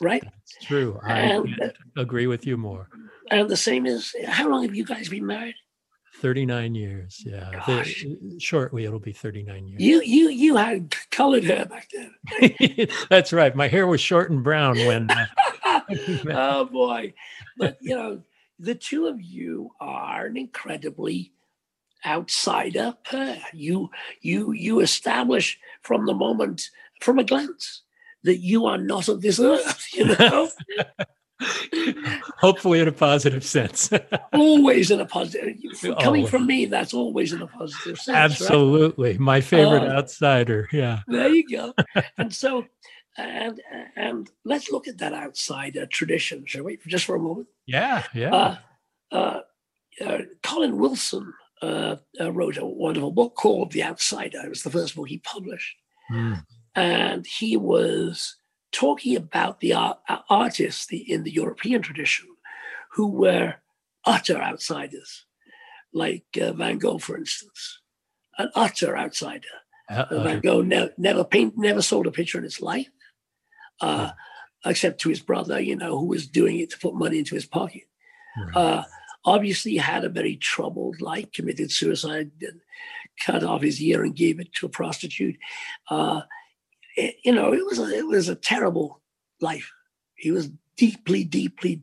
Right? 0.00 0.24
True. 0.62 0.98
I 1.04 1.20
and, 1.20 1.72
agree 1.96 2.26
with 2.26 2.46
you 2.46 2.56
more. 2.56 2.88
And 3.30 3.48
the 3.48 3.56
same 3.56 3.86
is 3.86 4.14
how 4.26 4.48
long 4.48 4.64
have 4.64 4.74
you 4.74 4.84
guys 4.84 5.08
been 5.08 5.26
married? 5.26 5.54
39 6.20 6.74
years. 6.74 7.22
Yeah. 7.24 7.82
Shortly 8.38 8.84
it'll 8.84 8.98
be 8.98 9.12
39 9.12 9.68
years. 9.68 9.80
You 9.80 10.02
you 10.02 10.28
you 10.28 10.56
had 10.56 10.94
colored 11.10 11.44
hair 11.44 11.66
back 11.66 11.88
then. 11.92 12.88
That's 13.10 13.32
right. 13.32 13.54
My 13.56 13.68
hair 13.68 13.86
was 13.86 14.00
short 14.00 14.30
and 14.30 14.44
brown 14.44 14.76
when 14.78 15.10
uh, 15.10 15.26
Oh 16.30 16.64
boy. 16.66 17.14
But 17.56 17.78
you 17.80 17.96
know, 17.96 18.22
the 18.58 18.74
two 18.74 19.06
of 19.06 19.20
you 19.20 19.70
are 19.80 20.26
an 20.26 20.36
incredibly 20.36 21.32
outsider 22.06 22.94
pair. 23.04 23.38
You 23.52 23.90
you 24.20 24.52
you 24.52 24.80
establish 24.80 25.58
from 25.82 26.06
the 26.06 26.14
moment, 26.14 26.70
from 27.00 27.18
a 27.18 27.24
glance, 27.24 27.82
that 28.24 28.38
you 28.38 28.66
are 28.66 28.78
not 28.78 29.08
of 29.08 29.20
this 29.22 29.40
earth. 29.40 29.86
You 29.94 30.06
know. 30.16 30.48
Hopefully, 32.38 32.78
in 32.80 32.86
a 32.88 32.92
positive 32.92 33.44
sense. 33.44 33.90
always 34.32 34.90
in 34.90 35.00
a 35.00 35.06
positive. 35.06 35.56
Coming 35.82 35.96
Always. 36.22 36.30
from 36.30 36.46
me, 36.46 36.66
that's 36.66 36.94
always 36.94 37.32
in 37.32 37.42
a 37.42 37.46
positive 37.48 37.98
sense. 37.98 38.08
right? 38.08 38.24
Absolutely, 38.24 39.18
my 39.18 39.40
favorite 39.40 39.82
Oh. 39.82 39.90
outsider. 39.96 40.68
Yeah. 40.72 41.00
There 41.08 41.28
you 41.28 41.48
go. 41.48 41.74
and 42.16 42.32
so, 42.32 42.66
and 43.16 43.60
and 43.96 44.30
let's 44.44 44.70
look 44.70 44.86
at 44.86 44.98
that 44.98 45.12
outsider 45.12 45.86
tradition, 45.86 46.44
shall 46.46 46.62
we? 46.64 46.78
Just 46.86 47.04
for 47.06 47.16
a 47.16 47.20
moment. 47.20 47.48
Yeah. 47.66 48.04
Yeah. 48.14 48.34
Uh, 48.34 48.56
uh, 49.10 49.40
uh, 50.04 50.18
Colin 50.44 50.76
Wilson 50.78 51.32
uh, 51.62 51.96
uh, 52.20 52.32
wrote 52.32 52.58
a 52.58 52.66
wonderful 52.66 53.12
book 53.12 53.34
called 53.34 53.72
The 53.72 53.84
Outsider. 53.84 54.40
It 54.44 54.48
was 54.48 54.62
the 54.62 54.70
first 54.70 54.96
book 54.96 55.08
he 55.08 55.18
published. 55.18 55.76
Mm. 56.10 56.44
and 56.74 57.26
he 57.26 57.56
was 57.56 58.36
talking 58.72 59.16
about 59.16 59.60
the 59.60 59.72
art, 59.72 59.98
artists 60.28 60.86
the, 60.86 60.98
in 61.10 61.22
the 61.22 61.30
European 61.30 61.80
tradition 61.80 62.26
who 62.92 63.06
were 63.06 63.54
utter 64.04 64.36
outsiders, 64.36 65.24
like 65.94 66.24
uh, 66.40 66.52
Van 66.52 66.78
Gogh, 66.78 66.98
for 66.98 67.16
instance, 67.16 67.80
an 68.36 68.50
utter 68.54 68.96
outsider. 68.96 69.46
Uh, 69.88 70.04
Uh-oh. 70.10 70.22
Van 70.22 70.40
Gogh 70.40 70.62
never, 70.62 70.92
never 70.98 71.24
paint, 71.24 71.54
never 71.56 71.82
sold 71.82 72.06
a 72.06 72.10
picture 72.10 72.38
in 72.38 72.44
his 72.44 72.60
life, 72.60 72.88
uh, 73.80 74.10
except 74.64 75.00
to 75.00 75.08
his 75.08 75.20
brother, 75.20 75.60
you 75.60 75.76
know, 75.76 75.98
who 75.98 76.06
was 76.06 76.26
doing 76.26 76.58
it 76.58 76.70
to 76.70 76.78
put 76.78 76.94
money 76.94 77.18
into 77.18 77.34
his 77.34 77.46
pocket. 77.46 77.82
Right. 78.36 78.56
Uh, 78.56 78.84
obviously, 79.24 79.76
had 79.76 80.04
a 80.04 80.08
very 80.08 80.36
troubled 80.36 81.00
life, 81.00 81.30
committed 81.32 81.70
suicide, 81.70 82.30
cut 83.24 83.44
off 83.44 83.62
his 83.62 83.80
ear 83.80 84.02
and 84.02 84.16
gave 84.16 84.40
it 84.40 84.52
to 84.54 84.66
a 84.66 84.70
prostitute. 84.70 85.36
Uh, 85.90 86.22
it- 86.96 87.16
you 87.24 87.32
know, 87.32 87.52
it 87.52 87.64
was 87.64 87.78
a, 87.78 87.88
it 87.96 88.06
was 88.06 88.28
a 88.28 88.34
terrible 88.34 89.00
life. 89.40 89.70
He 90.14 90.30
was 90.30 90.50
deeply, 90.76 91.24
deeply 91.24 91.82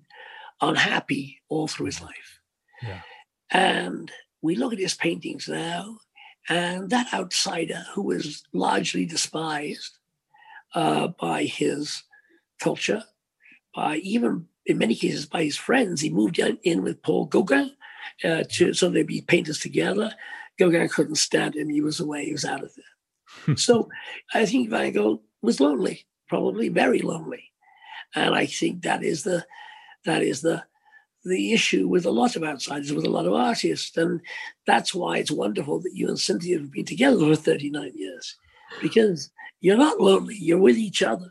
unhappy 0.62 1.42
all 1.50 1.68
through 1.68 1.88
his 1.88 2.02
life. 2.02 2.40
Yeah. 2.82 3.02
And 3.52 4.12
we 4.42 4.56
look 4.56 4.74
at 4.74 4.80
his 4.80 4.94
paintings 4.96 5.48
now, 5.48 5.98
and 6.48 6.90
that 6.90 7.14
outsider 7.14 7.86
who 7.94 8.04
was 8.04 8.44
largely 8.54 9.06
despised 9.06 9.98
uh, 10.76 11.10
by 11.20 11.44
his 11.44 12.04
culture, 12.60 13.04
by 13.76 13.98
even 13.98 14.48
in 14.70 14.78
many 14.78 14.95
cases 14.95 15.26
by 15.26 15.43
his 15.43 15.57
friends. 15.57 16.01
He 16.01 16.09
moved 16.09 16.39
in, 16.39 16.84
with 16.84 17.01
Paul 17.01 17.26
Gauguin 17.26 17.72
uh, 18.24 18.43
to 18.51 18.74
so 18.74 18.89
they'd 18.89 19.07
be 19.07 19.22
painters 19.22 19.59
together. 19.59 20.13
Gauguin 20.57 20.89
couldn't 20.89 21.15
stand 21.15 21.55
him. 21.55 21.70
He 21.70 21.82
was 21.82 21.99
away. 21.99 22.26
He 22.26 22.32
was 22.32 22.45
out 22.45 22.63
of 22.63 22.72
there. 22.76 23.55
so 23.57 23.89
I 24.34 24.45
think 24.45 24.70
Van 24.70 24.91
Gogh 24.91 25.22
was 25.41 25.59
lonely, 25.59 26.05
probably 26.28 26.70
very 26.70 26.99
lonely, 26.99 27.51
and 28.15 28.36
I 28.36 28.45
think 28.45 28.84
that 28.84 29.03
is 29.03 29.24
the 29.24 29.45
that 30.05 30.22
is 30.22 30.41
the 30.41 30.63
the 31.26 31.51
issue 31.51 31.88
with 31.88 32.05
a 32.05 32.11
lot 32.11 32.36
of 32.36 32.43
outsiders, 32.43 32.93
with 32.93 33.05
a 33.05 33.09
lot 33.09 33.26
of 33.26 33.34
artists, 33.34 33.97
and 33.97 34.22
that's 34.65 34.93
why 34.93 35.17
it's 35.17 35.32
wonderful 35.32 35.80
that 35.80 35.93
you 35.93 36.07
and 36.07 36.20
Cynthia 36.20 36.59
have 36.59 36.72
been 36.72 36.86
together 36.86 37.20
for 37.20 37.36
39 37.36 37.91
years, 37.95 38.38
because 38.82 39.30
you're 39.59 39.78
not 39.78 39.99
lonely. 39.99 40.36
You're 40.38 40.59
with 40.59 40.78
each 40.78 41.03
other. 41.03 41.30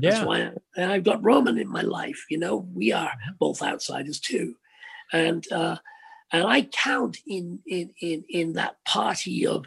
That's 0.00 0.24
why 0.24 0.42
I, 0.42 0.50
and 0.76 0.92
I've 0.92 1.04
got 1.04 1.22
Roman 1.22 1.58
in 1.58 1.68
my 1.68 1.82
life. 1.82 2.24
You 2.30 2.38
know, 2.38 2.68
we 2.74 2.92
are 2.92 3.12
both 3.38 3.62
outsiders 3.62 4.20
too, 4.20 4.56
and 5.12 5.44
uh, 5.52 5.76
and 6.32 6.46
I 6.46 6.62
count 6.62 7.18
in 7.26 7.60
in 7.66 7.94
in 8.00 8.24
in 8.28 8.52
that 8.54 8.76
party 8.84 9.46
of 9.46 9.66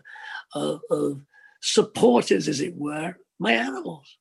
of, 0.54 0.82
of 0.90 1.22
supporters, 1.62 2.48
as 2.48 2.62
it 2.62 2.76
were, 2.76 3.16
my 3.40 3.54
animals. 3.54 4.18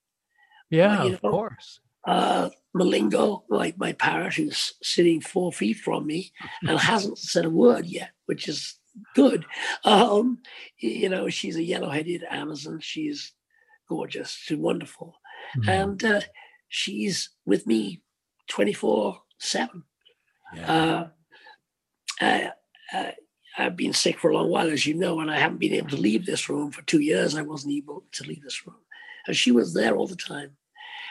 Yeah. 0.71 1.05
you 1.05 1.15
Of 1.15 1.23
course. 1.23 1.81
Uh, 2.07 2.51
Malingo, 2.77 3.43
like 3.49 3.79
my 3.79 3.93
parrot, 3.93 4.35
who's 4.35 4.75
sitting 4.83 5.21
four 5.21 5.53
feet 5.53 5.79
from 5.79 6.07
me 6.07 6.33
and 6.63 6.79
hasn't 6.79 7.19
said 7.19 7.45
a 7.45 7.51
word 7.51 7.87
yet, 7.87 8.11
which 8.27 8.49
is 8.49 8.75
good. 9.15 9.45
Um, 9.85 10.39
you 10.79 11.09
know, 11.09 11.29
she's 11.29 11.57
a 11.57 11.63
yellow-headed 11.63 12.25
Amazon. 12.31 12.81
She's 12.81 13.33
gorgeous. 13.89 14.31
She's 14.31 14.57
wonderful 14.57 15.17
Mhm. 15.57 15.68
and 15.68 16.05
uh, 16.05 16.20
she's 16.68 17.30
with 17.44 17.66
me 17.66 18.03
24 18.49 19.22
7 19.38 19.82
Yeah. 20.55 20.72
uh, 22.20 22.24
uh, 22.24 22.51
uh, 22.97 23.11
i've 23.59 23.76
been 23.76 23.92
sick 23.92 24.18
for 24.18 24.30
a 24.30 24.34
long 24.34 24.49
while 24.51 24.68
as 24.70 24.86
you 24.86 24.94
know 24.94 25.20
and 25.20 25.30
i 25.30 25.38
haven't 25.38 25.59
been 25.59 25.74
able 25.74 25.90
to 25.90 25.97
leave 25.97 26.24
this 26.26 26.49
room 26.49 26.70
for 26.70 26.82
two 26.82 27.01
years. 27.01 27.34
I 27.36 27.42
wasn't 27.42 27.74
able 27.74 28.05
to 28.12 28.24
leave 28.24 28.42
this 28.42 28.66
room. 28.66 28.76
And 29.26 29.36
she 29.36 29.51
was 29.51 29.74
there 29.74 29.97
all 29.97 30.07
the 30.07 30.16
time. 30.16 30.57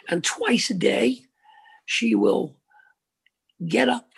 And 0.09 0.23
twice 0.23 0.69
a 0.69 0.73
day 0.73 1.25
she 1.86 2.15
will 2.15 2.55
get 3.67 3.89
up 3.89 4.09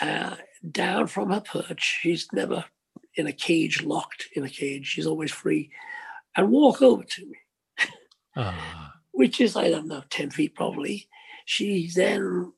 uh, 0.00 0.36
down 0.70 1.06
from 1.06 1.30
her 1.30 1.40
perch. 1.40 1.98
She's 2.00 2.26
never 2.32 2.64
in 3.16 3.26
a 3.28 3.32
cage 3.32 3.82
locked 3.82 4.28
in 4.34 4.44
a 4.44 4.48
cage. 4.48 4.86
She's 4.86 5.06
always 5.06 5.30
free 5.30 5.70
and 6.36 6.50
walk 6.50 6.82
over 6.82 7.04
to 7.04 7.26
me. 7.26 7.38
Ah, 8.36 8.93
which 9.14 9.40
is, 9.40 9.56
I 9.56 9.70
don't 9.70 9.86
know, 9.86 10.02
10 10.10 10.30
feet 10.30 10.54
probably. 10.54 11.08
She 11.46 11.90
then 11.94 12.52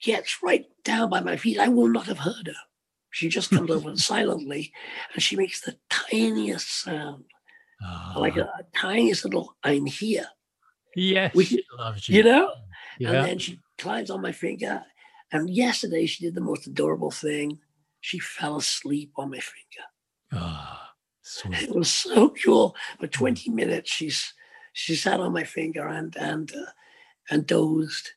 gets 0.00 0.42
right 0.42 0.66
down 0.84 1.10
by 1.10 1.20
my 1.20 1.36
feet. 1.36 1.58
I 1.58 1.68
will 1.68 1.88
not 1.88 2.06
have 2.06 2.18
heard 2.18 2.46
her. 2.46 2.62
She 3.10 3.28
just 3.28 3.50
comes 3.50 3.70
over 3.70 3.96
silently 3.96 4.72
and 5.12 5.22
she 5.22 5.36
makes 5.36 5.60
the 5.60 5.76
tiniest 5.90 6.82
sound, 6.82 7.24
ah. 7.84 8.14
like 8.16 8.36
a, 8.36 8.42
a 8.42 8.62
tiniest 8.74 9.24
little, 9.24 9.56
I'm 9.64 9.86
here, 9.86 10.28
yes. 10.94 11.34
we- 11.34 11.44
she 11.44 11.64
loves 11.76 12.08
you. 12.08 12.18
you 12.18 12.24
know? 12.24 12.52
Yeah. 12.98 13.12
And 13.12 13.26
then 13.26 13.38
she 13.38 13.58
climbs 13.78 14.10
on 14.10 14.22
my 14.22 14.32
finger. 14.32 14.84
And 15.32 15.48
yesterday 15.48 16.06
she 16.06 16.24
did 16.24 16.34
the 16.34 16.40
most 16.40 16.66
adorable 16.66 17.10
thing. 17.10 17.58
She 18.00 18.18
fell 18.18 18.56
asleep 18.56 19.12
on 19.16 19.30
my 19.30 19.40
finger. 19.40 19.86
Ah, 20.32 20.92
sweet. 21.22 21.62
It 21.62 21.74
was 21.74 21.90
so 21.90 22.30
cool. 22.44 22.74
For 22.98 23.06
20 23.06 23.50
minutes, 23.50 23.90
she's 23.90 24.32
she 24.72 24.94
sat 24.94 25.20
on 25.20 25.32
my 25.32 25.44
finger 25.44 25.86
and 25.86 26.16
and 26.16 26.52
uh, 26.54 26.70
and 27.30 27.46
dozed. 27.46 28.10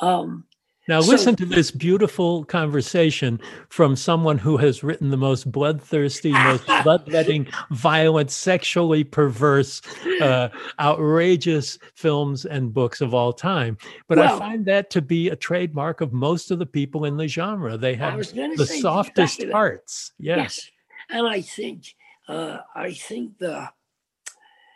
Um, 0.00 0.46
Now, 0.86 1.00
So- 1.00 1.12
listen 1.12 1.34
to 1.36 1.46
this 1.46 1.70
beautiful 1.70 2.44
conversation 2.44 3.40
from 3.70 3.96
someone 3.96 4.36
who 4.36 4.58
has 4.58 4.82
written 4.84 5.08
the 5.10 5.16
most 5.16 5.50
bloodthirsty, 5.50 6.30
most 6.32 6.66
bloodletting, 6.84 7.46
violent, 7.70 8.30
sexually 8.30 9.02
perverse, 9.04 9.80
uh, 10.20 10.48
outrageous 10.78 11.78
films 11.94 12.44
and 12.44 12.72
books 12.74 13.00
of 13.00 13.14
all 13.14 13.32
time. 13.32 13.78
But 14.08 14.18
I 14.18 14.38
find 14.38 14.64
that 14.66 14.90
to 14.90 15.00
be 15.02 15.30
a 15.30 15.36
trademark 15.36 16.00
of 16.02 16.12
most 16.12 16.50
of 16.50 16.58
the 16.58 16.66
people 16.66 17.04
in 17.06 17.16
the 17.16 17.28
genre. 17.28 17.76
They 17.78 17.94
have 17.94 18.16
was 18.16 18.32
going 18.32 18.50
to 18.50 18.56
the 18.56 18.66
softest 18.66 19.36
exactly 19.36 19.52
hearts. 19.52 20.12
Yeah. 20.18 20.36
Yes, 20.36 20.70
and 21.08 21.26
I 21.26 21.40
think 21.40 21.94
uh, 22.28 22.58
I 22.74 22.92
think 22.92 23.38
the 23.38 23.68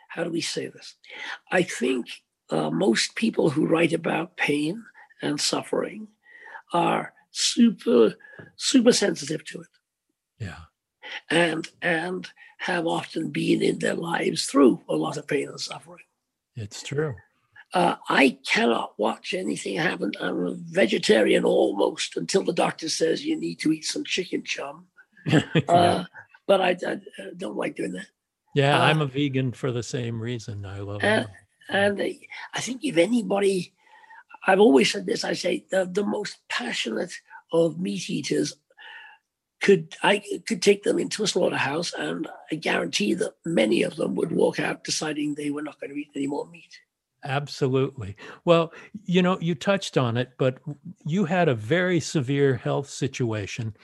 how 0.09 0.23
do 0.23 0.29
we 0.31 0.41
say 0.41 0.67
this? 0.67 0.95
I 1.51 1.63
think 1.63 2.07
uh, 2.49 2.69
most 2.69 3.15
people 3.15 3.49
who 3.49 3.65
write 3.67 3.93
about 3.93 4.37
pain 4.37 4.83
and 5.21 5.39
suffering 5.39 6.07
are 6.73 7.13
super 7.31 8.15
super 8.55 8.91
sensitive 8.91 9.43
to 9.45 9.61
it, 9.61 9.67
Yeah. 10.39 10.61
and 11.29 11.67
and 11.81 12.27
have 12.59 12.85
often 12.87 13.29
been 13.29 13.61
in 13.61 13.79
their 13.79 13.95
lives 13.95 14.45
through 14.45 14.81
a 14.89 14.95
lot 14.95 15.17
of 15.17 15.27
pain 15.27 15.47
and 15.49 15.59
suffering. 15.59 16.03
It's 16.55 16.83
true. 16.83 17.15
Uh, 17.73 17.95
I 18.09 18.39
cannot 18.47 18.97
watch 18.97 19.33
anything 19.33 19.77
happen. 19.77 20.11
I'm 20.19 20.45
a 20.47 20.55
vegetarian 20.55 21.45
almost 21.45 22.17
until 22.17 22.43
the 22.43 22.51
doctor 22.53 22.89
says 22.89 23.23
you 23.23 23.35
need 23.39 23.59
to 23.59 23.71
eat 23.71 23.85
some 23.85 24.03
chicken 24.03 24.43
chum. 24.43 24.87
yeah. 25.27 25.41
Uh, 25.67 26.03
but 26.47 26.61
I, 26.61 26.71
I 26.85 26.99
don't 27.37 27.55
like 27.55 27.75
doing 27.75 27.91
that. 27.93 28.07
Yeah, 28.59 28.79
uh, 28.79 28.83
I'm 28.83 29.01
a 29.01 29.05
vegan 29.05 29.51
for 29.51 29.71
the 29.71 29.83
same 29.83 30.21
reason. 30.21 30.65
I 30.65 30.79
love 30.79 31.03
uh, 31.03 31.07
it. 31.07 31.27
And 31.69 32.01
I 32.01 32.19
I 32.53 32.59
think 32.59 32.83
if 32.83 32.97
anybody, 32.97 33.73
I've 34.45 34.59
always 34.59 34.91
said 34.91 35.05
this, 35.05 35.23
I 35.23 35.33
say 35.33 35.65
the, 35.71 35.85
the 35.85 36.03
most 36.03 36.37
passionate 36.49 37.13
of 37.51 37.79
meat 37.79 38.09
eaters 38.09 38.55
could 39.61 39.95
I 40.03 40.23
could 40.47 40.61
take 40.61 40.83
them 40.83 40.99
into 40.99 41.23
a 41.23 41.27
slaughterhouse 41.27 41.93
and 41.93 42.27
I 42.51 42.55
guarantee 42.55 43.13
that 43.15 43.33
many 43.45 43.83
of 43.83 43.95
them 43.95 44.15
would 44.15 44.31
walk 44.31 44.59
out 44.59 44.83
deciding 44.83 45.35
they 45.35 45.51
were 45.51 45.61
not 45.61 45.79
going 45.79 45.91
to 45.91 45.99
eat 45.99 46.09
any 46.15 46.27
more 46.27 46.47
meat. 46.47 46.79
Absolutely. 47.25 48.15
Well, 48.45 48.71
you 49.03 49.21
know, 49.21 49.37
you 49.41 49.53
touched 49.53 49.97
on 49.97 50.15
it, 50.15 50.31
but 50.37 50.59
you 51.05 51.25
had 51.25 51.49
a 51.49 51.55
very 51.55 51.99
severe 51.99 52.55
health 52.55 52.89
situation 52.89 53.75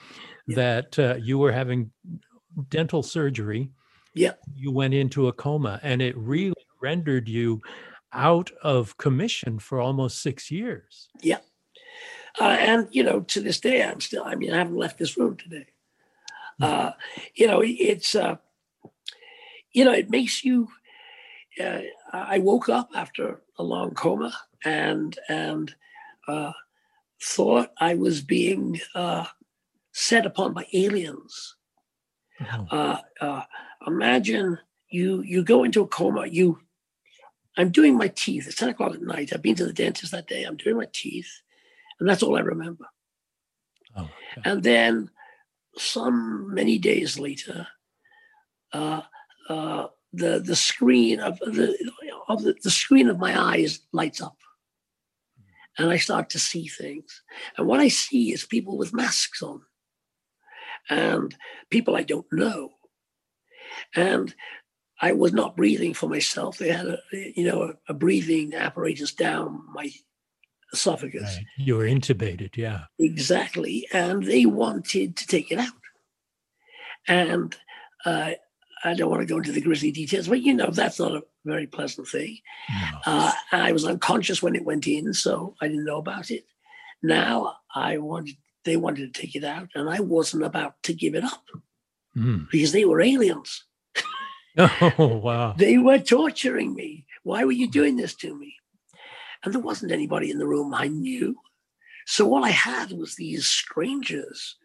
Yeah. 0.46 0.56
that 0.56 0.98
uh, 0.98 1.16
you 1.20 1.38
were 1.38 1.52
having 1.52 1.90
dental 2.70 3.02
surgery. 3.02 3.70
Yeah. 4.16 4.32
You 4.54 4.72
went 4.72 4.94
into 4.94 5.28
a 5.28 5.32
coma 5.32 5.78
and 5.82 6.00
it 6.00 6.16
really 6.16 6.54
rendered 6.80 7.28
you 7.28 7.60
out 8.12 8.50
of 8.62 8.96
commission 8.96 9.58
for 9.58 9.78
almost 9.78 10.22
six 10.22 10.50
years. 10.50 11.08
Uh, 12.40 12.56
and 12.58 12.88
you 12.90 13.02
know, 13.02 13.20
to 13.20 13.40
this 13.40 13.60
day, 13.60 13.82
I'm 13.82 14.00
still. 14.00 14.24
I 14.24 14.34
mean, 14.34 14.52
I 14.52 14.58
haven't 14.58 14.76
left 14.76 14.98
this 14.98 15.16
room 15.16 15.36
today. 15.36 15.66
Uh, 16.60 16.92
you 17.34 17.46
know, 17.46 17.62
it's. 17.64 18.14
Uh, 18.14 18.36
you 19.72 19.84
know, 19.84 19.92
it 19.92 20.10
makes 20.10 20.44
you. 20.44 20.68
Uh, 21.62 21.80
I 22.12 22.38
woke 22.38 22.68
up 22.68 22.90
after 22.94 23.42
a 23.58 23.62
long 23.62 23.92
coma, 23.92 24.34
and 24.64 25.18
and 25.28 25.74
uh, 26.28 26.52
thought 27.22 27.72
I 27.78 27.94
was 27.94 28.20
being 28.22 28.80
uh, 28.94 29.26
set 29.92 30.26
upon 30.26 30.52
by 30.52 30.66
aliens. 30.72 31.55
Oh, 32.40 32.66
Uh, 32.70 33.00
uh, 33.20 33.42
imagine 33.86 34.58
you 34.90 35.22
you 35.22 35.42
go 35.42 35.64
into 35.64 35.82
a 35.82 35.86
coma. 35.88 36.26
You, 36.26 36.60
I'm 37.56 37.70
doing 37.70 37.96
my 37.96 38.08
teeth. 38.08 38.46
It's 38.46 38.56
ten 38.56 38.68
o'clock 38.68 38.94
at 38.94 39.02
night. 39.02 39.32
I've 39.32 39.42
been 39.42 39.54
to 39.56 39.66
the 39.66 39.72
dentist 39.72 40.12
that 40.12 40.26
day. 40.28 40.44
I'm 40.44 40.56
doing 40.56 40.76
my 40.76 40.88
teeth, 40.92 41.30
and 41.98 42.08
that's 42.08 42.22
all 42.22 42.36
I 42.36 42.40
remember. 42.40 42.84
oh, 43.96 44.02
okay. 44.38 44.50
And 44.50 44.62
then, 44.62 45.10
some 45.76 46.54
many 46.54 46.78
days 46.78 47.18
later, 47.18 47.66
uh, 48.72 49.02
uh, 49.48 49.86
the 50.12 50.40
the 50.40 50.56
screen 50.56 51.20
of 51.20 51.38
the 51.38 51.76
of 52.28 52.42
the, 52.42 52.54
the 52.62 52.70
screen 52.70 53.08
of 53.08 53.18
my 53.18 53.38
eyes 53.40 53.80
lights 53.92 54.20
up, 54.20 54.36
and 55.78 55.90
I 55.90 55.96
start 55.96 56.30
to 56.30 56.38
see 56.38 56.68
things. 56.68 57.22
And 57.56 57.66
what 57.66 57.80
I 57.80 57.88
see 57.88 58.32
is 58.32 58.44
people 58.44 58.76
with 58.76 58.94
masks 58.94 59.42
on, 59.42 59.62
and 60.88 61.34
people 61.70 61.96
I 61.96 62.02
don't 62.02 62.26
know. 62.32 62.70
And 63.94 64.34
I 65.00 65.12
was 65.12 65.32
not 65.32 65.56
breathing 65.56 65.94
for 65.94 66.08
myself. 66.08 66.58
They 66.58 66.70
had 66.70 66.86
a 66.86 66.98
you 67.12 67.44
know 67.44 67.74
a, 67.88 67.94
breathing 67.94 68.54
apparatus 68.54 69.12
down 69.12 69.62
my 69.72 69.90
esophagus. 70.72 71.36
Right. 71.36 71.46
You 71.58 71.76
were 71.76 71.84
intubated, 71.84 72.56
yeah. 72.56 72.84
Exactly. 72.98 73.86
And 73.92 74.24
they 74.24 74.46
wanted 74.46 75.16
to 75.16 75.26
take 75.26 75.52
it 75.52 75.58
out. 75.58 75.72
And 77.08 77.56
uh, 78.04 78.32
I 78.84 78.94
don't 78.94 79.10
want 79.10 79.22
to 79.22 79.26
go 79.26 79.38
into 79.38 79.52
the 79.52 79.60
grisly 79.60 79.92
details, 79.92 80.28
but 80.28 80.42
you 80.42 80.54
know, 80.54 80.70
that's 80.70 80.98
not 80.98 81.12
a 81.12 81.22
very 81.44 81.66
pleasant 81.66 82.08
thing. 82.08 82.38
No. 82.68 82.98
Uh, 83.06 83.32
I 83.52 83.72
was 83.72 83.84
unconscious 83.84 84.42
when 84.42 84.56
it 84.56 84.64
went 84.64 84.86
in, 84.86 85.14
so 85.14 85.54
I 85.60 85.68
didn't 85.68 85.84
know 85.84 85.98
about 85.98 86.30
it. 86.30 86.44
Now 87.02 87.56
I 87.74 87.98
wanted, 87.98 88.36
they 88.66 88.76
wanted 88.76 89.14
to 89.14 89.20
take 89.20 89.34
it 89.34 89.44
out, 89.44 89.68
and 89.74 89.88
I 89.88 90.00
wasn't 90.00 90.44
about 90.44 90.74
to 90.82 90.92
give 90.92 91.14
it 91.14 91.24
up 91.24 91.44
Mm. 92.16 92.48
because 92.50 92.72
they 92.72 92.84
were 92.84 93.00
aliens. 93.00 93.64
Oh, 94.58 95.18
wow. 95.18 95.52
They 95.52 95.76
were 95.76 95.98
torturing 95.98 96.74
me. 96.74 97.04
Why 97.24 97.44
were 97.44 97.52
you 97.52 97.68
doing 97.70 97.96
this 97.96 98.14
to 98.16 98.34
me? 98.34 98.54
And 99.44 99.52
there 99.52 99.60
wasn't 99.60 99.92
anybody 99.92 100.30
in 100.30 100.38
the 100.38 100.46
room 100.46 100.72
I 100.72 100.88
knew. 100.88 101.36
So 102.06 102.32
all 102.32 102.42
I 102.42 102.50
had 102.50 102.92
was 102.92 103.16
these 103.16 103.46
strangers, 103.46 104.56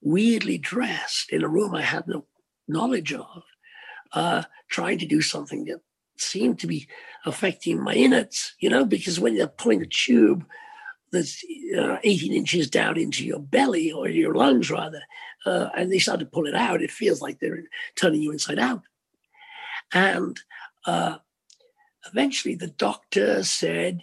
weirdly 0.00 0.56
dressed 0.56 1.30
in 1.30 1.44
a 1.44 1.48
room 1.48 1.74
I 1.74 1.82
had 1.82 2.08
no 2.08 2.24
knowledge 2.66 3.12
of, 3.12 3.42
uh, 4.14 4.44
trying 4.70 4.96
to 5.00 5.06
do 5.06 5.20
something 5.20 5.66
that 5.66 5.80
seemed 6.16 6.58
to 6.60 6.66
be 6.66 6.88
affecting 7.26 7.82
my 7.82 7.92
innards, 7.92 8.54
you 8.58 8.70
know, 8.70 8.86
because 8.86 9.20
when 9.20 9.34
you're 9.36 9.48
pulling 9.48 9.82
a 9.82 9.86
tube 9.86 10.46
that's 11.12 11.44
uh, 11.76 11.96
18 12.02 12.32
inches 12.32 12.70
down 12.70 12.96
into 12.98 13.24
your 13.24 13.40
belly 13.40 13.92
or 13.92 14.08
your 14.08 14.34
lungs, 14.34 14.70
rather, 14.70 15.02
uh, 15.46 15.68
and 15.76 15.90
they 15.90 15.98
start 15.98 16.20
to 16.20 16.26
pull 16.26 16.46
it 16.46 16.54
out, 16.54 16.82
it 16.82 16.90
feels 16.90 17.20
like 17.20 17.38
they're 17.38 17.62
turning 17.96 18.22
you 18.22 18.32
inside 18.32 18.58
out. 18.58 18.82
And 19.92 20.38
uh, 20.86 21.16
eventually 22.06 22.54
the 22.54 22.68
doctor 22.68 23.42
said, 23.42 24.02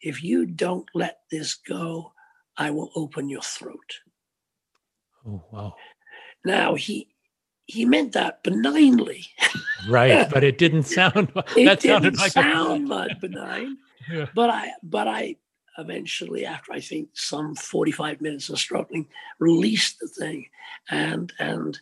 if 0.00 0.22
you 0.22 0.46
don't 0.46 0.88
let 0.94 1.20
this 1.30 1.54
go, 1.54 2.12
I 2.56 2.70
will 2.70 2.90
open 2.94 3.28
your 3.28 3.42
throat. 3.42 4.00
Oh, 5.26 5.44
wow. 5.50 5.74
Now 6.44 6.74
he 6.74 7.08
he 7.66 7.84
meant 7.84 8.12
that 8.12 8.42
benignly. 8.42 9.26
Right, 9.88 10.28
but 10.30 10.42
it 10.42 10.56
didn't 10.56 10.82
sound. 10.98 11.30
It 11.56 11.66
that 11.66 11.82
sounded 11.82 12.12
didn't 12.12 12.18
like 12.18 12.32
sound 12.32 12.84
a 12.84 12.86
much 12.86 13.20
benign. 13.20 13.78
Yeah. 14.10 14.24
But 14.34 14.48
I 14.48 14.70
but 14.82 15.06
I 15.06 15.36
eventually, 15.78 16.44
after 16.44 16.72
I 16.72 16.80
think 16.80 17.08
some 17.14 17.54
45 17.54 18.20
minutes 18.20 18.48
of 18.50 18.58
struggling, 18.58 19.06
released 19.38 19.98
the 20.00 20.08
thing. 20.08 20.46
And 20.90 21.32
and 21.38 21.78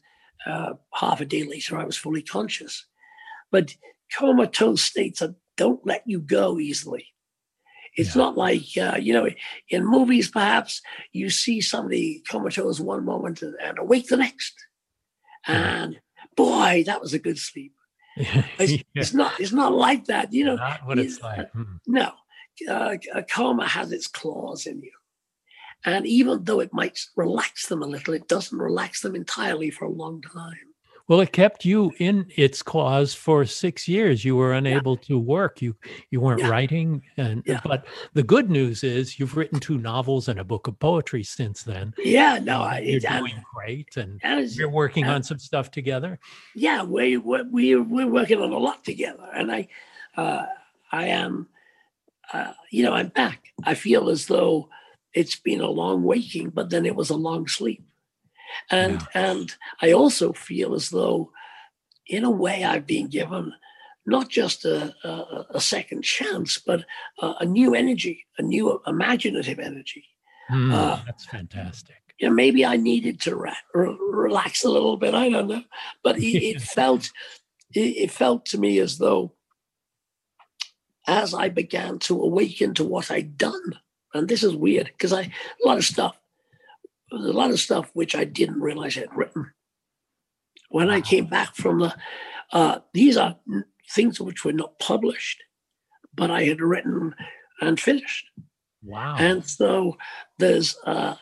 uh, 0.46 0.74
half 0.94 1.20
a 1.20 1.24
day 1.24 1.44
later 1.44 1.76
I 1.78 1.84
was 1.84 1.96
fully 1.96 2.22
conscious. 2.22 2.86
But 3.50 3.74
comatose 4.16 4.82
states 4.82 5.20
are, 5.22 5.34
don't 5.56 5.84
let 5.86 6.02
you 6.06 6.20
go 6.20 6.58
easily. 6.58 7.06
It's 7.96 8.14
Yeah. 8.14 8.22
not 8.22 8.36
like 8.36 8.62
uh, 8.78 8.96
you 9.00 9.12
know 9.14 9.28
in 9.70 9.86
movies. 9.86 10.30
Perhaps 10.30 10.82
you 11.12 11.30
see 11.30 11.60
somebody 11.60 12.22
comatose 12.28 12.78
one 12.78 13.04
moment 13.04 13.42
and, 13.42 13.78
awake 13.78 14.08
the 14.08 14.18
next, 14.18 14.54
and 15.46 15.98
boy, 16.36 16.82
that 16.86 17.00
was 17.00 17.14
a 17.14 17.18
good 17.18 17.38
sleep. 17.38 17.72
It's, 18.58 18.72
Yeah. 18.72 18.78
it's 18.94 19.14
not. 19.14 19.38
It's 19.40 19.52
not 19.52 19.72
like 19.72 20.06
that. 20.06 20.32
You 20.32 20.44
know, 20.44 20.56
Not 20.56 20.86
what 20.86 20.98
it's 20.98 21.16
you- 21.18 21.22
like. 21.24 21.48
No, 21.86 22.12
uh, 22.68 22.96
a 23.14 23.22
coma 23.22 23.66
has 23.66 23.92
its 23.92 24.06
claws 24.06 24.66
in 24.66 24.80
you. 24.82 24.92
And 25.84 26.06
even 26.06 26.42
though 26.44 26.60
it 26.60 26.72
might 26.72 26.98
relax 27.16 27.66
them 27.66 27.82
a 27.82 27.86
little, 27.86 28.14
it 28.14 28.28
doesn't 28.28 28.58
relax 28.58 29.02
them 29.02 29.14
entirely 29.14 29.70
for 29.70 29.84
a 29.84 29.90
long 29.90 30.22
time. 30.22 30.54
Well, 31.08 31.20
it 31.20 31.30
kept 31.30 31.64
you 31.64 31.92
in 32.00 32.26
its 32.36 32.64
claws 32.64 33.14
for 33.14 33.44
six 33.44 33.86
years. 33.86 34.24
You 34.24 34.34
were 34.34 34.52
unable 34.54 34.96
to 34.96 35.16
work. 35.16 35.62
You 35.62 35.76
you 36.10 36.20
weren't 36.20 36.40
Yeah. 36.40 36.48
writing, 36.48 37.02
and 37.16 37.44
Yeah. 37.46 37.60
but 37.62 37.86
the 38.14 38.24
good 38.24 38.50
news 38.50 38.82
is 38.82 39.16
you've 39.20 39.36
written 39.36 39.60
two 39.60 39.78
novels 39.78 40.26
and 40.26 40.40
a 40.40 40.44
book 40.44 40.66
of 40.66 40.76
poetry 40.80 41.22
since 41.22 41.62
then. 41.62 41.94
Yeah, 41.98 42.40
no, 42.42 42.60
I, 42.62 42.80
you're 42.80 43.00
and, 43.08 43.20
doing 43.20 43.40
great, 43.54 43.96
and 43.96 44.16
it's- 44.24 44.56
you're 44.58 44.68
working 44.68 45.04
and- 45.04 45.12
on 45.12 45.22
some 45.22 45.38
stuff 45.38 45.70
together. 45.70 46.18
yeah, 46.56 46.82
we 46.82 47.18
we 47.18 47.42
we 47.44 47.76
we're 47.76 48.08
working 48.08 48.40
on 48.42 48.50
a 48.50 48.58
lot 48.58 48.82
together, 48.84 49.28
and 49.32 49.52
I, 49.52 49.68
uh, 50.16 50.46
I 50.90 51.04
am, 51.06 51.48
uh, 52.32 52.52
you 52.70 52.82
know, 52.82 52.92
I'm 52.92 53.08
back. 53.08 53.44
I 53.64 53.74
feel 53.74 54.08
as 54.10 54.26
though 54.26 54.68
it's 55.14 55.36
been 55.36 55.60
a 55.60 55.70
long 55.70 56.02
waking, 56.02 56.50
but 56.50 56.70
then 56.70 56.84
it 56.86 56.96
was 56.96 57.10
a 57.10 57.16
long 57.16 57.46
sleep, 57.48 57.84
and 58.70 59.06
and 59.14 59.54
I 59.82 59.92
also 59.92 60.32
feel 60.32 60.74
as 60.74 60.90
though, 60.90 61.30
in 62.06 62.24
a 62.24 62.30
way, 62.30 62.64
I've 62.64 62.86
been 62.86 63.08
given 63.08 63.52
not 64.06 64.28
just 64.28 64.64
a 64.64 64.94
a, 65.04 65.46
a 65.50 65.60
second 65.60 66.02
chance, 66.02 66.58
but 66.58 66.84
a, 67.20 67.34
a 67.40 67.44
new 67.44 67.74
energy, 67.74 68.26
a 68.38 68.42
new 68.42 68.80
imaginative 68.86 69.58
energy 69.58 70.04
Mm, 70.50 70.72
Uh, 70.72 71.02
that's 71.04 71.24
fantastic. 71.26 71.96
you 72.20 72.28
know, 72.28 72.34
maybe 72.34 72.64
I 72.64 72.76
needed 72.76 73.20
to 73.22 73.34
re- 73.34 73.52
re- 73.74 73.98
relax 73.98 74.64
a 74.64 74.70
little 74.70 74.96
bit. 74.96 75.12
I 75.12 75.28
don't 75.28 75.48
know, 75.48 75.64
but 76.04 76.18
it, 76.18 76.36
it 76.54 76.62
felt 76.76 77.10
it, 77.74 77.80
it 78.04 78.10
felt 78.12 78.46
to 78.46 78.58
me 78.58 78.78
as 78.78 78.98
though 78.98 79.32
as 81.06 81.34
I 81.34 81.48
began 81.48 81.98
to 82.00 82.20
awaken 82.20 82.74
to 82.74 82.84
what 82.84 83.10
I'd 83.10 83.38
done, 83.38 83.78
and 84.14 84.28
this 84.28 84.42
is 84.42 84.56
weird 84.56 84.86
because 84.86 85.12
I 85.12 85.22
a 85.22 85.66
lot 85.66 85.78
of 85.78 85.84
stuff, 85.84 86.16
a 87.12 87.16
lot 87.16 87.50
of 87.50 87.60
stuff 87.60 87.90
which 87.94 88.14
I 88.14 88.24
didn't 88.24 88.60
realize 88.60 88.98
I'd 88.98 89.14
written. 89.16 89.52
When 90.70 90.90
I 90.90 91.00
came 91.00 91.26
back 91.26 91.54
from 91.54 91.78
the, 91.78 91.94
uh, 92.52 92.80
these 92.92 93.16
are 93.16 93.36
things 93.92 94.20
which 94.20 94.44
were 94.44 94.52
not 94.52 94.78
published, 94.80 95.42
but 96.14 96.30
I 96.30 96.42
had 96.44 96.60
written 96.60 97.14
and 97.60 97.78
finished. 97.78 98.26
Wow. 98.82 99.16
And 99.18 99.46
so 99.46 99.96
there's 100.38 100.76
uh, 100.84 101.14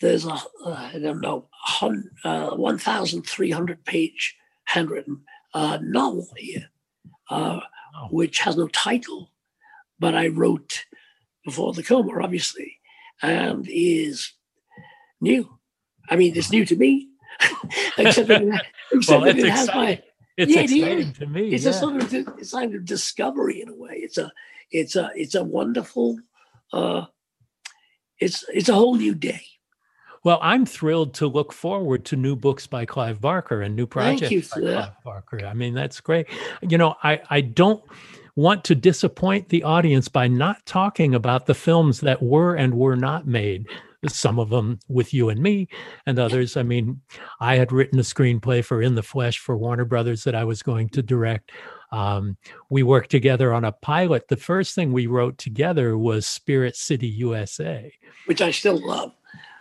there's 0.00 0.24
a 0.26 0.32
uh, 0.32 0.90
I 0.94 0.98
don't 0.98 1.20
know 1.20 1.48
hun- 1.52 2.10
uh, 2.24 2.50
1,300 2.50 3.84
page 3.84 4.36
handwritten 4.64 5.22
uh, 5.54 5.78
novel 5.82 6.28
here, 6.36 6.68
uh. 7.30 7.60
Which 8.10 8.40
has 8.40 8.56
no 8.56 8.68
title, 8.68 9.30
but 9.98 10.14
I 10.14 10.28
wrote 10.28 10.84
before 11.44 11.72
the 11.72 11.82
coma, 11.82 12.20
obviously, 12.22 12.78
and 13.22 13.66
is 13.68 14.32
new. 15.20 15.58
I 16.08 16.16
mean, 16.16 16.36
it's 16.36 16.50
new 16.50 16.64
to 16.66 16.76
me, 16.76 17.08
except 17.98 18.28
that 18.28 18.42
it, 18.42 18.60
except 18.92 19.20
well, 19.22 19.26
that 19.26 19.36
it's 19.38 19.44
it 19.44 19.50
has 19.50 19.68
my. 19.68 20.02
It's 20.36 20.54
Yeah, 20.54 20.60
exciting 20.60 20.98
is. 21.08 21.18
to 21.18 21.26
me. 21.26 21.48
it's 21.52 21.64
yeah. 21.64 21.70
a 21.70 21.74
sort 21.74 21.96
of 22.02 22.14
it's 22.38 22.52
a 22.52 22.74
of 22.74 22.84
discovery 22.84 23.60
in 23.60 23.68
a 23.68 23.74
way. 23.74 23.94
It's 23.96 24.18
a 24.18 24.30
it's 24.70 24.94
a 24.94 25.10
it's 25.14 25.34
a 25.34 25.42
wonderful 25.42 26.18
uh 26.72 27.06
it's 28.20 28.44
it's 28.52 28.68
a 28.68 28.74
whole 28.74 28.94
new 28.96 29.14
day. 29.14 29.42
Well, 30.24 30.38
I'm 30.42 30.66
thrilled 30.66 31.14
to 31.14 31.26
look 31.26 31.52
forward 31.52 32.04
to 32.06 32.16
new 32.16 32.36
books 32.36 32.66
by 32.66 32.84
Clive 32.84 33.20
Barker 33.20 33.62
and 33.62 33.76
new 33.76 33.86
Thank 33.86 34.20
projects 34.20 34.48
by 34.54 34.60
that. 34.60 34.74
Clive 34.74 35.04
Barker. 35.04 35.46
I 35.46 35.54
mean, 35.54 35.74
that's 35.74 36.00
great. 36.00 36.26
You 36.62 36.78
know, 36.78 36.96
I, 37.02 37.20
I 37.30 37.40
don't 37.40 37.82
want 38.36 38.64
to 38.64 38.74
disappoint 38.74 39.48
the 39.48 39.64
audience 39.64 40.08
by 40.08 40.28
not 40.28 40.64
talking 40.66 41.14
about 41.14 41.46
the 41.46 41.54
films 41.54 42.00
that 42.00 42.22
were 42.22 42.54
and 42.54 42.74
were 42.74 42.96
not 42.96 43.26
made. 43.26 43.66
Some 44.06 44.38
of 44.38 44.48
them 44.48 44.78
with 44.86 45.12
you 45.12 45.28
and 45.28 45.40
me, 45.40 45.66
and 46.06 46.20
others. 46.20 46.56
I 46.56 46.62
mean, 46.62 47.00
I 47.40 47.56
had 47.56 47.72
written 47.72 47.98
a 47.98 48.02
screenplay 48.02 48.64
for 48.64 48.80
In 48.80 48.94
the 48.94 49.02
Flesh 49.02 49.40
for 49.40 49.56
Warner 49.56 49.84
Brothers 49.84 50.22
that 50.22 50.36
I 50.36 50.44
was 50.44 50.62
going 50.62 50.88
to 50.90 51.02
direct. 51.02 51.50
Um, 51.90 52.36
we 52.70 52.84
worked 52.84 53.10
together 53.10 53.52
on 53.52 53.64
a 53.64 53.72
pilot. 53.72 54.28
The 54.28 54.36
first 54.36 54.76
thing 54.76 54.92
we 54.92 55.08
wrote 55.08 55.36
together 55.36 55.98
was 55.98 56.28
Spirit 56.28 56.76
City, 56.76 57.08
USA 57.08 57.92
which 58.28 58.42
I 58.42 58.50
still 58.50 58.78
love. 58.86 59.12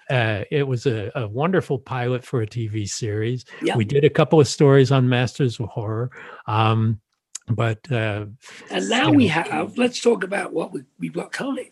Uh, 0.09 0.43
it 0.51 0.63
was 0.63 0.85
a, 0.85 1.11
a 1.15 1.27
wonderful 1.27 1.79
pilot 1.79 2.23
for 2.23 2.41
a 2.41 2.47
TV 2.47 2.87
series. 2.87 3.45
Yeah. 3.61 3.75
We 3.75 3.85
did 3.85 4.05
a 4.05 4.09
couple 4.09 4.39
of 4.39 4.47
stories 4.47 4.91
on 4.91 5.09
Masters 5.09 5.59
of 5.59 5.67
Horror. 5.67 6.11
Um, 6.47 7.01
but 7.49 7.79
uh, 7.91 8.25
And 8.69 8.89
now 8.89 9.11
you 9.11 9.17
we 9.17 9.27
have 9.27 9.77
let's 9.77 10.01
talk 10.01 10.23
about 10.23 10.53
what 10.53 10.73
we, 10.73 10.83
we've 10.99 11.13
got 11.13 11.31
coming. 11.31 11.69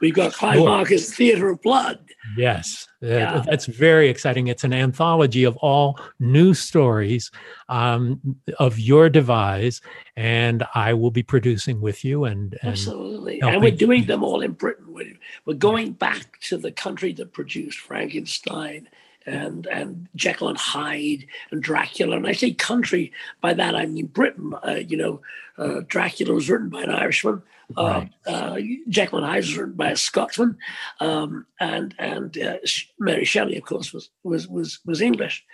We've 0.00 0.14
got 0.14 0.32
Sure. 0.34 0.86
Theater 0.86 1.50
of 1.50 1.60
Blood. 1.62 1.98
Yes, 2.36 2.88
Yeah. 3.00 3.42
that's 3.46 3.66
very 3.66 4.08
exciting. 4.08 4.46
It's 4.46 4.64
an 4.64 4.72
anthology 4.72 5.44
of 5.44 5.56
all 5.58 5.98
new 6.18 6.54
stories 6.54 7.30
um, 7.68 8.20
of 8.58 8.78
your 8.78 9.08
devise, 9.08 9.80
and 10.16 10.64
I 10.74 10.94
will 10.94 11.10
be 11.10 11.22
producing 11.22 11.80
with 11.80 12.04
you. 12.04 12.24
And, 12.24 12.56
and 12.62 12.72
Absolutely. 12.72 13.40
And 13.40 13.62
we're 13.62 13.70
doing 13.70 14.06
them 14.06 14.22
all 14.22 14.40
in 14.40 14.52
Britain. 14.52 14.86
We're, 14.88 15.16
we're 15.44 15.54
going 15.54 15.92
back 15.92 16.40
to 16.42 16.56
the 16.56 16.72
country 16.72 17.12
that 17.14 17.32
produced 17.32 17.78
Frankenstein 17.78 18.88
and, 19.26 19.66
and 19.66 20.08
Jekyll 20.16 20.48
and 20.48 20.58
Hyde 20.58 21.26
and 21.50 21.62
Dracula. 21.62 22.16
And 22.16 22.26
I 22.26 22.32
say 22.32 22.52
country, 22.52 23.12
by 23.40 23.54
that 23.54 23.74
I 23.74 23.86
mean 23.86 24.06
Britain. 24.06 24.54
Uh, 24.66 24.80
you 24.86 24.96
know, 24.96 25.20
uh, 25.58 25.82
Dracula 25.86 26.34
was 26.34 26.48
written 26.48 26.70
by 26.70 26.82
an 26.82 26.90
Irishman. 26.90 27.42
Uh, 27.76 27.82
Right. 27.82 28.10
uh, 28.26 28.58
Jekyll 28.88 29.18
and 29.18 29.26
Hyde 29.26 29.36
was 29.42 29.56
written 29.56 29.74
by 29.74 29.90
a 29.90 29.96
Scotsman, 29.96 30.56
um, 31.00 31.46
and 31.60 31.94
and 31.98 32.36
uh, 32.38 32.56
Mary 32.98 33.24
Shelley, 33.24 33.56
of 33.56 33.64
course, 33.64 33.92
was 33.92 34.10
was 34.24 34.48
was 34.48 34.80
was 34.84 35.00
English. 35.00 35.44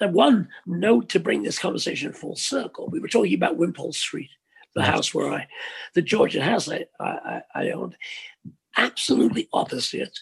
And 0.00 0.12
one 0.12 0.48
note 0.66 1.08
to 1.10 1.20
bring 1.20 1.42
this 1.42 1.58
conversation 1.58 2.12
full 2.12 2.36
circle: 2.36 2.88
we 2.88 3.00
were 3.00 3.08
talking 3.08 3.34
about 3.34 3.56
Wimpole 3.56 3.92
Street, 3.94 4.30
the 4.74 4.82
Yes. 4.82 4.90
house 4.90 5.14
where 5.14 5.32
I, 5.32 5.46
the 5.94 6.02
Georgian 6.02 6.42
house 6.42 6.68
I 6.68 6.84
I, 7.00 7.42
I 7.54 7.70
owned. 7.70 7.96
Absolutely 8.76 9.48
opposite 9.52 10.18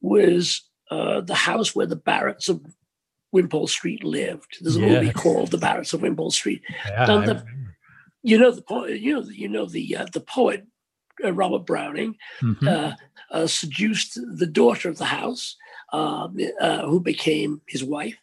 was 0.00 0.62
uh, 0.90 1.20
the 1.20 1.34
house 1.34 1.74
where 1.76 1.86
the 1.86 1.96
Barretts 1.96 2.48
of 2.48 2.60
Wimpole 3.32 3.66
Street 3.68 4.02
lived. 4.02 4.56
There's 4.60 4.76
a 4.76 4.80
movie 4.80 5.12
called 5.12 5.50
The 5.50 5.58
Barretts 5.58 5.92
of 5.94 6.00
Wimpole 6.02 6.30
Street. 6.30 6.62
yeah, 6.86 7.06
You 8.22 8.38
know 8.38 8.50
the 8.50 8.62
poet. 8.62 9.00
You 9.00 9.14
know 9.20 9.22
you 9.28 9.48
know 9.48 9.66
the 9.66 9.96
uh, 9.96 10.06
the 10.12 10.20
poet 10.20 10.66
Robert 11.30 11.64
Browning 11.66 12.16
Mhm. 12.42 12.68
uh, 12.68 12.96
uh, 13.30 13.46
seduced 13.46 14.18
the 14.36 14.46
daughter 14.46 14.88
of 14.88 14.98
the 14.98 15.04
house, 15.06 15.56
um, 15.92 16.36
uh, 16.60 16.82
who 16.86 17.00
became 17.00 17.60
his 17.68 17.84
wife. 17.84 18.16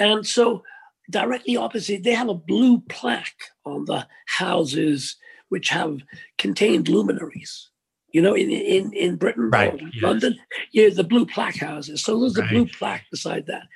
And 0.00 0.26
so, 0.26 0.62
directly 1.10 1.56
opposite, 1.56 2.02
they 2.02 2.14
have 2.14 2.28
a 2.28 2.34
blue 2.34 2.80
plaque 2.88 3.42
on 3.64 3.84
the 3.84 4.06
houses 4.26 5.16
which 5.50 5.68
have 5.68 6.00
contained 6.38 6.88
luminaries. 6.88 7.70
You 8.12 8.22
know, 8.22 8.34
in 8.34 8.50
in 8.50 8.92
in 8.92 9.16
Britain, 9.16 9.50
Right, 9.50 9.78
yes. 9.80 10.02
London, 10.02 10.38
yeah, 10.72 10.88
the 10.90 11.04
blue 11.04 11.26
plaque 11.26 11.56
houses. 11.56 12.02
So 12.04 12.18
there's 12.20 12.38
a 12.38 12.42
blue 12.42 12.66
plaque 12.66 13.04
beside 13.10 13.46
that. 13.46 13.66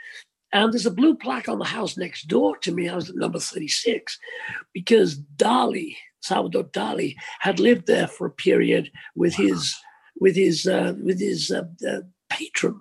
And 0.52 0.72
there's 0.72 0.86
a 0.86 0.90
blue 0.92 1.14
plaque 1.16 1.48
on 1.48 1.58
the 1.58 1.64
house 1.66 1.96
next 1.98 2.26
door 2.28 2.56
to 2.58 2.72
me. 2.72 2.88
I 2.88 2.94
was 2.94 3.10
at 3.10 3.16
number 3.16 3.38
36 3.38 4.18
because 4.72 5.18
Dali, 5.36 5.96
Salvador 6.28 6.64
Dali, 6.64 7.14
had 7.40 7.58
lived 7.58 7.86
there 7.86 8.08
for 8.08 8.26
a 8.26 8.30
period 8.46 8.90
with 9.14 9.34
his 9.34 9.74
with 10.20 10.36
his 10.36 10.66
uh, 10.66 10.94
with 11.02 11.18
his 11.20 11.50
uh, 11.50 11.64
uh, 11.88 12.00
patron 12.30 12.80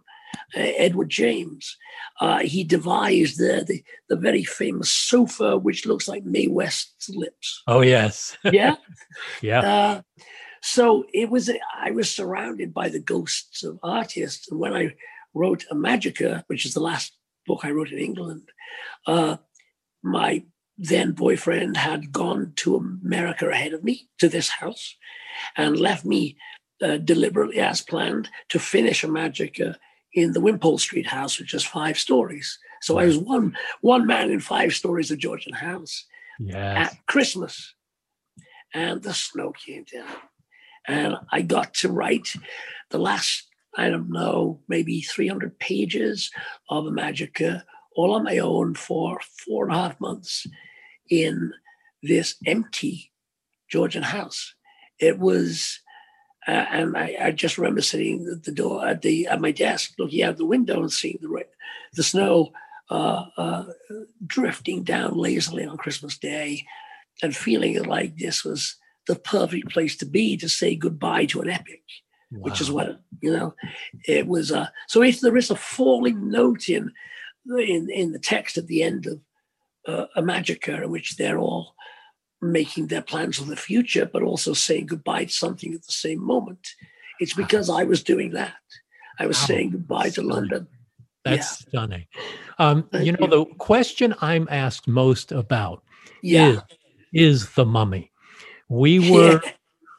uh, 0.55 0.71
Edward 0.77 1.09
James. 1.09 1.77
Uh, 2.21 2.39
he 2.39 2.63
devised 2.63 3.37
the, 3.37 3.63
the 3.67 3.83
the 4.09 4.15
very 4.15 4.43
famous 4.43 4.91
sofa, 4.91 5.57
which 5.57 5.85
looks 5.85 6.07
like 6.07 6.23
Mae 6.23 6.47
West's 6.47 7.09
lips. 7.09 7.63
Oh 7.67 7.81
yes, 7.81 8.37
Yeah. 8.43 8.75
yeah. 9.41 9.59
Uh, 9.59 10.01
so 10.61 11.05
it 11.13 11.29
was. 11.29 11.49
I 11.75 11.91
was 11.91 12.13
surrounded 12.13 12.73
by 12.73 12.89
the 12.89 12.99
ghosts 12.99 13.63
of 13.63 13.79
artists, 13.83 14.49
and 14.51 14.59
when 14.59 14.73
I 14.73 14.95
wrote 15.33 15.65
Imajica, 15.71 16.43
which 16.47 16.65
is 16.65 16.73
the 16.73 16.79
last 16.79 17.13
book 17.45 17.61
I 17.63 17.71
wrote 17.71 17.91
in 17.91 17.99
England, 17.99 18.49
uh, 19.05 19.37
my 20.03 20.43
then 20.77 21.11
boyfriend 21.11 21.77
had 21.77 22.11
gone 22.11 22.53
to 22.57 22.75
America 22.75 23.49
ahead 23.49 23.73
of 23.73 23.83
me 23.83 24.07
to 24.19 24.29
this 24.29 24.49
house, 24.49 24.95
and 25.55 25.79
left 25.79 26.05
me 26.05 26.37
uh, 26.81 26.97
deliberately 26.97 27.59
as 27.59 27.81
planned 27.81 28.29
to 28.49 28.59
finish 28.59 29.03
Imajica 29.03 29.75
in 30.13 30.31
the 30.33 30.41
Wimpole 30.41 30.77
Street 30.77 31.07
house, 31.07 31.39
which 31.39 31.53
is 31.53 31.63
five 31.65 31.97
stories. 31.97 32.59
So 32.81 32.97
I 32.99 33.05
was 33.05 33.17
one 33.17 33.55
one 33.81 34.05
man 34.05 34.29
in 34.31 34.39
five 34.39 34.73
stories 34.73 35.09
of 35.11 35.17
Georgian 35.17 35.53
house 35.53 36.05
Yes. 36.39 36.91
at 36.91 37.05
Christmas. 37.07 37.73
And 38.73 39.01
the 39.01 39.13
snow 39.13 39.53
came 39.53 39.85
down. 39.91 40.15
And 40.87 41.15
I 41.31 41.41
got 41.41 41.73
to 41.75 41.91
write 41.91 42.31
the 42.91 42.99
last, 42.99 43.47
I 43.75 43.89
don't 43.89 44.11
know, 44.11 44.61
maybe 44.67 45.01
300 45.01 45.57
pages 45.59 46.31
of 46.69 46.85
Imajica 46.85 47.63
all 47.95 48.13
on 48.13 48.23
my 48.23 48.37
own 48.37 48.75
for 48.75 49.19
four 49.45 49.65
and 49.65 49.73
a 49.73 49.77
half 49.79 49.99
months 49.99 50.45
in 51.09 51.53
this 52.03 52.35
empty 52.45 53.11
Georgian 53.69 54.03
house. 54.03 54.53
It 54.99 55.19
was, 55.19 55.79
uh, 56.47 56.51
and 56.51 56.97
I, 56.97 57.17
I 57.21 57.31
just 57.31 57.57
remember 57.57 57.81
sitting 57.81 58.27
at 58.31 58.43
the 58.43 58.51
door 58.51 58.87
at 58.87 59.01
the 59.01 59.27
at 59.27 59.41
my 59.41 59.51
desk, 59.51 59.93
looking 59.99 60.23
out 60.23 60.37
the 60.37 60.45
window 60.45 60.81
and 60.81 60.91
seeing 60.91 61.19
the 61.21 61.45
the 61.93 62.03
snow 62.03 62.51
uh, 62.89 63.25
uh, 63.37 63.65
drifting 64.25 64.83
down 64.83 65.17
lazily 65.17 65.65
on 65.65 65.77
Christmas 65.77 66.17
Day, 66.17 66.65
and 67.21 67.35
feeling 67.35 67.81
like 67.83 68.17
this 68.17 68.43
was 68.43 68.75
the 69.07 69.15
perfect 69.15 69.69
place 69.69 69.95
to 69.97 70.05
be 70.05 70.37
to 70.37 70.49
say 70.49 70.75
goodbye 70.75 71.25
to 71.25 71.41
an 71.41 71.49
epic, 71.49 71.81
which 72.31 72.61
is 72.61 72.71
what 72.71 73.01
you 73.21 73.31
know. 73.31 73.53
It 74.05 74.27
was. 74.27 74.51
Uh, 74.51 74.67
so 74.87 75.03
if 75.03 75.21
there 75.21 75.37
is 75.37 75.51
a 75.51 75.55
falling 75.55 76.29
note 76.29 76.69
in 76.69 76.91
in 77.57 77.89
in 77.89 78.11
the 78.11 78.19
text 78.19 78.57
at 78.57 78.67
the 78.67 78.83
end 78.83 79.05
of 79.05 79.19
uh, 79.87 80.05
Imajica, 80.15 80.83
in 80.83 80.91
which 80.91 81.17
they're 81.17 81.39
all 81.39 81.73
making 82.41 82.87
their 82.87 83.01
plans 83.01 83.37
for 83.37 83.45
the 83.45 83.55
future, 83.55 84.05
but 84.11 84.21
also 84.21 84.53
saying 84.53 84.85
goodbye 84.87 85.25
to 85.25 85.31
something 85.31 85.73
at 85.73 85.83
the 85.83 85.91
same 85.91 86.23
moment. 86.23 86.67
It's 87.19 87.33
because 87.33 87.69
I 87.69 87.83
was 87.83 88.03
doing 88.03 88.31
that. 88.33 88.53
I 89.19 89.25
was 89.25 89.37
Wow. 89.41 89.45
saying 89.47 89.69
goodbye 89.71 90.09
to 90.11 90.21
London. 90.21 90.67
That's 91.25 91.59
stunning. 91.59 92.05
Um, 92.59 92.87
you 92.93 93.11
know, 93.13 93.17
you. 93.21 93.27
the 93.27 93.45
question 93.57 94.13
I'm 94.21 94.47
asked 94.51 94.87
most 94.87 95.31
about 95.31 95.83
Yeah. 96.21 96.51
is, 96.51 96.61
is 97.13 97.49
the 97.55 97.65
mummy. 97.65 98.11
We 98.69 98.99
were 99.11 99.41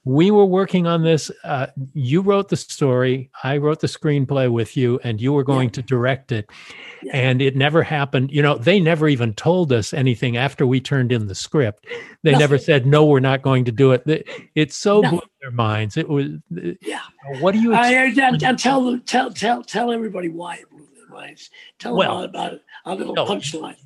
we 0.09 0.31
were 0.31 0.47
working 0.47 0.87
on 0.87 1.03
this. 1.03 1.31
Uh, 1.45 1.67
you 1.93 2.23
wrote 2.23 2.49
the 2.49 2.57
story. 2.57 3.31
I 3.45 3.59
wrote 3.59 3.81
the 3.81 3.87
screenplay 3.87 4.51
with 4.51 4.75
you, 4.75 4.99
and 5.05 5.21
you 5.21 5.35
were 5.35 5.45
going 5.45 5.69
to 5.71 5.83
direct 5.83 6.33
it. 6.33 6.49
Yeah. 7.03 7.15
And 7.15 7.43
it 7.43 7.57
never 7.57 7.83
happened. 7.83 8.31
You 8.33 8.41
know, 8.41 8.57
they 8.57 8.81
never 8.81 9.07
even 9.07 9.35
told 9.35 9.71
us 9.71 9.93
anything 9.93 10.39
after 10.39 10.67
we 10.67 10.81
turned 10.81 11.13
in 11.13 11.27
the 11.27 11.35
script. 11.35 11.87
They 12.23 12.33
never 12.33 12.57
said, 12.57 12.87
"No, 12.87 13.05
we're 13.05 13.21
not 13.21 13.43
going 13.43 13.67
to 13.67 13.73
do 13.73 13.93
it." 13.93 14.03
It, 14.07 14.29
it 14.55 14.73
so 14.73 15.03
No. 15.03 15.11
blew 15.11 15.21
their 15.43 15.51
minds. 15.51 15.99
It 15.99 16.09
was. 16.09 16.29
Yeah. 16.81 17.03
What 17.41 17.53
do 17.53 17.61
you? 17.61 17.75
I, 17.75 17.93
Ex- 17.93 18.19
and, 18.19 18.43
and 18.43 18.59
tell 18.59 18.83
them, 18.87 19.03
tell, 19.03 19.31
tell, 19.31 19.63
tell 19.63 19.93
everybody 19.93 20.31
why 20.31 20.55
it 20.57 20.71
blew 20.71 20.89
their 20.97 21.09
minds. 21.09 21.51
Tell 21.79 21.93
them 21.93 21.99
Well, 21.99 22.11
all 22.13 22.23
about 22.23 22.55
it. 22.55 22.63
A 22.87 22.95
little 22.95 23.15
no. 23.15 23.27
punchline. 23.27 23.77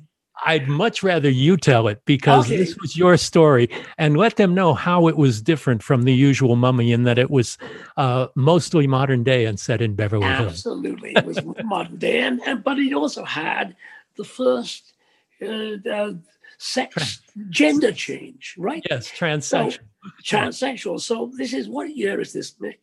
I'd 0.45 0.67
much 0.67 1.03
rather 1.03 1.29
you 1.29 1.57
tell 1.57 1.87
it 1.87 2.01
because 2.05 2.47
Okay. 2.47 2.57
this 2.57 2.75
was 2.77 2.97
your 2.97 3.17
story 3.17 3.69
and 3.97 4.17
let 4.17 4.35
them 4.35 4.53
know 4.53 4.73
how 4.73 5.07
it 5.07 5.17
was 5.17 5.41
different 5.41 5.83
from 5.83 6.03
the 6.03 6.13
usual 6.13 6.55
mummy 6.55 6.91
in 6.91 7.03
that 7.03 7.17
it 7.17 7.29
was 7.29 7.57
uh, 7.97 8.27
mostly 8.35 8.87
modern 8.87 9.23
day 9.23 9.45
and 9.45 9.59
set 9.59 9.81
in 9.81 9.95
Beverly 9.95 10.25
Hills. 10.25 10.51
Absolutely, 10.53 11.15
it 11.17 11.25
was 11.25 11.39
modern 11.63 11.97
day, 11.97 12.21
and, 12.21 12.41
and 12.45 12.63
but 12.63 12.77
it 12.79 12.93
also 12.93 13.23
had 13.23 13.75
the 14.15 14.23
first 14.23 14.93
uh, 15.41 15.77
uh, 15.89 16.13
sex 16.57 17.21
gender 17.49 17.91
change, 17.91 18.55
right? 18.57 18.85
Yes, 18.89 19.09
transsexual. 19.11 19.79
Transsexual. 20.23 20.99
So 20.99 21.31
this 21.37 21.53
is 21.53 21.69
what 21.69 21.95
year 21.95 22.19
is 22.19 22.33
this, 22.33 22.53
Mick? 22.61 22.77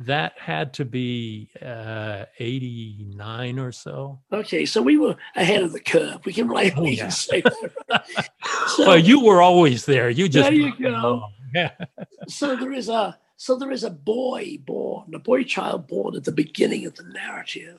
That 0.00 0.38
had 0.38 0.74
to 0.74 0.84
be 0.84 1.48
uh, 1.62 2.26
89 2.38 3.58
or 3.58 3.72
so. 3.72 4.20
Okay, 4.30 4.66
so 4.66 4.82
we 4.82 4.98
were 4.98 5.16
ahead 5.34 5.62
of 5.62 5.72
the 5.72 5.80
curve. 5.80 6.20
We 6.26 6.34
can 6.34 6.48
like 6.48 6.74
Oh, 6.76 6.82
we 6.82 6.90
yeah. 6.92 7.02
can 7.04 7.10
say 7.10 7.40
that. 7.40 8.30
So, 8.68 8.86
well, 8.88 8.98
you 8.98 9.24
were 9.24 9.40
always 9.40 9.86
there. 9.86 10.10
You 10.10 10.28
just 10.28 10.48
There 10.50 10.52
you 10.58 10.72
go. 10.78 11.24
Yeah. 11.54 11.70
so 12.28 12.56
there 12.56 12.72
is 12.72 12.88
a 12.90 13.18
so 13.38 13.56
there 13.56 13.70
is 13.70 13.84
a 13.84 13.90
boy 13.90 14.58
born, 14.66 15.14
a 15.14 15.18
boy 15.18 15.44
child 15.44 15.86
born 15.86 16.14
at 16.16 16.24
the 16.24 16.32
beginning 16.32 16.84
of 16.84 16.96
the 16.96 17.04
narrative, 17.04 17.78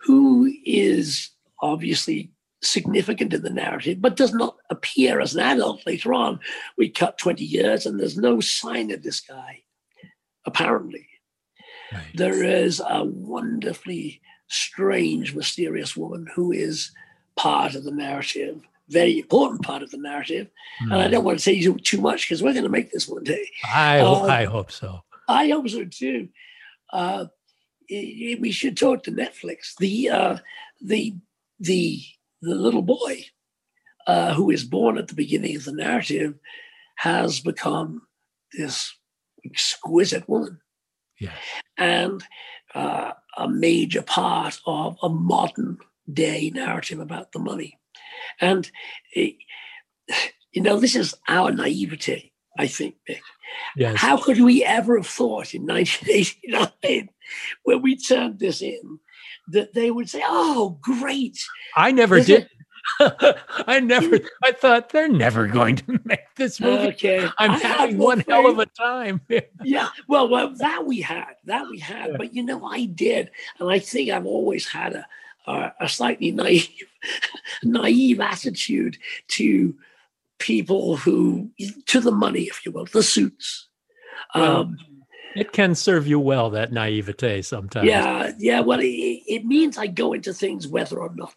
who 0.00 0.52
is 0.64 1.30
obviously 1.60 2.32
significant 2.62 3.32
in 3.34 3.42
the 3.42 3.50
narrative, 3.50 4.00
but 4.00 4.16
does 4.16 4.32
not 4.34 4.56
appear 4.70 5.20
as 5.20 5.34
an 5.34 5.40
adult 5.42 5.86
later 5.86 6.12
on. 6.14 6.40
We 6.76 6.88
cut 6.88 7.18
20 7.18 7.44
years 7.44 7.86
and 7.86 8.00
there's 8.00 8.16
no 8.16 8.40
sign 8.40 8.90
of 8.90 9.02
this 9.02 9.20
guy, 9.20 9.62
apparently. 10.46 11.06
There 12.14 12.42
is 12.44 12.80
a 12.86 13.04
wonderfully 13.04 14.20
strange, 14.48 15.34
mysterious 15.34 15.96
woman 15.96 16.26
who 16.34 16.52
is 16.52 16.90
part 17.36 17.74
of 17.74 17.84
the 17.84 17.90
narrative, 17.90 18.60
very 18.88 19.18
important 19.18 19.62
part 19.62 19.82
of 19.82 19.90
the 19.90 19.96
narrative. 19.98 20.48
And 20.80 20.94
I 20.94 21.04
Hmm. 21.06 21.10
don't 21.12 21.24
want 21.24 21.38
to 21.38 21.42
say 21.42 21.60
too- 21.60 22.00
much 22.00 22.26
because 22.28 22.42
we're 22.42 22.52
going 22.52 22.64
to 22.64 22.68
make 22.68 22.90
this 22.92 23.08
one 23.08 23.24
day. 23.24 23.46
I, 23.64 24.00
uh, 24.00 24.22
I 24.24 24.44
hope 24.44 24.70
so. 24.70 25.02
I 25.28 25.48
hope 25.48 25.68
so 25.68 25.84
too. 25.84 26.28
Uh, 26.92 27.26
we 27.88 28.50
should 28.52 28.76
talk 28.76 29.02
to 29.04 29.12
Netflix. 29.12 29.74
The 29.78 30.10
uh, 30.10 30.38
the 30.80 31.14
the 31.60 32.02
the 32.42 32.54
little 32.54 32.82
boy 32.82 33.24
uh, 34.06 34.34
who 34.34 34.50
is 34.50 34.64
born 34.64 34.98
at 34.98 35.08
the 35.08 35.14
beginning 35.14 35.56
of 35.56 35.64
the 35.64 35.72
narrative 35.72 36.34
has 36.96 37.40
become 37.40 38.02
this 38.52 38.94
exquisite 39.44 40.28
woman. 40.28 40.60
Yeah. 41.22 41.32
and 41.78 42.24
uh, 42.74 43.12
a 43.36 43.48
major 43.48 44.02
part 44.02 44.60
of 44.66 44.96
a 45.02 45.08
modern 45.08 45.78
day 46.12 46.50
narrative 46.54 47.00
about 47.00 47.32
the 47.32 47.38
money. 47.38 47.78
And, 48.40 48.70
it, 49.14 49.36
you 50.52 50.62
know, 50.62 50.78
this 50.78 50.96
is 50.96 51.14
our 51.28 51.52
naivety, 51.52 52.32
I 52.58 52.66
think, 52.66 52.96
Mick. 53.08 53.20
Yes. 53.76 53.96
How 53.96 54.16
could 54.16 54.40
we 54.40 54.64
ever 54.64 54.96
have 54.96 55.06
thought 55.06 55.54
in 55.54 55.66
1989, 55.66 57.08
when 57.64 57.82
we 57.82 57.96
turned 57.96 58.38
this 58.38 58.62
in, 58.62 58.98
that 59.48 59.74
they 59.74 59.90
would 59.90 60.08
say, 60.08 60.22
oh, 60.24 60.78
great. 60.80 61.38
I 61.76 61.92
never 61.92 62.20
did. 62.20 62.48
I 63.00 63.80
never. 63.80 64.18
I 64.44 64.52
thought 64.52 64.88
they're 64.90 65.08
never 65.08 65.46
going 65.46 65.76
to 65.76 66.00
make 66.04 66.34
this 66.36 66.60
movie. 66.60 66.88
Okay. 66.88 67.28
I'm 67.38 67.52
I 67.52 67.58
having 67.58 67.98
one 67.98 68.20
hell 68.28 68.48
of 68.48 68.58
a 68.58 68.66
time. 68.66 69.20
Yeah, 69.64 69.88
well, 70.08 70.28
well, 70.28 70.52
that 70.56 70.84
we 70.86 71.00
had, 71.00 71.34
that 71.44 71.68
we 71.70 71.78
had, 71.78 72.10
Yeah. 72.10 72.16
but 72.16 72.34
you 72.34 72.42
know, 72.42 72.64
I 72.66 72.86
did, 72.86 73.30
and 73.60 73.70
I 73.70 73.78
think 73.78 74.10
I've 74.10 74.26
always 74.26 74.66
had 74.66 74.94
a 74.94 75.06
a, 75.46 75.72
a 75.80 75.88
slightly 75.88 76.30
naive, 76.32 76.68
naive 77.62 78.20
attitude 78.20 78.96
to 79.28 79.74
people 80.38 80.96
who, 80.96 81.50
to 81.86 82.00
the 82.00 82.10
money, 82.12 82.42
if 82.42 82.64
you 82.66 82.72
will, 82.72 82.86
the 82.86 83.02
suits. 83.02 83.68
Well, 84.34 84.56
Um, 84.62 84.78
it 85.34 85.52
can 85.52 85.74
serve 85.74 86.06
you 86.06 86.18
well 86.20 86.50
that 86.50 86.72
naivete 86.72 87.42
sometimes. 87.42 87.86
yeah, 87.88 88.32
yeah. 88.38 88.60
Well, 88.60 88.80
it, 88.80 88.86
it 88.86 89.44
means 89.44 89.78
I 89.78 89.86
go 89.86 90.12
into 90.12 90.32
things 90.34 90.66
whether 90.68 90.98
or 91.00 91.12
not, 91.14 91.34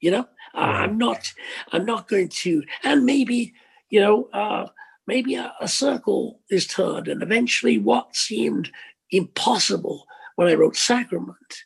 you 0.00 0.10
know, 0.10 0.26
uh, 0.54 0.58
I'm 0.84 0.98
not, 0.98 1.32
I'm 1.72 1.84
not 1.84 2.08
going 2.08 2.28
to, 2.28 2.62
and 2.82 3.04
maybe, 3.04 3.54
you 3.90 4.00
know, 4.00 4.28
uh, 4.32 4.68
maybe 5.06 5.34
a, 5.34 5.52
a 5.60 5.68
circle 5.68 6.40
is 6.50 6.66
turned, 6.66 7.08
and 7.08 7.22
eventually, 7.22 7.78
what 7.78 8.14
seemed 8.16 8.70
impossible 9.10 10.04
when 10.36 10.48
I 10.48 10.54
wrote 10.54 10.76
Sacrament 10.76 11.64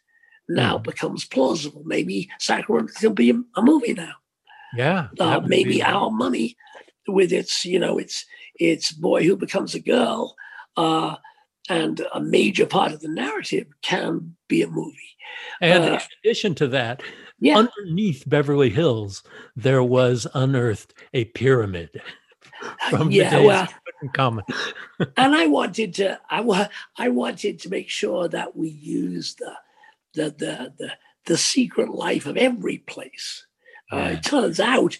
now 0.48 0.78
Mhm. 0.78 0.82
becomes 0.84 1.24
plausible. 1.24 1.82
Maybe 1.84 2.28
Sacrament 2.38 2.94
can 2.94 3.14
be 3.14 3.30
a, 3.30 3.34
a 3.56 3.62
movie 3.62 3.94
now. 3.94 4.14
Yeah. 4.76 5.08
Uh, 5.18 5.40
maybe 5.40 5.74
be- 5.74 5.82
our 5.82 6.10
money, 6.10 6.56
with 7.08 7.32
its, 7.32 7.64
you 7.64 7.78
know, 7.78 7.98
its 7.98 8.24
its 8.56 8.92
boy 8.92 9.24
who 9.24 9.36
becomes 9.36 9.74
a 9.74 9.80
girl, 9.80 10.36
uh, 10.76 11.16
and 11.68 12.06
a 12.14 12.20
major 12.20 12.66
part 12.66 12.92
of 12.92 13.00
the 13.00 13.08
narrative 13.08 13.66
can 13.82 14.36
be 14.48 14.62
a 14.62 14.68
movie. 14.68 15.16
And 15.60 15.84
uh, 15.84 15.86
in 15.94 16.00
addition 16.24 16.54
to 16.56 16.68
that, 16.68 17.02
Yeah. 17.42 17.58
underneath 17.58 18.22
Beverly 18.26 18.70
Hills, 18.70 19.22
there 19.56 19.82
was 19.82 20.26
unearthed 20.32 20.94
a 21.12 21.24
pyramid 21.26 22.00
from 22.90 23.10
yeah, 23.10 23.30
the 23.30 23.36
days 23.38 23.46
well, 23.46 23.68
Tutankhamun. 24.04 24.42
and 25.16 25.34
I 25.34 25.46
wanted 25.48 25.94
to, 25.94 26.20
I 26.30 26.40
wa- 26.40 26.68
I 26.96 27.08
wanted 27.08 27.58
to 27.60 27.68
make 27.68 27.88
sure 27.90 28.28
that 28.28 28.56
we 28.56 28.68
used 28.68 29.38
the, 29.40 29.54
the, 30.14 30.24
the, 30.30 30.72
the, 30.78 30.92
the 31.26 31.36
secret 31.36 31.88
life 31.90 32.26
of 32.26 32.36
every 32.36 32.78
place. 32.78 33.44
Uh, 33.92 33.96
Yeah. 33.96 34.08
it 34.10 34.22
turns 34.22 34.60
out, 34.60 34.96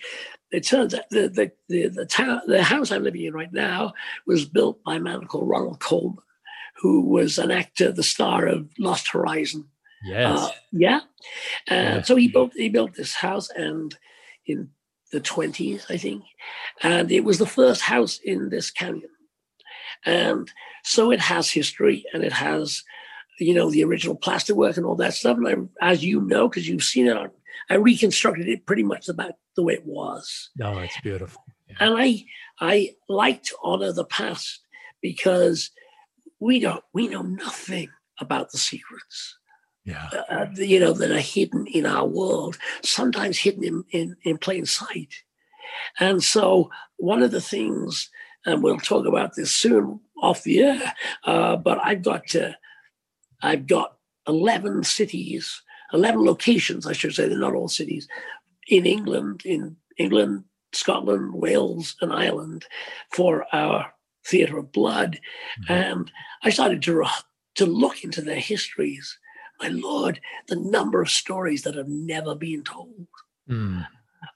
it 0.51 0.65
turns 0.67 0.95
out 0.95 1.09
the 1.11 1.29
the 1.29 1.53
the 1.69 1.89
the, 1.89 2.05
town, 2.07 2.41
the 2.47 2.63
house 2.63 2.91
I'm 2.91 3.05
living 3.05 3.25
in 3.25 3.33
right 3.35 3.53
now 3.53 3.95
was 4.27 4.45
built 4.45 4.83
by 4.85 4.97
a 4.97 5.01
man 5.01 5.27
called 5.27 5.49
Ronald 5.49 5.79
Colman, 5.81 6.19
who 6.81 7.03
was 7.03 7.39
an 7.39 7.51
actor, 7.53 7.93
the 7.93 8.03
star 8.03 8.47
of 8.47 8.69
Lost 8.79 9.09
Horizon. 9.09 9.69
Yes. 10.05 10.39
Uh, 10.39 10.51
yeah. 10.73 11.01
And 11.69 11.97
Yeah. 11.99 12.03
so 12.03 12.17
he 12.17 12.29
built 12.29 12.53
he 12.55 12.69
built 12.69 12.95
this 12.95 13.15
house 13.15 13.51
and 13.51 13.97
in 14.47 14.71
the 15.13 15.21
20s, 15.21 15.85
I 15.91 15.97
think. 15.99 16.25
And 16.83 17.11
it 17.13 17.23
was 17.25 17.39
the 17.39 17.47
first 17.47 17.83
house 17.83 18.19
in 18.25 18.49
this 18.49 18.71
canyon. 18.71 19.11
And 20.05 20.51
so 20.85 21.11
it 21.13 21.21
has 21.21 21.51
history 21.51 22.05
and 22.13 22.25
it 22.25 22.33
has, 22.33 22.83
you 23.39 23.55
know, 23.55 23.71
the 23.71 23.85
original 23.85 24.17
plasterwork 24.17 24.77
and 24.77 24.87
all 24.87 24.97
that 24.97 25.15
stuff. 25.15 25.37
And 25.39 25.71
I, 25.81 25.91
as 25.93 26.05
you 26.05 26.21
know, 26.23 26.49
because 26.49 26.67
you've 26.69 26.83
seen 26.83 27.07
it, 27.07 27.17
on, 27.17 27.31
I 27.71 27.75
reconstructed 27.75 28.49
it 28.49 28.67
pretty 28.67 28.83
much 28.83 29.09
about 29.09 29.33
the 29.55 29.63
way 29.63 29.75
it 29.75 29.87
was. 29.87 30.51
no, 30.57 30.79
it's 30.79 30.99
beautiful. 31.03 31.45
Yeah. 31.69 31.77
And 31.81 31.95
I 31.99 32.25
I 32.61 32.95
like 33.09 33.43
to 33.45 33.57
honor 33.63 33.93
the 33.93 34.05
past 34.05 34.61
because 35.01 35.71
we 36.41 36.59
don't 36.59 36.83
we 36.93 37.07
know 37.09 37.23
nothing 37.23 37.89
about 38.19 38.51
the 38.51 38.59
secrets 38.59 39.37
Yeah. 39.85 40.09
uh, 40.31 40.47
you 40.55 40.79
know, 40.79 40.93
that 40.93 41.11
are 41.11 41.19
hidden 41.19 41.67
in 41.67 41.87
our 41.87 42.07
world, 42.07 42.57
sometimes 42.83 43.39
hidden 43.39 43.65
in, 43.65 43.85
in, 43.91 44.17
in 44.23 44.39
plain 44.39 44.65
sight. 44.65 45.13
And 45.99 46.23
so, 46.23 46.71
one 46.99 47.23
of 47.23 47.31
the 47.33 47.41
things, 47.41 48.09
and 48.47 48.63
we'll 48.63 48.79
talk 48.79 49.07
about 49.07 49.35
this 49.35 49.51
soon 49.51 49.99
off 50.23 50.45
the 50.45 50.61
air, 50.61 50.95
uh, 51.25 51.57
but 51.57 51.79
I've 51.83 52.03
got 52.03 52.35
uh, 52.37 52.53
I've 53.43 53.67
got 53.67 53.97
eleven 54.29 54.85
cities, 54.85 55.63
eleven 55.93 56.25
locations, 56.25 56.87
I 56.87 56.93
should 56.93 57.15
say, 57.15 57.29
they're 57.29 57.39
not 57.39 57.55
all 57.55 57.69
cities, 57.69 58.07
in 58.69 58.87
England, 58.87 59.43
in 59.45 59.77
England, 59.99 60.45
Scotland, 60.73 61.35
Wales, 61.35 61.97
and 62.01 62.13
Ireland, 62.13 62.67
for 63.13 63.47
our 63.53 63.93
theatre 64.25 64.59
of 64.59 64.71
blood, 64.71 65.19
Mhm. 65.63 65.71
and 65.71 66.13
I 66.45 66.51
started 66.51 66.83
to 66.83 67.05
to 67.57 67.67
look 67.67 68.05
into 68.05 68.23
their 68.23 68.41
histories 68.41 69.19
my 69.63 69.69
lord, 69.69 70.21
the 70.49 70.57
number 70.57 71.01
of 71.01 71.09
stories 71.11 71.63
that 71.63 71.75
have 71.75 71.89
never 71.89 72.35
been 72.35 72.63
told. 72.65 73.07
Mm. 73.49 73.87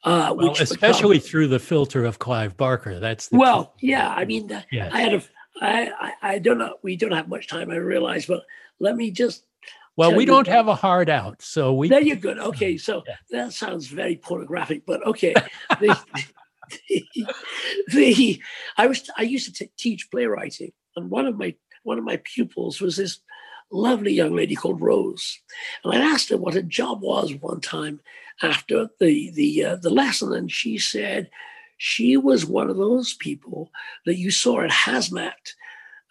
Uh, 0.05 0.35
Well, 0.37 0.57
especially 0.59 1.19
become- 1.19 1.29
through 1.29 1.49
the 1.49 1.59
filter 1.59 2.05
of 2.05 2.19
Clive 2.19 2.57
Barker. 2.57 2.99
That's 3.01 3.29
the 3.29 3.39
well, 3.39 3.75
key. 3.79 3.89
yeah. 3.89 4.09
I 4.15 4.25
mean, 4.25 4.51
uh, 4.53 4.63
Yes. 4.71 4.93
I 4.93 5.01
had 5.01 5.15
a, 5.15 5.23
I, 5.61 5.91
I, 6.01 6.13
I 6.35 6.39
don't 6.39 6.59
know. 6.59 6.77
We 6.83 6.97
don't 6.97 7.13
have 7.13 7.29
much 7.29 7.49
time, 7.49 7.71
I 7.71 7.77
realize, 7.77 8.27
but 8.27 8.43
let 8.79 8.97
me 8.97 9.11
just. 9.11 9.45
well, 9.97 10.15
we 10.15 10.25
don't 10.27 10.47
have 10.47 10.69
a 10.69 10.75
hard 10.75 11.09
out, 11.09 11.41
so 11.43 11.73
we. 11.75 11.89
There 11.89 12.01
you're 12.03 12.17
good. 12.17 12.39
Okay, 12.39 12.77
so 12.79 13.03
Yeah. 13.07 13.17
that 13.31 13.53
sounds 13.53 13.87
very 13.87 14.17
pornographic, 14.17 14.85
but 14.87 15.05
okay. 15.07 15.35
the, 15.81 15.97
the, 16.89 17.27
the- 17.93 18.43
I 18.77 18.87
was 18.87 19.09
I 19.17 19.23
used 19.23 19.47
to 19.47 19.65
t- 19.65 19.71
teach 19.79 20.11
playwriting, 20.11 20.73
and 20.97 21.11
one 21.11 21.27
of 21.27 21.37
my 21.39 21.55
one 21.85 21.99
of 21.99 22.05
my 22.05 22.21
pupils 22.25 22.81
was 22.81 22.97
this 22.97 23.21
lovely 23.71 24.13
young 24.13 24.35
lady 24.35 24.55
called 24.55 24.81
Rose, 24.81 25.39
and 25.85 25.93
I 25.95 25.99
asked 25.99 26.31
her 26.31 26.37
what 26.37 26.55
her 26.55 26.63
job 26.63 27.03
was 27.03 27.35
one 27.35 27.61
time 27.61 28.01
after 28.43 28.89
the 29.01 29.31
the 29.33 29.65
uh, 29.65 29.77
the 29.77 29.91
lesson, 29.91 30.33
and 30.33 30.51
she 30.51 30.79
said 30.79 31.31
she 31.79 32.17
was 32.17 32.47
one 32.47 32.71
of 32.71 32.77
those 32.77 33.15
people 33.15 33.71
that 34.05 34.19
you 34.19 34.31
saw 34.31 34.61
in 34.61 34.71
hazmat 34.71 35.33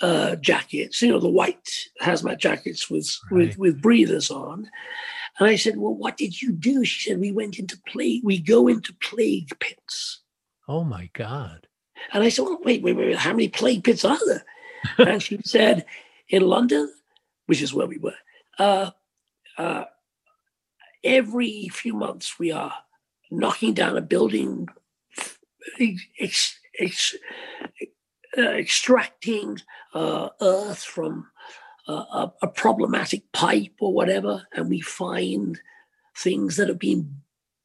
uh, 0.01 0.35
jackets, 0.37 1.01
you 1.01 1.09
know, 1.09 1.19
the 1.19 1.29
white 1.29 1.69
hazmat 2.01 2.39
jackets 2.39 2.89
with 2.89 3.17
with 3.31 3.57
with 3.57 3.81
breathers 3.81 4.29
on. 4.29 4.69
And 5.39 5.49
I 5.49 5.55
said, 5.55 5.77
"Well, 5.77 5.93
what 5.93 6.17
did 6.17 6.41
you 6.41 6.51
do?" 6.51 6.83
She 6.85 7.09
said, 7.09 7.19
"We 7.19 7.31
went 7.31 7.59
into 7.59 7.79
plague. 7.87 8.21
We 8.23 8.39
go 8.39 8.67
into 8.67 8.93
plague 9.01 9.49
pits." 9.59 10.21
Oh 10.67 10.83
my 10.83 11.09
God. 11.13 11.67
And 12.13 12.23
I 12.23 12.29
said, 12.29 12.43
"Well, 12.43 12.59
wait, 12.63 12.83
wait, 12.83 12.95
wait. 12.95 13.15
How 13.15 13.31
many 13.31 13.47
plague 13.47 13.83
pits 13.83 14.05
are 14.05 14.19
there?" 14.25 14.45
and 14.97 15.23
she 15.23 15.39
said, 15.43 15.85
"In 16.29 16.43
London, 16.43 16.91
which 17.45 17.61
is 17.61 17.73
where 17.73 17.87
we 17.87 17.97
were, 17.97 18.15
uh, 18.59 18.91
uh, 19.57 19.85
every 21.03 21.69
few 21.69 21.93
months 21.93 22.39
we 22.39 22.51
are 22.51 22.73
knocking 23.31 23.73
down 23.73 23.97
a 23.97 24.01
building, 24.01 24.67
ex- 26.19 26.59
ex- 26.79 27.15
uh, 28.37 28.41
extracting 28.41 29.57
uh, 29.93 30.29
earth 30.41 30.83
from 30.83 31.27
uh, 31.87 31.93
a, 31.93 32.33
a 32.43 32.47
problematic 32.47 33.31
pipe 33.31 33.73
or 33.79 33.93
whatever, 33.93 34.47
and 34.53 34.69
we 34.69 34.81
find 34.81 35.59
things 36.17 36.57
that 36.57 36.67
have 36.67 36.79
been 36.79 37.21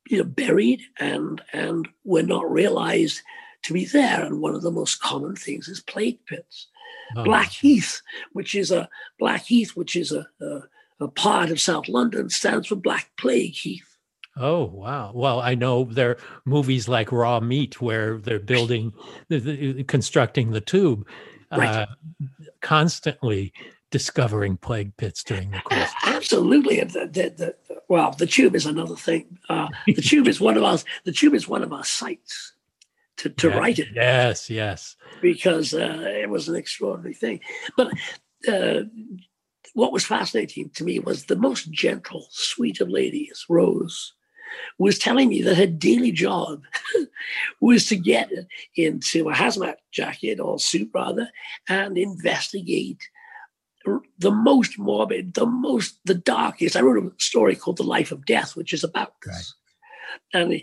you 0.08 0.18
know 0.18 0.24
buried 0.24 0.82
and 0.98 1.40
and 1.52 1.88
were 2.04 2.22
not 2.22 2.50
realized 2.50 3.22
to 3.62 3.72
be 3.72 3.84
there. 3.84 4.24
And 4.24 4.40
one 4.40 4.54
of 4.54 4.62
the 4.62 4.70
most 4.70 5.00
common 5.00 5.36
things 5.36 5.68
is 5.68 5.80
plague 5.80 6.24
pits. 6.26 6.68
Oh, 7.16 7.24
Blackheath, 7.24 8.02
which 8.32 8.54
is 8.54 8.70
a 8.70 8.88
Blackheath, 9.18 9.76
which 9.76 9.96
is 9.96 10.12
a, 10.12 10.26
a, 10.40 10.60
a 11.00 11.08
part 11.08 11.50
of 11.50 11.60
South 11.60 11.88
London, 11.88 12.30
stands 12.30 12.68
for 12.68 12.76
Black 12.76 13.10
Plague 13.16 13.54
Heath. 13.54 13.96
Oh 14.36 14.64
wow! 14.64 15.10
Well, 15.14 15.40
I 15.40 15.54
know 15.56 15.84
there 15.84 16.10
are 16.10 16.18
movies 16.44 16.88
like 16.88 17.10
Raw 17.10 17.40
Meat 17.40 17.80
where 17.80 18.18
they're 18.18 18.38
building, 18.38 18.92
constructing 19.88 20.52
the 20.52 20.60
tube, 20.60 21.06
Right. 21.50 21.68
uh, 21.68 21.86
constantly 22.60 23.52
discovering 23.90 24.56
plague 24.56 24.96
pits 24.96 25.24
during 25.24 25.50
the 25.50 25.58
course. 25.58 25.90
Absolutely. 26.04 26.80
The, 26.84 27.06
the, 27.06 27.54
the, 27.66 27.80
well, 27.88 28.12
the 28.12 28.26
tube 28.26 28.54
is 28.54 28.66
another 28.66 28.94
thing. 28.94 29.38
Uh, 29.48 29.66
the 29.86 29.94
tube 29.94 30.28
is 30.28 30.40
one 30.40 30.56
of 30.56 30.62
our 30.62 30.78
the 31.04 31.12
tube 31.12 31.34
is 31.34 31.48
one 31.48 31.62
of 31.62 31.72
our 31.72 31.84
sites 31.84 32.52
to, 33.20 33.28
to 33.30 33.48
Yeah. 33.48 33.56
write 33.58 33.78
it 33.78 33.88
Yes, 33.94 34.50
yes. 34.50 34.96
because 35.22 35.72
uh, 35.74 36.02
it 36.22 36.28
was 36.28 36.48
an 36.48 36.56
extraordinary 36.56 37.14
thing. 37.14 37.40
But 37.76 37.88
uh, 38.48 38.82
what 39.74 39.92
was 39.92 40.04
fascinating 40.04 40.70
to 40.74 40.84
me 40.84 40.98
was 40.98 41.24
the 41.24 41.36
most 41.36 41.70
gentle, 41.70 42.26
sweet 42.30 42.80
of 42.80 42.88
ladies, 42.88 43.44
Rose, 43.48 44.14
was 44.78 44.98
telling 44.98 45.28
me 45.28 45.42
that 45.42 45.56
her 45.56 45.66
daily 45.66 46.10
job 46.12 46.62
was 47.60 47.86
to 47.86 47.96
get 47.96 48.30
into 48.76 49.28
a 49.28 49.32
hazmat 49.34 49.76
jacket 49.92 50.40
or 50.40 50.58
suit 50.58 50.90
rather 50.92 51.30
and 51.68 51.96
investigate 51.96 52.98
the 54.18 54.30
most 54.30 54.78
morbid, 54.78 55.34
the 55.34 55.46
most, 55.46 55.98
the 56.04 56.14
darkest. 56.14 56.76
I 56.76 56.80
wrote 56.82 57.02
a 57.02 57.10
story 57.22 57.56
called 57.56 57.78
The 57.78 57.82
Life 57.82 58.12
of 58.12 58.26
Death, 58.26 58.54
which 58.56 58.72
is 58.74 58.84
about 58.84 59.14
this. 59.24 59.34
Right. 59.34 59.44
And 60.32 60.62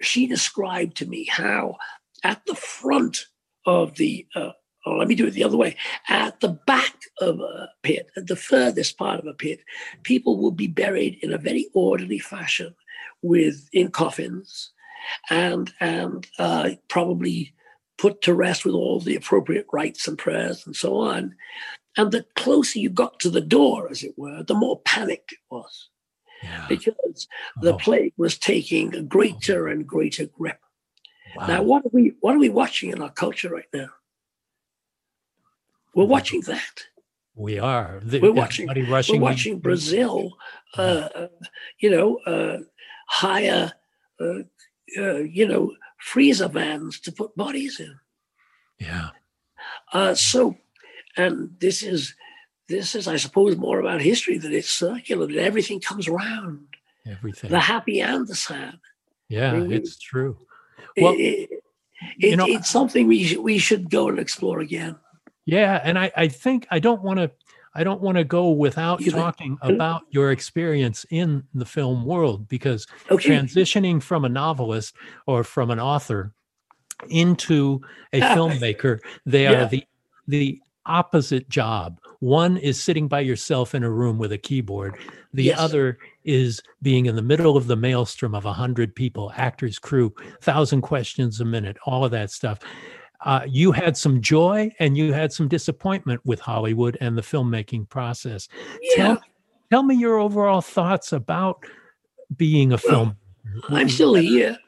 she 0.00 0.26
described 0.26 0.96
to 0.98 1.06
me 1.06 1.24
how 1.24 1.76
at 2.24 2.44
the 2.46 2.54
front 2.54 3.26
of 3.66 3.94
the, 3.96 4.26
uh, 4.34 4.52
oh, 4.86 4.96
let 4.96 5.08
me 5.08 5.14
do 5.14 5.26
it 5.26 5.32
the 5.32 5.44
other 5.44 5.56
way, 5.56 5.76
at 6.08 6.40
the 6.40 6.58
back 6.66 6.94
of 7.20 7.40
a 7.40 7.68
pit, 7.82 8.10
at 8.16 8.26
the 8.26 8.36
furthest 8.36 8.96
part 8.98 9.20
of 9.20 9.26
a 9.26 9.34
pit, 9.34 9.60
people 10.02 10.38
would 10.38 10.56
be 10.56 10.66
buried 10.66 11.18
in 11.22 11.32
a 11.32 11.38
very 11.38 11.68
orderly 11.74 12.18
fashion 12.18 12.74
with 13.22 13.68
in 13.72 13.90
coffins 13.90 14.70
and 15.30 15.72
and 15.80 16.26
uh, 16.38 16.70
probably 16.88 17.54
put 17.98 18.22
to 18.22 18.34
rest 18.34 18.64
with 18.64 18.74
all 18.74 19.00
the 19.00 19.16
appropriate 19.16 19.66
rites 19.72 20.06
and 20.06 20.18
prayers 20.18 20.64
and 20.66 20.76
so 20.76 20.96
on. 20.98 21.34
And 21.96 22.12
the 22.12 22.24
closer 22.36 22.78
you 22.78 22.90
got 22.90 23.18
to 23.20 23.30
the 23.30 23.40
door, 23.40 23.88
as 23.90 24.04
it 24.04 24.14
were, 24.16 24.44
the 24.44 24.54
more 24.54 24.80
panic 24.82 25.24
it 25.32 25.38
was. 25.50 25.88
Yeah. 26.42 26.66
Because 26.68 27.26
the 27.60 27.74
oh. 27.74 27.78
plague 27.78 28.12
was 28.16 28.38
taking 28.38 28.94
a 28.94 29.02
greater 29.02 29.68
and 29.68 29.86
greater 29.86 30.26
grip. 30.26 30.60
Wow. 31.36 31.46
Now, 31.46 31.62
what 31.62 31.84
are 31.84 31.90
we 31.92 32.14
what 32.20 32.34
are 32.34 32.38
we 32.38 32.48
watching 32.48 32.90
in 32.90 33.02
our 33.02 33.10
culture 33.10 33.50
right 33.50 33.68
now? 33.72 33.88
We're 35.94 36.04
watching 36.04 36.42
that. 36.42 36.84
We 37.34 37.58
are. 37.58 38.00
The, 38.02 38.20
we're 38.20 38.32
watching. 38.32 38.68
We're 38.68 39.20
watching 39.20 39.58
Brazil. 39.60 40.36
Uh, 40.76 41.08
uh, 41.14 41.28
you 41.78 41.90
know, 41.90 42.16
uh, 42.18 42.58
hire, 43.08 43.72
uh, 44.20 44.40
uh, 44.98 45.18
you 45.18 45.46
know, 45.46 45.72
freezer 45.98 46.48
vans 46.48 47.00
to 47.00 47.12
put 47.12 47.36
bodies 47.36 47.80
in. 47.80 47.98
Yeah. 48.78 49.10
Uh, 49.92 50.14
so, 50.14 50.56
and 51.16 51.54
this 51.60 51.82
is 51.82 52.14
this 52.68 52.94
is, 52.94 53.08
I 53.08 53.16
suppose, 53.16 53.56
more 53.56 53.80
about 53.80 54.00
history 54.00 54.38
that 54.38 54.52
it's 54.52 54.68
circular, 54.68 55.26
that 55.26 55.42
everything 55.42 55.80
comes 55.80 56.06
around. 56.08 56.66
Everything. 57.06 57.50
The 57.50 57.60
happy 57.60 58.00
and 58.00 58.26
the 58.26 58.34
sad. 58.34 58.78
Yeah, 59.28 59.52
I 59.52 59.60
mean, 59.60 59.72
it's 59.72 59.98
true. 59.98 60.36
Well, 60.96 61.14
it, 61.14 61.50
it, 61.50 61.62
you 62.18 62.36
know, 62.36 62.46
it's 62.46 62.68
something 62.68 63.06
we 63.06 63.24
should, 63.24 63.38
we 63.38 63.58
should 63.58 63.90
go 63.90 64.08
and 64.08 64.18
explore 64.18 64.60
again. 64.60 64.96
Yeah, 65.44 65.80
and 65.82 65.98
I, 65.98 66.12
I 66.16 66.28
think 66.28 66.66
I 66.70 66.78
don't 66.78 67.02
want 67.02 67.18
to 67.18 67.30
I 67.74 67.84
don't 67.84 68.00
want 68.00 68.18
to 68.18 68.24
go 68.24 68.50
without 68.50 69.00
you 69.00 69.12
talking 69.12 69.56
about 69.62 70.02
your 70.10 70.32
experience 70.32 71.06
in 71.10 71.44
the 71.54 71.64
film 71.64 72.04
world 72.04 72.48
because 72.48 72.86
okay. 73.10 73.30
transitioning 73.30 74.02
from 74.02 74.24
a 74.24 74.28
novelist 74.28 74.94
or 75.26 75.44
from 75.44 75.70
an 75.70 75.78
author 75.78 76.32
into 77.08 77.80
a 78.12 78.20
ah, 78.20 78.34
filmmaker, 78.34 78.98
they 79.24 79.44
yeah. 79.44 79.62
are 79.62 79.68
the 79.68 79.84
the 80.26 80.60
opposite 80.86 81.48
job. 81.48 82.00
One 82.20 82.56
is 82.56 82.82
sitting 82.82 83.06
by 83.06 83.20
yourself 83.20 83.74
in 83.74 83.84
a 83.84 83.90
room 83.90 84.18
with 84.18 84.32
a 84.32 84.38
keyboard. 84.38 84.96
The 85.32 85.44
yes. 85.44 85.58
other 85.58 85.98
is 86.24 86.60
being 86.82 87.06
in 87.06 87.14
the 87.14 87.22
middle 87.22 87.56
of 87.56 87.68
the 87.68 87.76
maelstrom 87.76 88.34
of 88.34 88.44
a 88.44 88.52
hundred 88.52 88.94
people, 88.94 89.32
actors, 89.36 89.78
crew, 89.78 90.12
thousand 90.40 90.82
questions 90.82 91.40
a 91.40 91.44
minute, 91.44 91.76
all 91.86 92.04
of 92.04 92.10
that 92.10 92.30
stuff. 92.30 92.58
Uh, 93.24 93.40
you 93.46 93.72
had 93.72 93.96
some 93.96 94.20
joy 94.20 94.70
and 94.78 94.96
you 94.96 95.12
had 95.12 95.32
some 95.32 95.48
disappointment 95.48 96.20
with 96.24 96.40
Hollywood 96.40 96.96
and 97.00 97.16
the 97.16 97.22
filmmaking 97.22 97.88
process. 97.88 98.48
Yeah. 98.80 98.96
Tell, 98.96 99.22
tell 99.70 99.82
me 99.82 99.94
your 99.96 100.18
overall 100.18 100.60
thoughts 100.60 101.12
about 101.12 101.64
being 102.36 102.72
a 102.72 102.78
film. 102.78 103.16
I'm 103.68 103.88
still 103.88 104.14
here, 104.14 104.58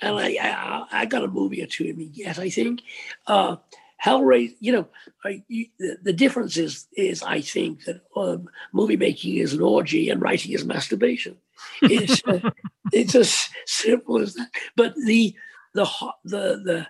and 0.00 0.18
I, 0.18 0.36
I, 0.40 0.86
I 0.92 1.06
got 1.06 1.24
a 1.24 1.28
movie 1.28 1.62
or 1.62 1.66
two 1.66 1.84
in 1.84 1.96
me 1.96 2.10
yet. 2.12 2.38
I 2.38 2.48
think 2.48 2.82
uh, 3.26 3.56
Hellraiser. 4.04 4.54
You 4.60 4.72
know, 4.72 4.88
I, 5.24 5.42
you, 5.48 5.66
the, 5.78 5.98
the, 6.02 6.12
difference 6.12 6.56
is 6.56 6.86
is 6.96 7.22
I 7.22 7.40
think 7.40 7.84
that 7.84 8.02
um, 8.16 8.48
movie 8.72 8.96
making 8.96 9.36
is 9.36 9.52
an 9.52 9.62
orgy 9.62 10.08
and 10.08 10.22
writing 10.22 10.52
is 10.52 10.64
masturbation. 10.64 11.36
It's 11.82 12.22
uh, 12.26 12.50
it's 12.92 13.14
as 13.14 13.48
simple 13.66 14.18
as 14.18 14.34
that. 14.34 14.50
But 14.76 14.94
the 14.94 15.34
the 15.74 15.84
the 16.24 16.86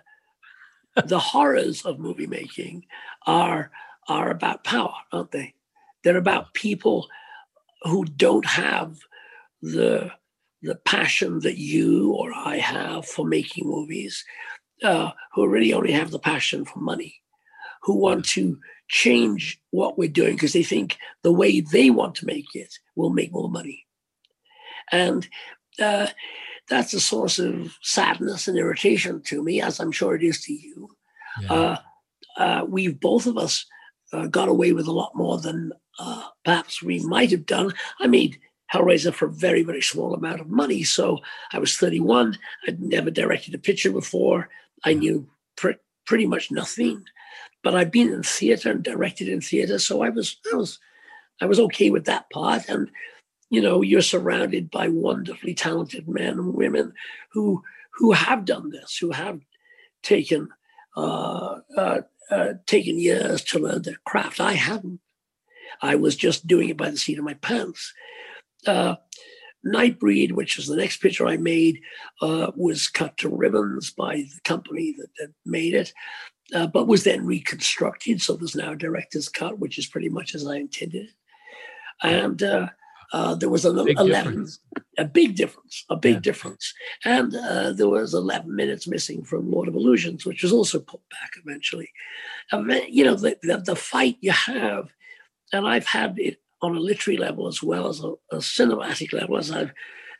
the 0.95 1.03
the 1.05 1.19
horrors 1.19 1.85
of 1.85 1.99
movie 1.99 2.27
making 2.27 2.85
are 3.25 3.71
are 4.07 4.29
about 4.29 4.63
power, 4.63 4.93
aren't 5.11 5.31
they? 5.31 5.53
They're 6.03 6.17
about 6.17 6.53
people 6.53 7.07
who 7.83 8.05
don't 8.05 8.45
have 8.45 8.99
the 9.61 10.11
the 10.61 10.75
passion 10.75 11.39
that 11.39 11.57
you 11.57 12.11
or 12.13 12.31
I 12.33 12.57
have 12.57 13.05
for 13.05 13.25
making 13.25 13.67
movies, 13.67 14.23
uh, 14.83 15.11
who 15.33 15.47
really 15.47 15.73
only 15.73 15.91
have 15.91 16.11
the 16.11 16.19
passion 16.19 16.65
for 16.65 16.79
money, 16.79 17.15
who 17.83 17.95
want 17.95 18.25
to 18.25 18.59
change 18.89 19.59
what 19.71 19.97
we're 19.97 20.09
doing 20.09 20.35
because 20.35 20.53
they 20.53 20.63
think 20.63 20.97
the 21.23 21.31
way 21.31 21.61
they 21.61 21.89
want 21.89 22.15
to 22.15 22.25
make 22.25 22.53
it 22.53 22.73
will 22.95 23.09
make 23.09 23.31
more 23.31 23.49
money. 23.49 23.85
And 24.91 25.27
uh, 25.79 26.07
that's 26.69 26.93
a 26.93 26.99
source 26.99 27.39
of 27.39 27.77
sadness 27.81 28.47
and 28.47 28.57
irritation 28.57 29.21
to 29.23 29.43
me, 29.43 29.61
as 29.61 29.79
I'm 29.79 29.91
sure 29.91 30.15
it 30.15 30.23
is 30.23 30.41
to 30.41 30.53
you. 30.53 30.89
Yeah. 31.41 31.53
Uh, 31.53 31.77
uh, 32.37 32.65
we've 32.67 32.99
both 32.99 33.27
of 33.27 33.37
us 33.37 33.65
uh, 34.13 34.27
got 34.27 34.49
away 34.49 34.73
with 34.73 34.87
a 34.87 34.91
lot 34.91 35.15
more 35.15 35.39
than 35.39 35.71
uh, 35.99 36.23
perhaps 36.43 36.81
we 36.81 36.99
might 37.01 37.31
have 37.31 37.45
done. 37.45 37.73
I 37.99 38.07
made 38.07 38.39
Hellraiser 38.73 39.13
for 39.13 39.25
a 39.25 39.31
very, 39.31 39.63
very 39.63 39.81
small 39.81 40.13
amount 40.13 40.41
of 40.41 40.49
money. 40.49 40.83
So 40.83 41.19
I 41.51 41.59
was 41.59 41.77
31. 41.77 42.37
I'd 42.67 42.81
never 42.81 43.11
directed 43.11 43.53
a 43.53 43.59
picture 43.59 43.91
before. 43.91 44.49
I 44.83 44.93
knew 44.93 45.27
pr- 45.57 45.81
pretty 46.05 46.25
much 46.25 46.51
nothing, 46.51 47.03
but 47.63 47.75
I'd 47.75 47.91
been 47.91 48.11
in 48.11 48.23
theater 48.23 48.71
and 48.71 48.83
directed 48.83 49.27
in 49.27 49.41
theater. 49.41 49.77
So 49.79 50.01
I 50.01 50.09
was, 50.09 50.37
I 50.51 50.55
was, 50.55 50.79
I 51.41 51.45
was 51.45 51.59
okay 51.59 51.89
with 51.89 52.05
that 52.05 52.29
part. 52.29 52.69
And 52.69 52.89
you 53.51 53.61
know 53.61 53.83
you're 53.83 54.01
surrounded 54.01 54.71
by 54.71 54.87
wonderfully 54.87 55.53
talented 55.53 56.07
men 56.07 56.39
and 56.39 56.55
women 56.55 56.93
who 57.31 57.61
who 57.91 58.13
have 58.13 58.45
done 58.45 58.71
this 58.71 58.97
who 58.97 59.11
have 59.11 59.41
taken 60.01 60.49
uh, 60.97 61.59
uh, 61.77 62.01
uh, 62.31 62.53
taken 62.65 62.97
years 62.97 63.43
to 63.43 63.59
learn 63.59 63.83
their 63.83 63.99
craft 64.05 64.39
i 64.39 64.53
hadn't 64.53 64.99
i 65.81 65.93
was 65.93 66.15
just 66.15 66.47
doing 66.47 66.69
it 66.69 66.77
by 66.77 66.89
the 66.89 66.97
seat 66.97 67.19
of 67.19 67.25
my 67.25 67.35
pants 67.35 67.93
uh, 68.67 68.95
Nightbreed, 69.65 70.31
which 70.31 70.57
is 70.57 70.67
the 70.67 70.75
next 70.75 70.97
picture 70.97 71.27
I 71.27 71.37
made, 71.37 71.81
uh, 72.21 72.51
was 72.55 72.87
cut 72.87 73.17
to 73.17 73.29
ribbons 73.29 73.91
by 73.91 74.15
the 74.15 74.39
company 74.43 74.95
that, 74.97 75.09
that 75.19 75.33
made 75.45 75.73
it, 75.75 75.93
uh, 76.53 76.67
but 76.67 76.87
was 76.87 77.03
then 77.03 77.25
reconstructed. 77.25 78.21
So 78.21 78.35
there's 78.35 78.55
now 78.55 78.71
a 78.71 78.75
director's 78.75 79.29
cut, 79.29 79.59
which 79.59 79.77
is 79.77 79.85
pretty 79.85 80.09
much 80.09 80.33
as 80.33 80.47
I 80.47 80.55
intended 80.55 81.05
it. 81.05 81.11
And 82.03 82.41
uh, 82.41 82.69
uh, 83.13 83.35
there 83.35 83.49
was 83.49 83.65
an 83.65 83.83
big 83.85 83.99
11, 83.99 84.31
difference. 84.31 84.59
a 84.97 85.05
big 85.05 85.35
difference, 85.35 85.85
a 85.89 85.95
big 85.95 86.15
yeah. 86.15 86.19
difference. 86.21 86.73
And 87.05 87.35
uh, 87.35 87.73
there 87.73 87.89
was 87.89 88.15
11 88.15 88.53
minutes 88.53 88.87
missing 88.87 89.23
from 89.23 89.51
Lord 89.51 89.67
of 89.67 89.75
Illusions, 89.75 90.25
which 90.25 90.41
was 90.41 90.51
also 90.51 90.79
put 90.79 91.01
back 91.11 91.33
eventually. 91.43 91.91
you 92.89 93.05
know, 93.05 93.15
the, 93.15 93.37
the, 93.43 93.57
the, 93.57 93.75
fight 93.75 94.17
you 94.21 94.31
have, 94.31 94.91
and 95.53 95.67
I've 95.67 95.85
had 95.85 96.17
it 96.17 96.39
on 96.61 96.75
a 96.75 96.79
literary 96.79 97.17
level 97.17 97.47
as 97.47 97.63
well 97.63 97.87
as 97.87 98.03
a, 98.03 98.13
a 98.31 98.37
cinematic 98.37 99.13
level, 99.13 99.37
as 99.37 99.51
I've 99.51 99.73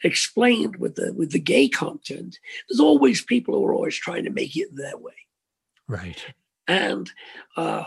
explained 0.03 0.77
with 0.77 0.95
the 0.95 1.13
with 1.13 1.31
the 1.31 1.39
gay 1.39 1.67
content. 1.69 2.39
There's 2.67 2.79
always 2.79 3.21
people 3.21 3.55
who 3.55 3.65
are 3.65 3.73
always 3.73 3.95
trying 3.95 4.23
to 4.23 4.31
make 4.31 4.55
it 4.55 4.75
their 4.75 4.97
way. 4.97 5.13
Right. 5.87 6.25
And 6.67 7.11
uh, 7.57 7.85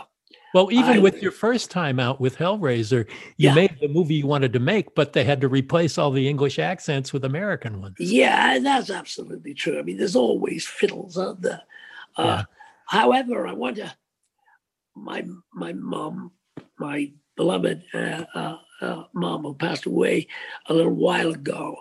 well, 0.53 0.71
even 0.71 0.97
I, 0.97 0.99
with 0.99 1.21
your 1.21 1.33
first 1.33 1.69
time 1.69 1.99
out 1.99 2.21
with 2.21 2.37
Hellraiser, 2.37 3.09
you 3.35 3.49
yeah. 3.49 3.55
made 3.55 3.77
the 3.81 3.89
movie 3.89 4.15
you 4.15 4.27
wanted 4.27 4.53
to 4.53 4.59
make, 4.59 4.95
but 4.95 5.11
they 5.11 5.25
had 5.25 5.41
to 5.41 5.49
replace 5.49 5.97
all 5.97 6.11
the 6.11 6.29
English 6.29 6.59
accents 6.59 7.11
with 7.11 7.25
American 7.25 7.81
ones. 7.81 7.97
Yeah, 7.99 8.59
that's 8.59 8.89
absolutely 8.89 9.53
true. 9.53 9.77
I 9.77 9.81
mean, 9.81 9.97
there's 9.97 10.15
always 10.15 10.65
fiddles, 10.65 11.17
aren't 11.17 11.41
there? 11.41 11.63
Uh, 12.15 12.23
yeah. 12.23 12.43
However, 12.87 13.45
I 13.45 13.51
want 13.51 13.75
to. 13.77 13.93
My 14.95 15.25
my 15.53 15.73
mom, 15.73 16.31
my 16.79 17.11
beloved 17.35 17.83
uh, 17.93 18.25
uh, 18.33 18.57
uh, 18.81 19.03
mom, 19.13 19.43
who 19.43 19.53
passed 19.53 19.85
away 19.85 20.27
a 20.67 20.73
little 20.73 20.93
while 20.93 21.31
ago. 21.31 21.77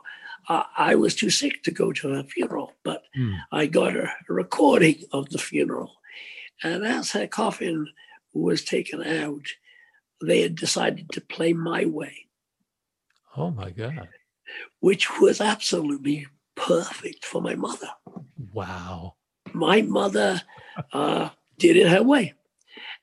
Uh, 0.49 0.65
I 0.77 0.95
was 0.95 1.15
too 1.15 1.31
sick 1.31 1.63
to 1.63 1.71
go 1.71 1.93
to 1.93 2.09
her 2.09 2.25
funeral, 2.25 2.73
but 2.83 3.05
mm. 3.17 3.37
I 3.51 3.67
got 3.67 3.97
a 3.97 4.13
recording 4.29 5.03
of 5.13 5.31
the 5.31 5.39
funeral, 5.39 5.93
and 6.63 6.85
as 6.85 7.13
her 7.13 7.27
coffin 7.27 7.89
was 8.35 8.63
taken 8.65 9.03
out, 9.03 9.47
they 10.23 10.43
had 10.43 10.55
decided 10.55 11.11
to 11.11 11.21
play 11.21 11.53
My 11.53 11.85
Way. 11.87 12.27
Oh 13.37 13.51
my 13.51 13.71
God. 13.71 14.09
Which 14.81 15.21
was 15.21 15.41
absolutely 15.41 16.27
perfect 16.57 17.25
for 17.25 17.41
my 17.41 17.55
mother. 17.55 17.89
Wow. 18.53 19.15
My 19.53 19.83
mother 19.83 20.43
uh, 20.93 21.31
did 21.59 21.77
it 21.77 21.89
her 21.89 22.03
way. 22.03 22.35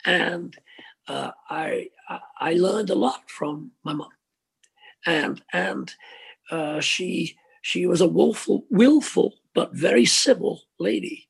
And 0.05 0.55
uh, 1.07 1.31
I, 1.49 1.89
I 2.39 2.53
learned 2.53 2.89
a 2.89 2.95
lot 2.95 3.29
from 3.29 3.71
my 3.83 3.93
mom. 3.93 4.09
And, 5.05 5.41
and 5.51 5.93
uh, 6.49 6.79
she, 6.79 7.37
she 7.61 7.85
was 7.85 8.01
a 8.01 8.07
willful, 8.07 8.65
willful 8.69 9.35
but 9.53 9.75
very 9.75 10.05
civil 10.05 10.61
lady. 10.79 11.27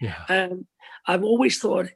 Yeah. 0.00 0.24
And 0.28 0.66
I've 1.06 1.24
always 1.24 1.58
thought 1.58 1.86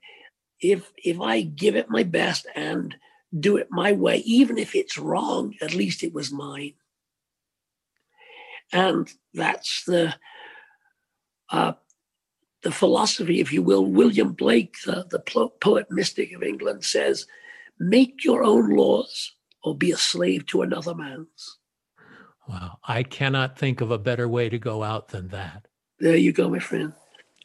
if 0.60 0.90
if 0.96 1.20
I 1.20 1.42
give 1.42 1.76
it 1.76 1.90
my 1.90 2.02
best 2.02 2.46
and 2.54 2.96
do 3.38 3.56
it 3.56 3.68
my 3.70 3.92
way, 3.92 4.18
even 4.18 4.58
if 4.58 4.74
it's 4.74 4.98
wrong, 4.98 5.54
at 5.60 5.74
least 5.74 6.02
it 6.02 6.14
was 6.14 6.32
mine. 6.32 6.74
And 8.72 9.10
that's 9.34 9.84
the 9.84 10.14
uh, 11.50 11.74
the 12.62 12.72
philosophy, 12.72 13.40
if 13.40 13.52
you 13.52 13.62
will. 13.62 13.84
William 13.84 14.32
Blake, 14.32 14.76
the, 14.84 15.06
the 15.08 15.20
poet 15.60 15.86
mystic 15.90 16.32
of 16.32 16.42
England, 16.42 16.84
says, 16.84 17.26
"Make 17.78 18.24
your 18.24 18.44
own 18.44 18.70
laws, 18.70 19.32
or 19.62 19.76
be 19.76 19.90
a 19.90 19.96
slave 19.96 20.46
to 20.46 20.62
another 20.62 20.94
man's." 20.94 21.58
Wow, 22.48 22.78
I 22.84 23.02
cannot 23.02 23.58
think 23.58 23.80
of 23.80 23.90
a 23.90 23.98
better 23.98 24.28
way 24.28 24.48
to 24.48 24.58
go 24.58 24.82
out 24.82 25.08
than 25.08 25.28
that. 25.28 25.66
There 25.98 26.16
you 26.16 26.32
go, 26.32 26.48
my 26.48 26.58
friend. 26.60 26.92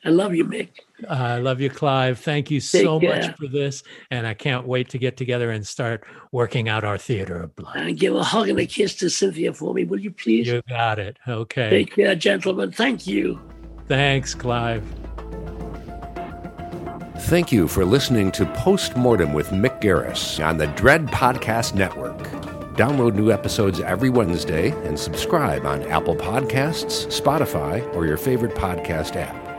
I 0.03 0.09
love 0.09 0.33
you, 0.33 0.45
Mick. 0.45 0.69
I 1.07 1.37
love 1.37 1.61
you, 1.61 1.69
Clive. 1.69 2.19
Thank 2.19 2.49
you 2.49 2.59
so 2.59 2.99
much 2.99 3.35
for 3.37 3.47
this. 3.47 3.83
And 4.09 4.25
I 4.25 4.33
can't 4.33 4.65
wait 4.65 4.89
to 4.89 4.97
get 4.97 5.15
together 5.15 5.51
and 5.51 5.65
start 5.65 6.03
working 6.31 6.67
out 6.67 6.83
our 6.83 6.97
theater 6.97 7.37
of 7.37 7.55
blood. 7.55 7.75
And 7.75 7.99
give 7.99 8.15
a 8.15 8.23
hug 8.23 8.49
and 8.49 8.59
a 8.59 8.65
kiss 8.65 8.95
to 8.95 9.09
Cynthia 9.09 9.53
for 9.53 9.75
me, 9.75 9.83
will 9.83 9.99
you 9.99 10.09
please? 10.11 10.47
You 10.47 10.63
got 10.67 10.97
it. 10.97 11.17
Okay. 11.27 11.69
Take 11.69 11.95
care, 11.95 12.15
gentlemen. 12.15 12.71
Thank 12.71 13.05
you. 13.05 13.39
Thanks, 13.87 14.33
Clive. 14.33 14.83
Thank 17.31 17.49
you 17.49 17.69
for 17.69 17.85
listening 17.85 18.29
to 18.33 18.45
Postmortem 18.45 19.31
with 19.31 19.51
Mick 19.51 19.79
Garris 19.79 20.45
on 20.45 20.57
the 20.57 20.67
Dread 20.67 21.07
Podcast 21.07 21.73
Network. 21.75 22.17
Download 22.73 23.15
new 23.15 23.31
episodes 23.31 23.79
every 23.79 24.09
Wednesday 24.09 24.71
and 24.85 24.99
subscribe 24.99 25.65
on 25.65 25.81
Apple 25.83 26.17
Podcasts, 26.17 27.07
Spotify, 27.07 27.87
or 27.95 28.05
your 28.05 28.17
favorite 28.17 28.53
podcast 28.53 29.15
app. 29.15 29.50